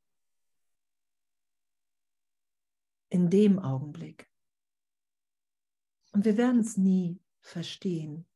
In 3.08 3.30
dem 3.30 3.58
Augenblick. 3.58 4.28
Und 6.12 6.24
wir 6.24 6.36
werden 6.36 6.60
es 6.60 6.76
nie 6.76 7.20
verstehen 7.40 8.26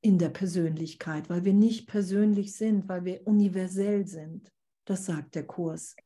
in 0.00 0.18
der 0.18 0.28
Persönlichkeit, 0.28 1.28
weil 1.28 1.44
wir 1.44 1.54
nicht 1.54 1.88
persönlich 1.88 2.54
sind, 2.54 2.88
weil 2.88 3.04
wir 3.04 3.26
universell 3.26 4.06
sind. 4.06 4.52
Das 4.84 5.06
sagt 5.06 5.34
der 5.34 5.46
Kurs. 5.46 5.96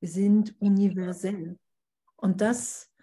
Wir 0.00 0.08
sind 0.08 0.54
universell. 0.60 1.58
Und 2.16 2.40
das 2.40 2.93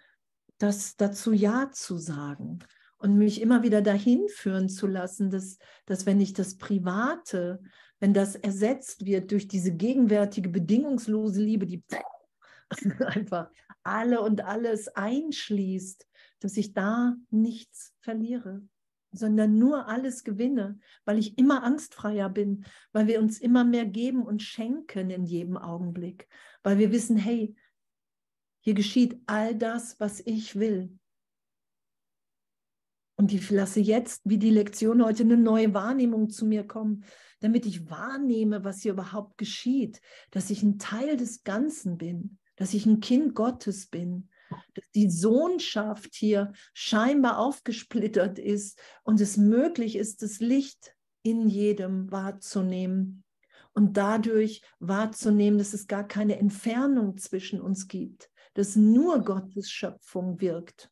das 0.62 0.96
dazu 0.96 1.32
Ja 1.32 1.70
zu 1.72 1.98
sagen 1.98 2.60
und 2.98 3.18
mich 3.18 3.40
immer 3.40 3.62
wieder 3.62 3.82
dahin 3.82 4.28
führen 4.28 4.68
zu 4.68 4.86
lassen, 4.86 5.30
dass, 5.30 5.58
dass 5.86 6.06
wenn 6.06 6.20
ich 6.20 6.34
das 6.34 6.56
Private, 6.56 7.60
wenn 7.98 8.14
das 8.14 8.36
ersetzt 8.36 9.04
wird 9.04 9.32
durch 9.32 9.48
diese 9.48 9.72
gegenwärtige 9.72 10.48
bedingungslose 10.48 11.42
Liebe, 11.42 11.66
die 11.66 11.82
einfach 13.06 13.50
alle 13.82 14.20
und 14.20 14.44
alles 14.44 14.88
einschließt, 14.88 16.06
dass 16.38 16.56
ich 16.56 16.72
da 16.72 17.16
nichts 17.30 17.92
verliere, 18.00 18.62
sondern 19.10 19.58
nur 19.58 19.88
alles 19.88 20.22
gewinne, 20.22 20.78
weil 21.04 21.18
ich 21.18 21.38
immer 21.38 21.64
angstfreier 21.64 22.28
bin, 22.28 22.64
weil 22.92 23.08
wir 23.08 23.20
uns 23.20 23.40
immer 23.40 23.64
mehr 23.64 23.84
geben 23.84 24.22
und 24.22 24.42
schenken 24.42 25.10
in 25.10 25.24
jedem 25.24 25.56
Augenblick, 25.56 26.28
weil 26.62 26.78
wir 26.78 26.92
wissen, 26.92 27.16
hey, 27.16 27.54
hier 28.62 28.74
geschieht 28.74 29.20
all 29.26 29.54
das, 29.54 30.00
was 30.00 30.20
ich 30.20 30.56
will. 30.56 30.96
Und 33.16 33.32
ich 33.32 33.50
lasse 33.50 33.80
jetzt, 33.80 34.22
wie 34.24 34.38
die 34.38 34.50
Lektion 34.50 35.04
heute, 35.04 35.24
eine 35.24 35.36
neue 35.36 35.74
Wahrnehmung 35.74 36.30
zu 36.30 36.46
mir 36.46 36.66
kommen, 36.66 37.04
damit 37.40 37.66
ich 37.66 37.90
wahrnehme, 37.90 38.64
was 38.64 38.82
hier 38.82 38.92
überhaupt 38.92 39.36
geschieht, 39.36 40.00
dass 40.30 40.50
ich 40.50 40.62
ein 40.62 40.78
Teil 40.78 41.16
des 41.16 41.44
Ganzen 41.44 41.98
bin, 41.98 42.38
dass 42.56 42.72
ich 42.72 42.86
ein 42.86 43.00
Kind 43.00 43.34
Gottes 43.34 43.88
bin, 43.88 44.28
dass 44.74 44.90
die 44.94 45.10
Sohnschaft 45.10 46.14
hier 46.14 46.52
scheinbar 46.72 47.38
aufgesplittert 47.38 48.38
ist 48.38 48.78
und 49.02 49.20
es 49.20 49.36
möglich 49.36 49.96
ist, 49.96 50.22
das 50.22 50.40
Licht 50.40 50.94
in 51.22 51.48
jedem 51.48 52.10
wahrzunehmen 52.10 53.24
und 53.72 53.96
dadurch 53.96 54.62
wahrzunehmen, 54.80 55.58
dass 55.58 55.74
es 55.74 55.86
gar 55.86 56.06
keine 56.06 56.38
Entfernung 56.38 57.16
zwischen 57.16 57.60
uns 57.60 57.88
gibt, 57.88 58.30
dass 58.54 58.76
nur 58.76 59.24
Gottes 59.24 59.70
Schöpfung 59.70 60.40
wirkt. 60.40 60.90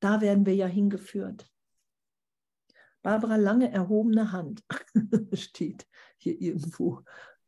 Da 0.00 0.20
werden 0.20 0.46
wir 0.46 0.54
ja 0.54 0.66
hingeführt. 0.66 1.48
Barbara 3.02 3.36
Lange 3.36 3.70
erhobene 3.70 4.32
Hand 4.32 4.64
steht 5.32 5.86
hier 6.16 6.40
irgendwo. 6.40 7.02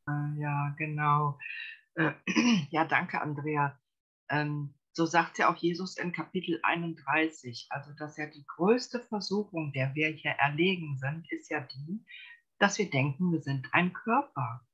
Ah, 0.07 0.33
ja, 0.37 0.75
genau. 0.77 1.39
Äh, 1.95 2.13
ja, 2.71 2.85
danke, 2.85 3.21
Andrea. 3.21 3.79
Ähm, 4.29 4.75
so 4.93 5.07
sagt 5.07 5.39
ja 5.39 5.53
auch 5.53 5.57
Jesus 5.57 5.97
in 5.97 6.13
Kapitel 6.13 6.61
31, 6.63 7.67
also 7.71 7.93
dass 7.99 8.17
ja 8.17 8.27
die 8.27 8.45
größte 8.47 9.01
Versuchung, 9.01 9.73
der 9.73 9.95
wir 9.95 10.09
hier 10.09 10.33
erlegen 10.33 10.97
sind, 10.99 11.31
ist 11.33 11.51
ja 11.51 11.61
die, 11.61 12.05
dass 12.59 12.79
wir 12.79 12.89
denken, 12.91 13.33
wir 13.33 13.41
sind 13.41 13.69
ein 13.73 13.93
Körper. 13.93 14.65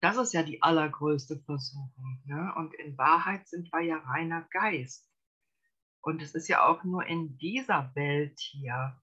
Das 0.00 0.16
ist 0.16 0.32
ja 0.32 0.42
die 0.42 0.62
allergrößte 0.62 1.40
Versuchung. 1.40 2.22
Ne? 2.24 2.52
Und 2.56 2.74
in 2.74 2.96
Wahrheit 2.96 3.48
sind 3.48 3.72
wir 3.72 3.80
ja 3.80 3.98
reiner 3.98 4.46
Geist. 4.50 5.08
Und 6.00 6.22
es 6.22 6.34
ist 6.34 6.48
ja 6.48 6.64
auch 6.64 6.84
nur 6.84 7.04
in 7.06 7.36
dieser 7.38 7.94
Welt 7.94 8.38
hier, 8.38 9.00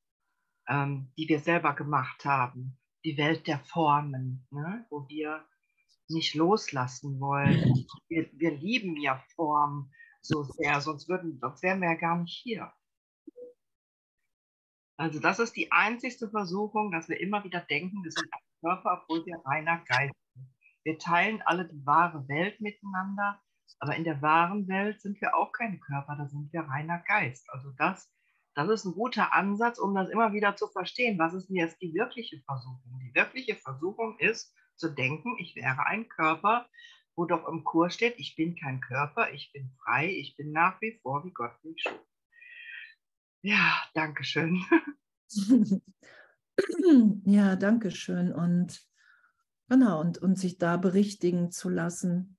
ähm, 0.68 1.12
die 1.18 1.28
wir 1.28 1.40
selber 1.40 1.74
gemacht 1.74 2.24
haben, 2.26 2.78
die 3.04 3.18
Welt 3.18 3.48
der 3.48 3.60
Formen, 3.60 4.48
ne? 4.52 4.86
wo 4.90 5.08
wir 5.10 5.46
nicht 6.08 6.36
loslassen 6.36 7.20
wollen. 7.20 7.86
Wir, 8.08 8.30
wir 8.34 8.52
lieben 8.52 8.96
ja 8.98 9.24
Form 9.36 9.92
so 10.22 10.44
sehr, 10.44 10.80
sonst, 10.82 11.10
würden, 11.10 11.40
sonst 11.40 11.62
wären 11.62 11.82
wir 11.82 11.92
ja 11.92 11.96
gar 11.96 12.18
nicht 12.18 12.42
hier. 12.42 12.72
Also 14.98 15.20
das 15.20 15.40
ist 15.40 15.56
die 15.56 15.72
einzigste 15.72 16.30
Versuchung, 16.30 16.92
dass 16.92 17.10
wir 17.10 17.20
immer 17.20 17.44
wieder 17.44 17.60
denken, 17.60 18.04
wir 18.04 18.12
sind 18.12 18.30
ein 18.32 18.40
Körper, 18.62 19.02
obwohl 19.02 19.26
wir 19.26 19.38
reiner 19.46 19.84
Geist 19.86 20.14
sind. 20.14 20.25
Wir 20.86 20.98
teilen 20.98 21.42
alle 21.42 21.68
die 21.68 21.86
wahre 21.86 22.26
Welt 22.30 22.62
miteinander, 22.62 23.42
aber 23.80 23.98
in 23.98 24.06
der 24.06 24.22
wahren 24.22 24.68
Welt 24.70 25.02
sind 25.02 25.20
wir 25.20 25.36
auch 25.36 25.52
keine 25.52 25.80
Körper, 25.80 26.16
da 26.16 26.28
sind 26.28 26.54
wir 26.54 26.62
reiner 26.62 27.00
Geist. 27.00 27.50
Also 27.50 27.72
das 27.78 28.10
das 28.56 28.70
ist 28.70 28.86
ein 28.86 28.94
guter 28.94 29.34
Ansatz, 29.34 29.78
um 29.80 29.94
das 29.94 30.10
immer 30.10 30.32
wieder 30.32 30.56
zu 30.56 30.68
verstehen. 30.68 31.20
Was 31.20 31.34
ist 31.34 31.50
denn 31.50 31.58
jetzt 31.58 31.82
die 31.82 31.94
wirkliche 31.94 32.40
Versuchung? 32.46 33.00
Die 33.04 33.14
wirkliche 33.14 33.56
Versuchung 33.56 34.18
ist 34.18 34.56
zu 34.78 34.90
denken, 34.90 35.36
ich 35.40 35.56
wäre 35.56 35.86
ein 35.86 36.08
Körper, 36.08 36.68
wo 37.18 37.26
doch 37.26 37.48
im 37.50 37.66
Kurs 37.66 37.94
steht, 37.94 38.16
ich 38.18 38.36
bin 38.36 38.56
kein 38.56 38.80
Körper, 38.80 39.32
ich 39.34 39.52
bin 39.52 39.72
frei, 39.84 40.10
ich 40.10 40.38
bin 40.38 40.52
nach 40.52 40.80
wie 40.82 40.98
vor, 41.02 41.26
wie 41.26 41.34
Gott 41.34 41.52
mich 41.64 41.82
schuf. 41.82 42.00
Ja, 43.42 43.84
danke 43.94 44.24
schön. 44.24 44.64
ja, 47.26 47.58
danke 47.58 47.92
schön. 47.92 48.34
Und 48.34 48.82
genau, 49.70 50.02
und, 50.02 50.18
und 50.18 50.38
sich 50.38 50.58
da 50.58 50.78
berichtigen 50.78 51.52
zu 51.52 51.70
lassen, 51.70 52.36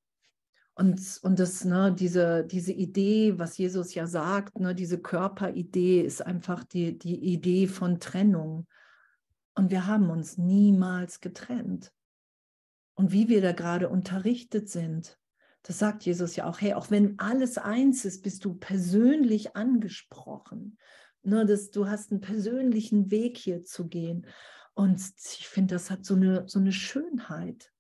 und, 0.78 1.20
und 1.22 1.38
das, 1.38 1.64
ne, 1.64 1.94
diese, 1.98 2.44
diese 2.44 2.72
Idee, 2.72 3.38
was 3.38 3.56
Jesus 3.56 3.94
ja 3.94 4.06
sagt, 4.06 4.60
ne, 4.60 4.74
diese 4.74 5.00
Körperidee 5.00 6.02
ist 6.02 6.24
einfach 6.24 6.64
die, 6.64 6.98
die 6.98 7.18
Idee 7.32 7.66
von 7.66 7.98
Trennung. 7.98 8.66
Und 9.54 9.70
wir 9.70 9.86
haben 9.86 10.10
uns 10.10 10.36
niemals 10.36 11.22
getrennt. 11.22 11.94
Und 12.94 13.10
wie 13.10 13.30
wir 13.30 13.40
da 13.40 13.52
gerade 13.52 13.88
unterrichtet 13.88 14.68
sind, 14.68 15.18
das 15.62 15.78
sagt 15.78 16.04
Jesus 16.04 16.36
ja 16.36 16.46
auch, 16.46 16.60
hey, 16.60 16.74
auch 16.74 16.90
wenn 16.90 17.18
alles 17.18 17.56
eins 17.56 18.04
ist, 18.04 18.22
bist 18.22 18.44
du 18.44 18.54
persönlich 18.54 19.56
angesprochen. 19.56 20.76
Ne, 21.22 21.46
dass 21.46 21.70
du 21.70 21.88
hast 21.88 22.12
einen 22.12 22.20
persönlichen 22.20 23.10
Weg 23.10 23.38
hier 23.38 23.64
zu 23.64 23.88
gehen. 23.88 24.26
Und 24.76 25.00
ich 25.00 25.48
finde, 25.48 25.74
das 25.74 25.90
hat 25.90 26.04
so 26.04 26.14
eine, 26.14 26.48
so 26.48 26.58
eine 26.58 26.72
Schönheit. 26.72 27.72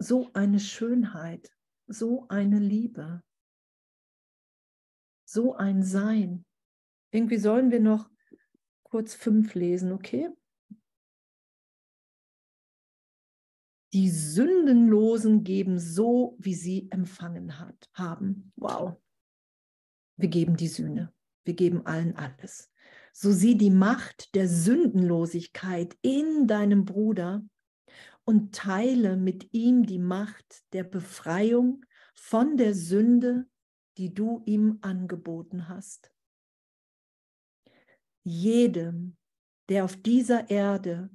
so 0.00 0.30
eine 0.32 0.58
Schönheit, 0.58 1.52
so 1.86 2.26
eine 2.28 2.58
Liebe, 2.58 3.22
so 5.24 5.54
ein 5.54 5.82
Sein. 5.82 6.46
Irgendwie 7.12 7.36
sollen 7.36 7.70
wir 7.70 7.80
noch 7.80 8.10
kurz 8.82 9.14
fünf 9.14 9.54
lesen, 9.54 9.92
okay? 9.92 10.30
Die 13.92 14.08
Sündenlosen 14.08 15.44
geben 15.44 15.78
so, 15.78 16.36
wie 16.38 16.54
sie 16.54 16.90
empfangen 16.90 17.58
hat, 17.58 17.90
haben. 17.92 18.52
Wow. 18.56 19.02
Wir 20.16 20.28
geben 20.28 20.56
die 20.56 20.68
Sühne. 20.68 21.12
Wir 21.44 21.54
geben 21.54 21.84
allen 21.86 22.16
alles. 22.16 22.72
So 23.12 23.32
sieh 23.32 23.56
die 23.56 23.70
Macht 23.70 24.34
der 24.34 24.48
Sündenlosigkeit 24.48 25.96
in 26.02 26.46
deinem 26.46 26.84
Bruder 26.84 27.44
und 28.24 28.54
teile 28.54 29.16
mit 29.16 29.52
ihm 29.52 29.84
die 29.84 29.98
Macht 29.98 30.62
der 30.72 30.84
Befreiung 30.84 31.84
von 32.14 32.56
der 32.56 32.74
Sünde, 32.74 33.46
die 33.96 34.14
du 34.14 34.42
ihm 34.46 34.78
angeboten 34.82 35.68
hast. 35.68 36.12
Jedem, 38.22 39.16
der 39.68 39.84
auf 39.84 39.96
dieser 39.96 40.50
Erde 40.50 41.10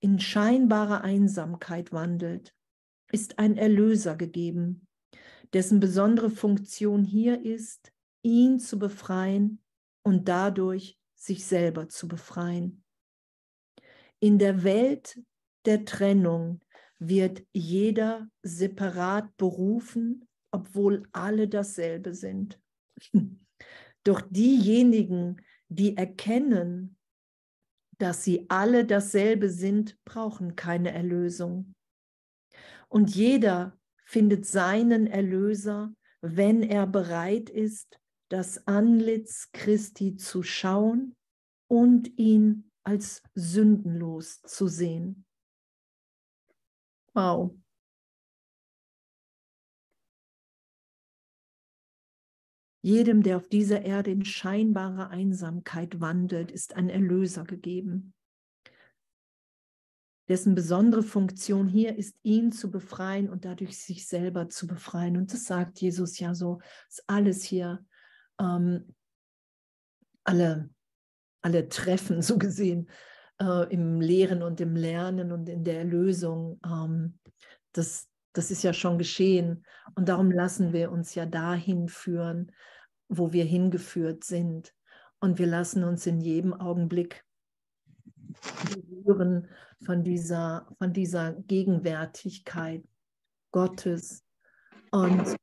in 0.00 0.18
scheinbarer 0.18 1.02
Einsamkeit 1.02 1.92
wandelt, 1.92 2.54
ist 3.12 3.38
ein 3.38 3.56
Erlöser 3.56 4.16
gegeben, 4.16 4.86
dessen 5.52 5.80
besondere 5.80 6.30
Funktion 6.30 7.04
hier 7.04 7.44
ist, 7.44 7.92
ihn 8.22 8.58
zu 8.58 8.78
befreien 8.78 9.62
und 10.02 10.28
dadurch 10.28 10.99
sich 11.20 11.44
selber 11.44 11.88
zu 11.88 12.08
befreien. 12.08 12.82
In 14.20 14.38
der 14.38 14.64
Welt 14.64 15.22
der 15.66 15.84
Trennung 15.84 16.60
wird 16.98 17.42
jeder 17.52 18.28
separat 18.42 19.36
berufen, 19.36 20.26
obwohl 20.50 21.06
alle 21.12 21.46
dasselbe 21.46 22.14
sind. 22.14 22.58
Doch 24.04 24.22
diejenigen, 24.30 25.42
die 25.68 25.96
erkennen, 25.96 26.96
dass 27.98 28.24
sie 28.24 28.48
alle 28.48 28.86
dasselbe 28.86 29.50
sind, 29.50 30.02
brauchen 30.06 30.56
keine 30.56 30.92
Erlösung. 30.92 31.74
Und 32.88 33.14
jeder 33.14 33.78
findet 34.06 34.46
seinen 34.46 35.06
Erlöser, 35.06 35.94
wenn 36.22 36.62
er 36.62 36.86
bereit 36.86 37.50
ist, 37.50 38.00
das 38.30 38.66
Antlitz 38.66 39.50
Christi 39.52 40.16
zu 40.16 40.42
schauen 40.42 41.16
und 41.68 42.16
ihn 42.18 42.70
als 42.84 43.22
sündenlos 43.34 44.40
zu 44.42 44.68
sehen. 44.68 45.26
Wow. 47.12 47.54
Jedem, 52.82 53.22
der 53.22 53.36
auf 53.36 53.48
dieser 53.48 53.82
Erde 53.82 54.10
in 54.10 54.24
scheinbarer 54.24 55.10
Einsamkeit 55.10 56.00
wandelt, 56.00 56.50
ist 56.50 56.76
ein 56.76 56.88
Erlöser 56.88 57.44
gegeben, 57.44 58.14
dessen 60.28 60.54
besondere 60.54 61.02
Funktion 61.02 61.68
hier 61.68 61.96
ist, 61.96 62.16
ihn 62.22 62.52
zu 62.52 62.70
befreien 62.70 63.28
und 63.28 63.44
dadurch 63.44 63.76
sich 63.76 64.06
selber 64.06 64.48
zu 64.48 64.66
befreien. 64.66 65.16
Und 65.16 65.32
das 65.32 65.44
sagt 65.44 65.80
Jesus 65.80 66.18
ja 66.20 66.34
so, 66.34 66.60
ist 66.88 67.04
alles 67.06 67.42
hier, 67.42 67.84
ähm, 68.40 68.94
alle, 70.24 70.70
alle 71.42 71.68
Treffen 71.68 72.22
so 72.22 72.38
gesehen, 72.38 72.90
äh, 73.40 73.72
im 73.72 74.00
Lehren 74.00 74.42
und 74.42 74.60
im 74.60 74.76
Lernen 74.76 75.32
und 75.32 75.48
in 75.48 75.64
der 75.64 75.78
Erlösung. 75.78 76.60
Ähm, 76.64 77.18
das, 77.72 78.08
das 78.32 78.50
ist 78.50 78.62
ja 78.62 78.72
schon 78.72 78.98
geschehen. 78.98 79.64
Und 79.94 80.08
darum 80.08 80.30
lassen 80.30 80.72
wir 80.72 80.90
uns 80.90 81.14
ja 81.14 81.26
dahin 81.26 81.88
führen, 81.88 82.52
wo 83.08 83.32
wir 83.32 83.44
hingeführt 83.44 84.24
sind. 84.24 84.74
Und 85.20 85.38
wir 85.38 85.46
lassen 85.46 85.84
uns 85.84 86.06
in 86.06 86.20
jedem 86.20 86.54
Augenblick 86.54 87.24
berühren 89.04 89.48
von 89.84 90.02
dieser, 90.02 90.66
von 90.78 90.92
dieser 90.92 91.34
Gegenwärtigkeit, 91.34 92.84
Gottes. 93.52 94.24
Und 94.92 95.36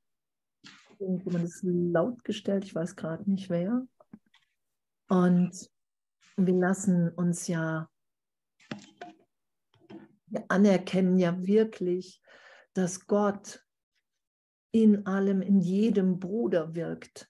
irgendjemand 1.00 1.46
ist 1.46 1.62
laut 1.64 2.24
gestellt, 2.24 2.64
ich 2.66 2.76
weiß 2.76 2.96
gerade 2.96 3.30
nicht 3.30 3.50
wer. 3.50 3.88
Und 5.10 5.70
wir 6.36 6.54
lassen 6.54 7.10
uns 7.10 7.48
ja, 7.48 7.90
wir 10.28 10.46
anerkennen 10.50 11.18
ja 11.18 11.46
wirklich, 11.46 12.22
dass 12.74 13.08
Gott 13.08 13.66
in 14.72 15.06
allem, 15.08 15.42
in 15.42 15.60
jedem 15.60 16.20
Bruder 16.20 16.76
wirkt. 16.76 17.30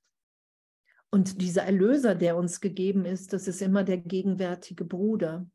Und 1.09 1.41
dieser 1.41 1.63
Erlöser, 1.63 2.15
der 2.15 2.36
uns 2.36 2.59
gegeben 2.59 3.05
ist, 3.05 3.32
das 3.32 3.47
ist 3.47 3.61
immer 3.61 3.84
der 3.84 3.97
gegenwärtige 3.97 4.84
Bruder. 4.84 5.49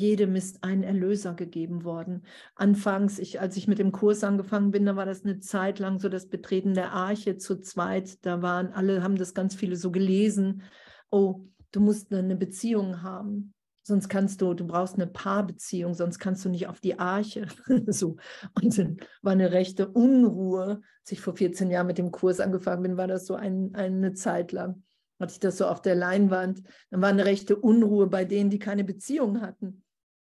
Jedem 0.00 0.34
ist 0.34 0.64
ein 0.64 0.82
Erlöser 0.82 1.34
gegeben 1.34 1.84
worden. 1.84 2.24
Anfangs, 2.54 3.18
ich, 3.18 3.38
als 3.38 3.58
ich 3.58 3.68
mit 3.68 3.78
dem 3.78 3.92
Kurs 3.92 4.24
angefangen 4.24 4.70
bin, 4.70 4.86
da 4.86 4.96
war 4.96 5.04
das 5.04 5.24
eine 5.24 5.40
Zeit 5.40 5.78
lang 5.78 6.00
so 6.00 6.08
das 6.08 6.26
Betreten 6.26 6.72
der 6.72 6.92
Arche 6.92 7.36
zu 7.36 7.60
zweit. 7.60 8.24
Da 8.24 8.40
waren 8.40 8.72
alle, 8.72 9.02
haben 9.02 9.16
das 9.16 9.34
ganz 9.34 9.54
viele 9.54 9.76
so 9.76 9.90
gelesen. 9.90 10.62
Oh, 11.10 11.44
du 11.72 11.80
musst 11.80 12.14
eine 12.14 12.34
Beziehung 12.34 13.02
haben. 13.02 13.52
Sonst 13.82 14.08
kannst 14.08 14.40
du, 14.40 14.54
du 14.54 14.66
brauchst 14.66 14.94
eine 14.94 15.06
Paarbeziehung, 15.06 15.92
sonst 15.92 16.18
kannst 16.18 16.46
du 16.46 16.48
nicht 16.48 16.66
auf 16.66 16.80
die 16.80 16.98
Arche. 16.98 17.46
so. 17.86 18.16
Und 18.54 18.78
dann 18.78 18.96
war 19.20 19.32
eine 19.32 19.52
rechte 19.52 19.86
Unruhe. 19.86 20.80
Als 21.02 21.12
ich 21.12 21.20
vor 21.20 21.36
14 21.36 21.70
Jahren 21.70 21.86
mit 21.86 21.98
dem 21.98 22.10
Kurs 22.10 22.40
angefangen 22.40 22.84
bin, 22.84 22.96
war 22.96 23.06
das 23.06 23.26
so 23.26 23.34
ein, 23.34 23.74
eine 23.74 24.14
Zeit 24.14 24.52
lang. 24.52 24.82
Hatte 25.18 25.32
ich 25.32 25.40
das 25.40 25.58
so 25.58 25.66
auf 25.66 25.82
der 25.82 25.94
Leinwand. 25.94 26.62
Dann 26.88 27.02
war 27.02 27.10
eine 27.10 27.26
rechte 27.26 27.56
Unruhe 27.56 28.06
bei 28.06 28.24
denen, 28.24 28.48
die 28.48 28.58
keine 28.58 28.84
Beziehung 28.84 29.42
hatten. 29.42 29.82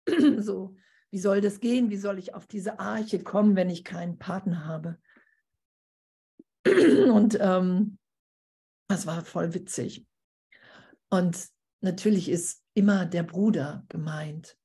so, 0.40 0.76
wie 1.12 1.20
soll 1.20 1.42
das 1.42 1.60
gehen? 1.60 1.90
Wie 1.90 1.98
soll 1.98 2.20
ich 2.20 2.34
auf 2.34 2.48
diese 2.48 2.80
Arche 2.80 3.20
kommen, 3.20 3.56
wenn 3.56 3.70
ich 3.70 3.84
keinen 3.84 4.18
Partner 4.18 4.66
habe? 4.66 4.98
Und 6.66 7.38
ähm, 7.40 7.98
das 8.88 9.06
war 9.06 9.24
voll 9.24 9.54
witzig. 9.54 10.06
Und 11.10 11.48
natürlich 11.82 12.30
ist 12.30 12.64
immer 12.74 13.06
der 13.06 13.24
Bruder 13.24 13.86
gemeint. 13.90 14.58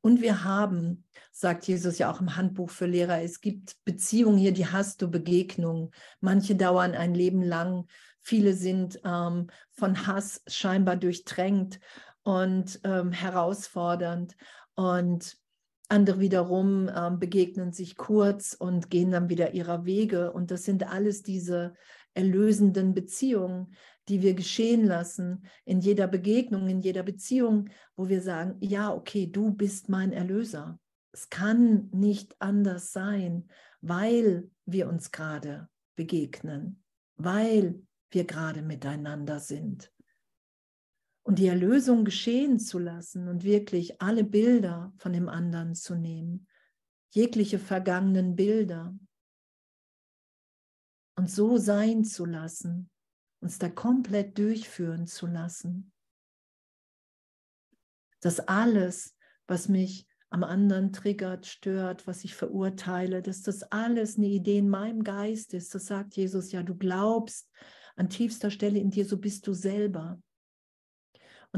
Und 0.00 0.22
wir 0.22 0.44
haben, 0.44 1.04
sagt 1.32 1.66
Jesus 1.66 1.98
ja 1.98 2.10
auch 2.10 2.20
im 2.20 2.36
Handbuch 2.36 2.70
für 2.70 2.86
Lehrer, 2.86 3.20
es 3.20 3.40
gibt 3.40 3.76
Beziehungen 3.84 4.38
hier, 4.38 4.52
die 4.52 4.66
hast 4.66 5.02
du, 5.02 5.10
Begegnungen. 5.10 5.90
Manche 6.20 6.54
dauern 6.54 6.94
ein 6.94 7.14
Leben 7.14 7.42
lang, 7.42 7.86
viele 8.22 8.54
sind 8.54 9.00
ähm, 9.04 9.48
von 9.72 10.06
Hass 10.06 10.42
scheinbar 10.46 10.96
durchdrängt 10.96 11.80
und 12.22 12.80
ähm, 12.84 13.10
herausfordernd. 13.10 14.36
Und 14.78 15.36
andere 15.88 16.20
wiederum 16.20 16.88
ähm, 16.94 17.18
begegnen 17.18 17.72
sich 17.72 17.96
kurz 17.96 18.54
und 18.54 18.90
gehen 18.90 19.10
dann 19.10 19.28
wieder 19.28 19.52
ihrer 19.52 19.84
Wege. 19.84 20.32
Und 20.32 20.52
das 20.52 20.62
sind 20.62 20.88
alles 20.88 21.24
diese 21.24 21.74
erlösenden 22.14 22.94
Beziehungen, 22.94 23.74
die 24.06 24.22
wir 24.22 24.34
geschehen 24.34 24.86
lassen 24.86 25.46
in 25.64 25.80
jeder 25.80 26.06
Begegnung, 26.06 26.68
in 26.68 26.78
jeder 26.78 27.02
Beziehung, 27.02 27.70
wo 27.96 28.08
wir 28.08 28.22
sagen, 28.22 28.56
ja, 28.60 28.94
okay, 28.94 29.26
du 29.26 29.50
bist 29.52 29.88
mein 29.88 30.12
Erlöser. 30.12 30.78
Es 31.10 31.28
kann 31.28 31.90
nicht 31.92 32.36
anders 32.38 32.92
sein, 32.92 33.48
weil 33.80 34.48
wir 34.64 34.88
uns 34.88 35.10
gerade 35.10 35.68
begegnen, 35.96 36.84
weil 37.16 37.82
wir 38.12 38.26
gerade 38.26 38.62
miteinander 38.62 39.40
sind. 39.40 39.90
Und 41.28 41.38
die 41.38 41.46
Erlösung 41.46 42.06
geschehen 42.06 42.58
zu 42.58 42.78
lassen 42.78 43.28
und 43.28 43.44
wirklich 43.44 44.00
alle 44.00 44.24
Bilder 44.24 44.94
von 44.96 45.12
dem 45.12 45.28
anderen 45.28 45.74
zu 45.74 45.94
nehmen, 45.94 46.46
jegliche 47.10 47.58
vergangenen 47.58 48.34
Bilder, 48.34 48.98
und 51.18 51.28
so 51.30 51.58
sein 51.58 52.02
zu 52.02 52.24
lassen, 52.24 52.88
uns 53.40 53.58
da 53.58 53.68
komplett 53.68 54.38
durchführen 54.38 55.06
zu 55.06 55.26
lassen. 55.26 55.92
Dass 58.20 58.40
alles, 58.40 59.14
was 59.46 59.68
mich 59.68 60.06
am 60.30 60.44
anderen 60.44 60.94
triggert, 60.94 61.44
stört, 61.44 62.06
was 62.06 62.24
ich 62.24 62.36
verurteile, 62.36 63.20
dass 63.20 63.42
das 63.42 63.64
alles 63.64 64.16
eine 64.16 64.28
Idee 64.28 64.58
in 64.58 64.70
meinem 64.70 65.04
Geist 65.04 65.52
ist. 65.52 65.74
Das 65.74 65.84
sagt 65.84 66.16
Jesus 66.16 66.52
ja, 66.52 66.62
du 66.62 66.74
glaubst 66.74 67.50
an 67.96 68.08
tiefster 68.08 68.50
Stelle 68.50 68.78
in 68.78 68.90
dir, 68.90 69.04
so 69.04 69.18
bist 69.18 69.46
du 69.46 69.52
selber. 69.52 70.22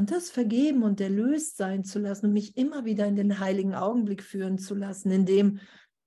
Und 0.01 0.11
das 0.11 0.31
vergeben 0.31 0.83
und 0.83 0.99
erlöst 0.99 1.59
sein 1.59 1.85
zu 1.85 1.99
lassen 1.99 2.29
und 2.29 2.33
mich 2.33 2.57
immer 2.57 2.87
wieder 2.87 3.07
in 3.07 3.17
den 3.17 3.39
heiligen 3.39 3.75
Augenblick 3.75 4.23
führen 4.23 4.57
zu 4.57 4.75
lassen, 4.75 5.11
in 5.11 5.27
dem 5.27 5.61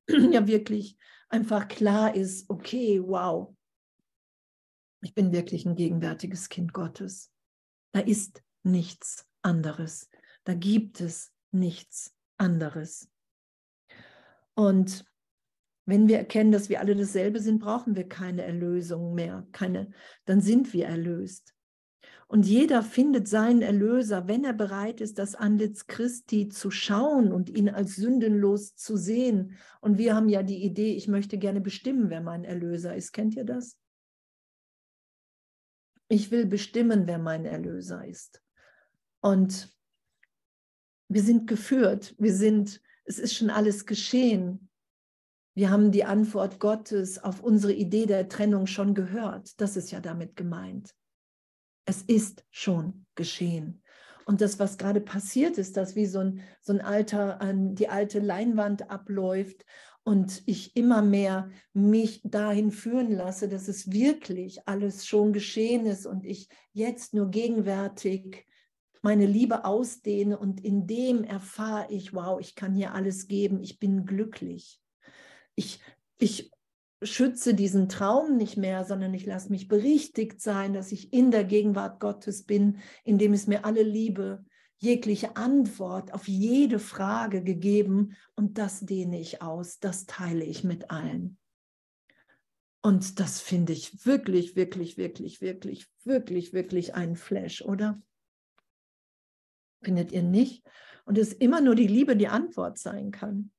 ja 0.31 0.47
wirklich 0.47 0.97
einfach 1.29 1.67
klar 1.67 2.15
ist, 2.15 2.49
okay, 2.49 2.99
wow, 3.05 3.55
ich 5.03 5.13
bin 5.13 5.31
wirklich 5.31 5.67
ein 5.67 5.75
gegenwärtiges 5.75 6.49
Kind 6.49 6.73
Gottes. 6.73 7.31
Da 7.91 7.99
ist 7.99 8.41
nichts 8.63 9.27
anderes. 9.43 10.09
Da 10.43 10.55
gibt 10.55 10.99
es 10.99 11.31
nichts 11.51 12.15
anderes. 12.37 13.11
Und 14.55 15.05
wenn 15.85 16.07
wir 16.07 16.17
erkennen, 16.17 16.51
dass 16.51 16.67
wir 16.67 16.79
alle 16.79 16.95
dasselbe 16.95 17.39
sind, 17.39 17.59
brauchen 17.59 17.95
wir 17.95 18.09
keine 18.09 18.41
Erlösung 18.41 19.13
mehr, 19.13 19.47
keine, 19.51 19.91
dann 20.25 20.41
sind 20.41 20.73
wir 20.73 20.87
erlöst. 20.87 21.53
Und 22.33 22.47
jeder 22.47 22.81
findet 22.81 23.27
seinen 23.27 23.61
Erlöser, 23.61 24.27
wenn 24.27 24.43
er 24.43 24.53
bereit 24.53 25.01
ist, 25.01 25.19
das 25.19 25.35
Antlitz 25.35 25.85
Christi 25.85 26.49
zu 26.49 26.71
schauen 26.71 27.31
und 27.31 27.47
ihn 27.47 27.69
als 27.69 27.95
sündenlos 27.95 28.75
zu 28.75 28.97
sehen. 28.97 29.55
Und 29.81 29.99
wir 29.99 30.15
haben 30.15 30.29
ja 30.29 30.41
die 30.41 30.63
Idee, 30.63 30.95
ich 30.95 31.07
möchte 31.07 31.37
gerne 31.37 31.61
bestimmen, 31.61 32.09
wer 32.09 32.21
mein 32.21 32.43
Erlöser 32.43 32.95
ist. 32.95 33.11
Kennt 33.11 33.35
ihr 33.35 33.43
das? 33.43 33.77
Ich 36.07 36.31
will 36.31 36.47
bestimmen, 36.47 37.05
wer 37.05 37.19
mein 37.19 37.45
Erlöser 37.45 38.03
ist. 38.03 38.41
Und 39.21 39.71
wir 41.09 41.21
sind 41.21 41.45
geführt, 41.45 42.15
wir 42.17 42.33
sind, 42.33 42.81
es 43.05 43.19
ist 43.19 43.35
schon 43.35 43.51
alles 43.51 43.85
geschehen. 43.85 44.71
Wir 45.53 45.69
haben 45.69 45.91
die 45.91 46.03
Antwort 46.05 46.59
Gottes 46.59 47.23
auf 47.23 47.43
unsere 47.43 47.73
Idee 47.73 48.07
der 48.07 48.27
Trennung 48.27 48.65
schon 48.65 48.95
gehört. 48.95 49.61
Das 49.61 49.77
ist 49.77 49.91
ja 49.91 49.99
damit 49.99 50.35
gemeint. 50.35 50.95
Es 51.85 52.01
ist 52.01 52.45
schon 52.49 53.05
geschehen. 53.15 53.81
Und 54.25 54.41
das, 54.41 54.57
was 54.59 54.77
gerade 54.77 55.01
passiert 55.01 55.57
ist, 55.57 55.75
dass 55.75 55.95
wie 55.95 56.05
so 56.05 56.19
ein, 56.19 56.41
so 56.61 56.73
ein 56.73 56.81
alter, 56.81 57.41
an 57.41 57.75
die 57.75 57.89
alte 57.89 58.19
Leinwand 58.19 58.89
abläuft 58.89 59.65
und 60.03 60.43
ich 60.45 60.75
immer 60.75 61.01
mehr 61.01 61.49
mich 61.73 62.21
dahin 62.23 62.71
führen 62.71 63.11
lasse, 63.11 63.49
dass 63.49 63.67
es 63.67 63.91
wirklich 63.91 64.67
alles 64.67 65.05
schon 65.05 65.33
geschehen 65.33 65.85
ist 65.85 66.05
und 66.05 66.25
ich 66.25 66.49
jetzt 66.71 67.13
nur 67.13 67.29
gegenwärtig 67.29 68.45
meine 69.01 69.25
Liebe 69.25 69.65
ausdehne 69.65 70.37
und 70.37 70.63
in 70.63 70.87
dem 70.87 71.25
erfahre 71.25 71.87
ich, 71.89 72.13
wow, 72.13 72.39
ich 72.39 72.55
kann 72.55 72.73
hier 72.73 72.93
alles 72.93 73.27
geben, 73.27 73.61
ich 73.61 73.77
bin 73.77 74.05
glücklich. 74.05 74.81
Ich, 75.55 75.81
ich 76.19 76.52
schütze 77.05 77.53
diesen 77.53 77.89
Traum 77.89 78.37
nicht 78.37 78.57
mehr, 78.57 78.85
sondern 78.85 79.13
ich 79.13 79.25
lasse 79.25 79.49
mich 79.49 79.67
berichtigt 79.67 80.41
sein, 80.41 80.73
dass 80.73 80.91
ich 80.91 81.13
in 81.13 81.31
der 81.31 81.43
Gegenwart 81.43 81.99
Gottes 81.99 82.43
bin, 82.43 82.77
indem 83.03 83.33
es 83.33 83.47
mir 83.47 83.65
alle 83.65 83.83
Liebe 83.83 84.43
jegliche 84.77 85.37
Antwort 85.37 86.13
auf 86.13 86.27
jede 86.27 86.77
Frage 86.77 87.41
gegeben 87.41 88.17
und 88.35 88.57
das 88.57 88.81
dehne 88.81 89.19
ich 89.19 89.41
aus, 89.41 89.79
das 89.79 90.05
teile 90.05 90.43
ich 90.43 90.63
mit 90.63 90.91
allen. 90.91 91.37
Und 92.81 93.21
das 93.21 93.39
finde 93.39 93.71
ich 93.71 94.05
wirklich, 94.05 94.57
wirklich, 94.57 94.97
wirklich, 94.97 95.39
wirklich, 95.39 95.87
wirklich, 96.03 96.51
wirklich 96.51 96.95
ein 96.95 97.15
Flash, 97.15 97.61
oder? 97.61 98.01
Findet 99.81 100.11
ihr 100.11 100.23
nicht? 100.23 100.65
Und 101.05 101.17
es 101.17 101.29
ist 101.29 101.41
immer 101.41 101.61
nur 101.61 101.75
die 101.75 101.87
Liebe, 101.87 102.17
die 102.17 102.27
Antwort 102.27 102.77
sein 102.77 103.11
kann. 103.11 103.51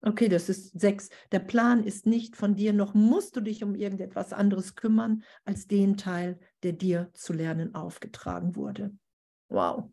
Okay, 0.00 0.28
das 0.28 0.48
ist 0.48 0.78
sechs. 0.78 1.10
Der 1.32 1.40
Plan 1.40 1.82
ist 1.82 2.06
nicht 2.06 2.36
von 2.36 2.54
dir, 2.54 2.72
noch 2.72 2.94
musst 2.94 3.34
du 3.36 3.40
dich 3.40 3.64
um 3.64 3.74
irgendetwas 3.74 4.32
anderes 4.32 4.76
kümmern, 4.76 5.24
als 5.44 5.66
den 5.66 5.96
Teil, 5.96 6.38
der 6.62 6.72
dir 6.72 7.10
zu 7.14 7.32
lernen 7.32 7.74
aufgetragen 7.74 8.54
wurde. 8.54 8.96
Wow. 9.48 9.90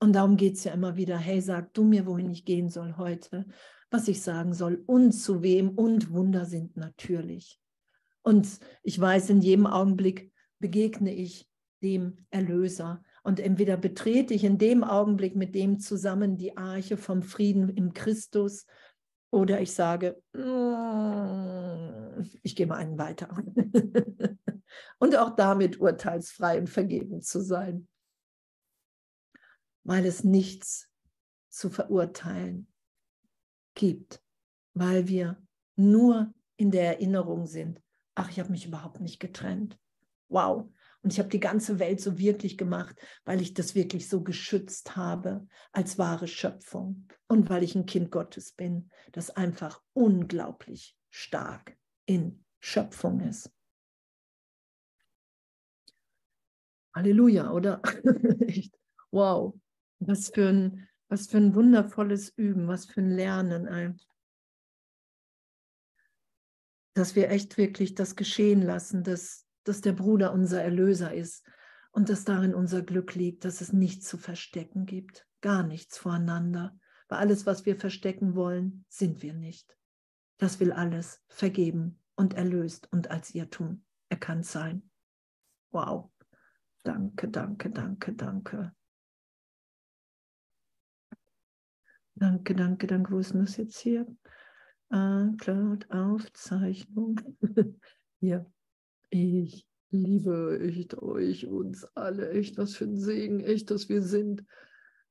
Und 0.00 0.14
darum 0.14 0.36
geht 0.36 0.54
es 0.54 0.64
ja 0.64 0.72
immer 0.72 0.96
wieder, 0.96 1.16
hey, 1.16 1.40
sag 1.40 1.72
du 1.74 1.84
mir, 1.84 2.06
wohin 2.06 2.30
ich 2.30 2.44
gehen 2.44 2.68
soll 2.68 2.96
heute, 2.96 3.46
was 3.88 4.08
ich 4.08 4.20
sagen 4.20 4.52
soll 4.52 4.82
und 4.86 5.12
zu 5.12 5.42
wem 5.42 5.70
und 5.70 6.10
Wunder 6.10 6.44
sind 6.44 6.76
natürlich. 6.76 7.60
Und 8.22 8.48
ich 8.82 8.98
weiß, 8.98 9.30
in 9.30 9.42
jedem 9.42 9.66
Augenblick 9.66 10.32
begegne 10.58 11.14
ich 11.14 11.48
dem 11.82 12.18
Erlöser. 12.30 13.04
Und 13.22 13.38
entweder 13.38 13.76
betrete 13.76 14.34
ich 14.34 14.44
in 14.44 14.58
dem 14.58 14.82
Augenblick 14.82 15.36
mit 15.36 15.54
dem 15.54 15.78
zusammen 15.78 16.36
die 16.36 16.56
Arche 16.56 16.96
vom 16.96 17.22
Frieden 17.22 17.68
im 17.68 17.92
Christus 17.92 18.66
oder 19.30 19.60
ich 19.60 19.72
sage, 19.72 20.20
mm, 20.32 22.22
ich 22.42 22.56
gehe 22.56 22.66
mal 22.66 22.76
einen 22.76 22.98
weiter. 22.98 23.28
und 24.98 25.16
auch 25.16 25.36
damit 25.36 25.80
urteilsfrei 25.80 26.58
und 26.58 26.68
vergeben 26.68 27.22
zu 27.22 27.40
sein 27.40 27.88
weil 29.84 30.06
es 30.06 30.24
nichts 30.24 30.88
zu 31.48 31.70
verurteilen 31.70 32.66
gibt. 33.74 34.22
weil 34.74 35.06
wir 35.06 35.36
nur 35.76 36.32
in 36.56 36.70
der 36.70 36.86
Erinnerung 36.94 37.46
sind, 37.46 37.82
ach, 38.14 38.30
ich 38.30 38.40
habe 38.40 38.50
mich 38.50 38.66
überhaupt 38.66 39.00
nicht 39.00 39.20
getrennt. 39.20 39.78
Wow. 40.28 40.72
Und 41.02 41.12
ich 41.12 41.18
habe 41.18 41.28
die 41.28 41.40
ganze 41.40 41.80
Welt 41.80 42.00
so 42.00 42.18
wirklich 42.18 42.56
gemacht, 42.56 42.96
weil 43.24 43.40
ich 43.40 43.54
das 43.54 43.74
wirklich 43.74 44.08
so 44.08 44.22
geschützt 44.22 44.96
habe 44.96 45.46
als 45.72 45.98
wahre 45.98 46.28
Schöpfung 46.28 47.08
und 47.26 47.50
weil 47.50 47.64
ich 47.64 47.74
ein 47.74 47.86
Kind 47.86 48.12
Gottes 48.12 48.52
bin, 48.52 48.88
das 49.10 49.30
einfach 49.30 49.82
unglaublich 49.94 50.96
stark 51.10 51.76
in 52.06 52.44
Schöpfung 52.60 53.20
ist. 53.20 53.50
Halleluja, 56.94 57.50
oder? 57.50 57.82
Wow. 59.14 59.60
Was 59.98 60.30
für 60.30 60.48
ein, 60.48 60.88
was 61.08 61.26
für 61.26 61.36
ein 61.36 61.54
wundervolles 61.54 62.30
Üben, 62.30 62.66
was 62.66 62.86
für 62.86 63.02
ein 63.02 63.10
Lernen. 63.10 63.66
Ey. 63.66 63.92
Dass 66.94 67.14
wir 67.14 67.30
echt 67.30 67.58
wirklich 67.58 67.94
das 67.94 68.16
geschehen 68.16 68.62
lassen, 68.62 69.04
dass, 69.04 69.46
dass 69.64 69.80
der 69.80 69.92
Bruder 69.92 70.32
unser 70.32 70.62
Erlöser 70.62 71.12
ist 71.12 71.46
und 71.92 72.08
dass 72.08 72.24
darin 72.24 72.54
unser 72.54 72.82
Glück 72.82 73.14
liegt, 73.14 73.44
dass 73.44 73.60
es 73.60 73.72
nichts 73.72 74.08
zu 74.08 74.18
verstecken 74.18 74.86
gibt, 74.86 75.26
gar 75.40 75.62
nichts 75.62 75.98
voreinander. 75.98 76.78
Weil 77.08 77.18
alles, 77.18 77.46
was 77.46 77.66
wir 77.66 77.76
verstecken 77.76 78.34
wollen, 78.34 78.84
sind 78.88 79.22
wir 79.22 79.34
nicht. 79.34 79.76
Das 80.38 80.60
will 80.60 80.72
alles 80.72 81.20
vergeben 81.28 82.00
und 82.14 82.34
erlöst 82.34 82.90
und 82.92 83.10
als 83.10 83.34
Irrtum 83.34 83.84
erkannt 84.08 84.46
sein. 84.46 84.90
Wow. 85.70 86.10
Danke, 86.84 87.28
danke, 87.28 87.70
danke, 87.70 88.12
danke. 88.14 88.74
Danke, 92.14 92.54
danke, 92.54 92.86
danke. 92.86 93.12
Wo 93.12 93.18
ist 93.18 93.32
denn 93.32 93.40
das 93.40 93.56
jetzt 93.56 93.78
hier? 93.78 94.06
Ah, 94.90 95.28
Cloud, 95.38 95.90
Aufzeichnung. 95.90 97.20
hier. 98.20 98.52
Ich 99.14 99.66
liebe 99.90 100.58
echt 100.62 100.94
euch, 100.96 101.46
uns 101.46 101.84
alle. 101.94 102.30
Echt, 102.30 102.56
was 102.56 102.74
für 102.76 102.84
ein 102.84 102.96
Segen. 102.96 103.40
Echt, 103.40 103.70
dass 103.70 103.90
wir 103.90 104.00
sind. 104.00 104.42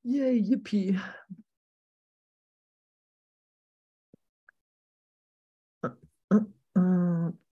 Yay, 0.02 0.36
yippie. 0.38 0.98